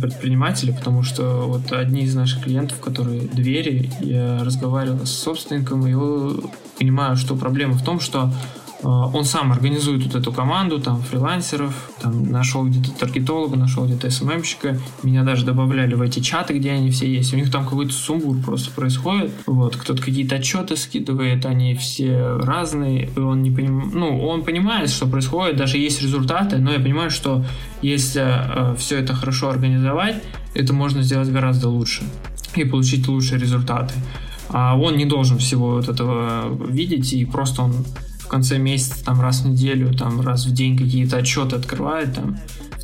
предпринимателей, 0.00 0.72
потому 0.72 1.02
что 1.02 1.46
вот 1.46 1.72
одни 1.72 2.02
из 2.02 2.14
наших 2.14 2.44
клиентов, 2.44 2.80
которые 2.80 3.22
двери, 3.22 3.90
я 4.00 4.44
разговаривал 4.44 5.06
с 5.06 5.12
собственником, 5.12 5.86
и 5.86 5.94
понимаю, 6.78 7.16
что 7.16 7.36
проблема 7.36 7.74
в 7.74 7.84
том, 7.84 8.00
что 8.00 8.32
он 8.82 9.24
сам 9.24 9.52
организует 9.52 10.04
вот 10.04 10.14
эту 10.14 10.32
команду, 10.32 10.80
там, 10.80 11.00
фрилансеров, 11.02 11.90
там, 12.00 12.30
нашел 12.30 12.64
где-то 12.64 12.90
таргетолога, 12.92 13.56
нашел 13.56 13.86
где-то 13.86 14.10
СММщика, 14.10 14.78
меня 15.02 15.22
даже 15.22 15.44
добавляли 15.46 15.94
в 15.94 16.02
эти 16.02 16.20
чаты, 16.20 16.54
где 16.54 16.72
они 16.72 16.90
все 16.90 17.10
есть, 17.10 17.32
у 17.32 17.36
них 17.36 17.50
там 17.50 17.64
какой-то 17.64 17.92
сумбур 17.92 18.36
просто 18.38 18.70
происходит, 18.72 19.32
вот, 19.46 19.76
кто-то 19.76 20.02
какие-то 20.02 20.36
отчеты 20.36 20.76
скидывает, 20.76 21.46
они 21.46 21.74
все 21.74 22.36
разные, 22.36 23.08
и 23.16 23.18
он 23.18 23.42
не 23.42 23.50
поним... 23.50 23.90
ну, 23.94 24.20
он 24.26 24.42
понимает, 24.42 24.90
что 24.90 25.06
происходит, 25.06 25.56
даже 25.56 25.78
есть 25.78 26.02
результаты, 26.02 26.58
но 26.58 26.72
я 26.72 26.78
понимаю, 26.78 27.10
что 27.10 27.44
если 27.80 28.22
э, 28.22 28.76
все 28.76 28.98
это 28.98 29.14
хорошо 29.14 29.48
организовать, 29.50 30.22
это 30.54 30.72
можно 30.72 31.02
сделать 31.02 31.30
гораздо 31.30 31.68
лучше 31.68 32.02
и 32.54 32.64
получить 32.64 33.08
лучшие 33.08 33.40
результаты. 33.40 33.94
А 34.50 34.76
он 34.76 34.96
не 34.96 35.04
должен 35.04 35.38
всего 35.38 35.72
вот 35.72 35.88
этого 35.88 36.56
видеть, 36.68 37.12
и 37.12 37.24
просто 37.24 37.62
он 37.62 37.74
конце 38.34 38.58
месяца, 38.58 39.04
там 39.04 39.20
раз 39.20 39.42
в 39.42 39.48
неделю, 39.48 39.94
там 39.94 40.20
раз 40.20 40.46
в 40.46 40.52
день 40.52 40.76
какие-то 40.76 41.18
отчеты 41.18 41.54
открывает, 41.54 42.14
там 42.14 42.36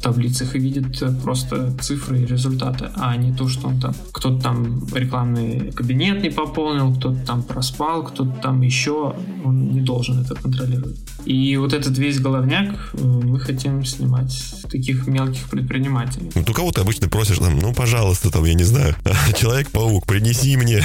таблицах 0.03 0.57
и 0.57 0.59
видит 0.59 1.03
просто 1.22 1.76
цифры 1.80 2.22
и 2.22 2.26
результаты, 2.26 2.90
а 2.96 3.16
не 3.16 3.32
то, 3.32 3.48
что 3.48 3.68
он 3.68 3.80
там 3.80 3.94
кто-то 4.12 4.42
там 4.42 4.86
рекламный 4.94 5.72
кабинет 5.72 6.22
не 6.22 6.30
пополнил, 6.30 6.94
кто-то 6.94 7.18
там 7.26 7.42
проспал, 7.42 8.05
кто-то 8.05 8.32
там 8.42 8.62
еще, 8.62 9.14
он 9.44 9.70
не 9.72 9.80
должен 9.80 10.20
это 10.22 10.34
контролировать. 10.34 10.98
И 11.24 11.57
вот 11.57 11.72
этот 11.72 11.98
весь 11.98 12.18
головняк 12.18 12.92
э, 12.94 13.03
мы 13.03 13.38
хотим 13.40 13.84
снимать 13.84 14.55
таких 14.70 15.07
мелких 15.07 15.48
предпринимателей. 15.48 16.30
Вот 16.34 16.48
у 16.48 16.53
кого 16.53 16.72
ты 16.72 16.80
обычно 16.80 17.09
просишь, 17.09 17.38
там, 17.38 17.59
ну, 17.59 17.74
пожалуйста, 17.74 18.30
там, 18.30 18.44
я 18.44 18.55
не 18.55 18.64
знаю, 18.64 18.94
Человек-паук, 19.36 20.07
принеси 20.07 20.57
мне 20.57 20.82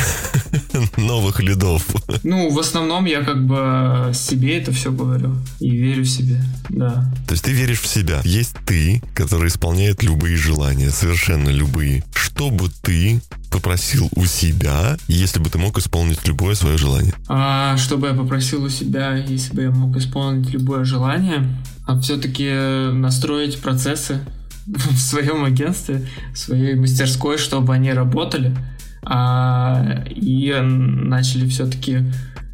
новых 0.97 1.39
лидов. 1.39 1.85
Ну, 2.23 2.49
в 2.49 2.59
основном 2.59 3.05
я 3.05 3.23
как 3.23 3.45
бы 3.45 4.11
себе 4.13 4.57
это 4.57 4.71
все 4.71 4.91
говорю 4.91 5.35
и 5.59 5.69
верю 5.69 6.03
в 6.03 6.09
себе, 6.09 6.41
да. 6.69 7.11
То 7.27 7.33
есть 7.33 7.43
ты 7.43 7.51
веришь 7.51 7.81
в 7.81 7.87
себя. 7.87 8.21
Есть 8.23 8.55
ты, 8.65 9.01
который 9.13 9.47
исполняет 9.47 10.03
любые 10.03 10.37
желания, 10.37 10.89
совершенно 10.89 11.49
любые. 11.49 12.03
Что 12.13 12.49
бы 12.49 12.69
ты 12.81 13.21
попросил 13.51 14.09
у 14.15 14.25
себя, 14.25 14.97
если 15.07 15.39
бы 15.39 15.49
ты 15.49 15.57
мог 15.57 15.77
исполнить 15.77 16.27
любое 16.27 16.55
свое 16.55 16.77
желание? 16.77 17.13
А, 17.27 17.77
что 17.77 17.97
бы 17.97 18.07
я 18.07 18.13
попросил 18.13 18.63
у 18.63 18.69
себя, 18.69 19.15
если 19.15 19.53
бы 19.53 19.61
я 19.63 19.71
мог 19.71 19.95
исполнить 19.95 20.49
любое 20.51 20.83
желание? 20.83 21.47
А 21.85 21.99
все-таки 21.99 22.49
настроить 22.91 23.61
процессы 23.61 24.19
в 24.65 24.97
своем 24.97 25.45
агентстве, 25.45 26.05
в 26.33 26.37
своей 26.37 26.75
мастерской, 26.75 27.37
чтобы 27.37 27.73
они 27.73 27.93
работали 27.93 28.55
а, 29.03 30.03
и 30.09 30.53
начали 30.61 31.47
все-таки 31.47 31.99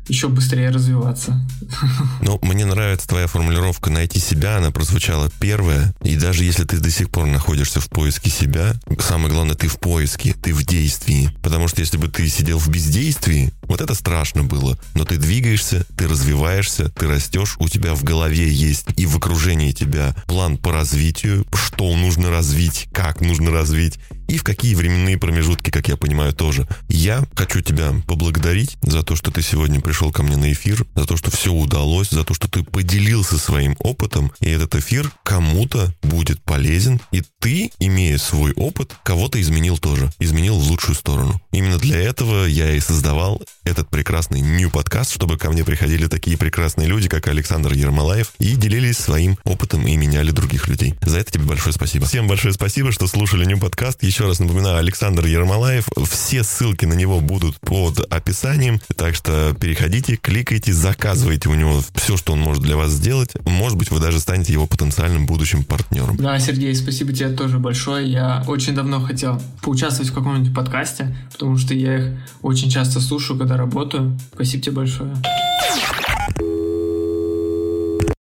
еще 0.08 0.28
быстрее 0.28 0.70
развиваться. 0.70 1.40
Ну, 2.22 2.40
мне 2.44 2.66
нравится 2.66 3.08
твоя 3.08 3.28
формулировка 3.28 3.90
«найти 3.90 4.20
себя», 4.20 4.58
она 4.58 4.72
прозвучала 4.72 5.32
первая. 5.40 5.94
И 6.04 6.16
даже 6.16 6.44
если 6.44 6.66
ты 6.66 6.78
до 6.78 6.92
сих 6.92 7.10
пор 7.10 7.26
находишься 7.26 7.80
в 7.80 7.90
поиске 7.90 8.30
себя, 8.30 8.76
самое 9.00 9.34
главное, 9.34 9.56
ты 9.56 9.68
в 9.68 9.80
поиске, 9.80 10.34
ты 10.34 10.54
в 10.54 10.64
действии. 10.64 11.32
Потому 11.42 11.68
что 11.68 11.82
если 11.82 11.98
бы 11.98 12.08
ты 12.08 12.28
сидел 12.30 12.60
в 12.60 12.70
бездействии, 12.70 13.52
вот 13.64 13.82
это 13.82 13.96
страшно 13.96 14.44
было. 14.44 14.78
Но 14.94 15.04
ты 15.04 15.18
двигаешься, 15.18 15.86
ты 15.98 16.08
развиваешься, 16.08 16.90
ты 16.90 17.08
растешь, 17.08 17.56
у 17.60 17.68
тебя 17.68 17.96
в 17.96 18.04
голове 18.04 18.50
есть 18.50 18.88
и 18.98 19.06
в 19.06 19.18
окружении 19.18 19.72
тебя 19.72 20.16
план 20.28 20.58
по 20.58 20.72
развитию, 20.72 21.46
что 21.54 21.96
нужно 21.96 22.30
развить, 22.30 22.88
как 22.94 23.22
нужно 23.22 23.52
развить 23.52 24.00
и 24.32 24.38
в 24.38 24.44
какие 24.44 24.76
временные 24.76 25.18
промежутки, 25.18 25.70
как 25.72 25.90
я 25.90 25.98
понимаю, 25.98 26.32
тоже. 26.34 26.66
Я 26.88 27.24
хочу 27.36 27.60
тебя 27.62 27.94
поблагодарить 28.08 28.78
за 28.82 29.04
то, 29.04 29.18
что 29.18 29.30
ты 29.30 29.42
сегодня 29.42 29.82
пришел 29.82 30.12
ко 30.12 30.24
мне 30.24 30.38
на 30.38 30.54
эфир, 30.54 30.86
за 30.96 31.06
то, 31.06 31.18
что 31.18 31.30
все 31.32 31.52
удалось, 31.52 32.10
за 32.10 32.24
то, 32.24 32.34
что 32.34 32.48
ты 32.48 32.64
поделился 32.64 33.38
своим 33.38 33.76
опытом, 33.80 34.32
и 34.40 34.50
этот 34.50 34.76
эфир 34.76 35.12
кому-то 35.24 35.94
будет 36.02 36.42
полезен, 36.44 37.02
и 37.12 37.22
ты, 37.40 37.72
имея 37.80 38.18
свой 38.18 38.54
опыт, 38.54 38.96
кого-то 39.04 39.42
изменил 39.42 39.78
тоже, 39.78 40.10
изменил 40.20 40.58
в 40.58 40.70
лучшую 40.70 40.96
сторону. 40.96 41.42
Именно 41.52 41.78
для 41.78 42.00
этого 42.00 42.46
я 42.46 42.72
и 42.74 42.80
создавал 42.80 43.42
этот 43.66 43.90
прекрасный 43.90 44.40
New 44.40 44.70
подкаст, 44.70 45.12
чтобы 45.12 45.38
ко 45.38 45.50
мне 45.50 45.66
приходили 45.66 46.08
такие 46.08 46.38
прекрасные 46.38 46.88
люди, 46.88 47.10
как 47.10 47.28
Александр 47.28 47.74
Ермолаев, 47.74 48.32
и 48.40 48.56
делились 48.56 48.98
своим 48.98 49.38
опытом 49.44 49.86
и 49.88 49.98
меняли 49.98 50.32
других 50.32 50.70
людей. 50.70 50.96
За 51.02 51.18
это 51.18 51.32
тебе 51.34 51.44
большое 51.44 51.74
спасибо. 51.74 52.06
Всем 52.06 52.28
большое 52.28 52.54
спасибо, 52.54 52.94
что 52.94 53.08
слушали 53.08 53.44
New 53.44 53.60
подкаст. 53.60 54.04
Еще 54.22 54.28
раз 54.28 54.40
напоминаю, 54.40 54.78
Александр 54.78 55.26
Ермолаев. 55.26 55.88
Все 56.08 56.44
ссылки 56.44 56.86
на 56.86 56.94
него 56.94 57.22
будут 57.22 57.60
под 57.60 58.02
описанием, 58.14 58.80
так 58.96 59.16
что 59.16 59.56
переходите, 59.60 60.16
кликайте, 60.16 60.74
заказывайте 60.74 61.50
у 61.50 61.56
него 61.56 61.82
все, 61.96 62.18
что 62.18 62.34
он 62.34 62.40
может 62.40 62.62
для 62.62 62.78
вас 62.78 62.92
сделать. 62.92 63.32
Может 63.46 63.80
быть, 63.80 63.90
вы 63.90 64.00
даже 64.00 64.20
станете 64.20 64.54
его 64.54 64.68
потенциальным 64.68 65.26
будущим 65.26 65.64
партнером. 65.64 66.18
Да, 66.18 66.38
Сергей, 66.38 66.76
спасибо 66.76 67.14
тебе 67.14 67.30
тоже 67.30 67.58
большое. 67.58 68.12
Я 68.12 68.44
очень 68.46 68.76
давно 68.76 69.02
хотел 69.02 69.42
поучаствовать 69.64 70.12
в 70.12 70.14
каком-нибудь 70.14 70.54
подкасте, 70.54 71.18
потому 71.32 71.58
что 71.58 71.74
я 71.74 71.98
их 71.98 72.20
очень 72.44 72.70
часто 72.70 73.02
слушаю, 73.02 73.40
когда 73.40 73.58
работаю. 73.58 74.20
Спасибо 74.36 74.64
тебе 74.64 74.76
большое. 74.76 75.16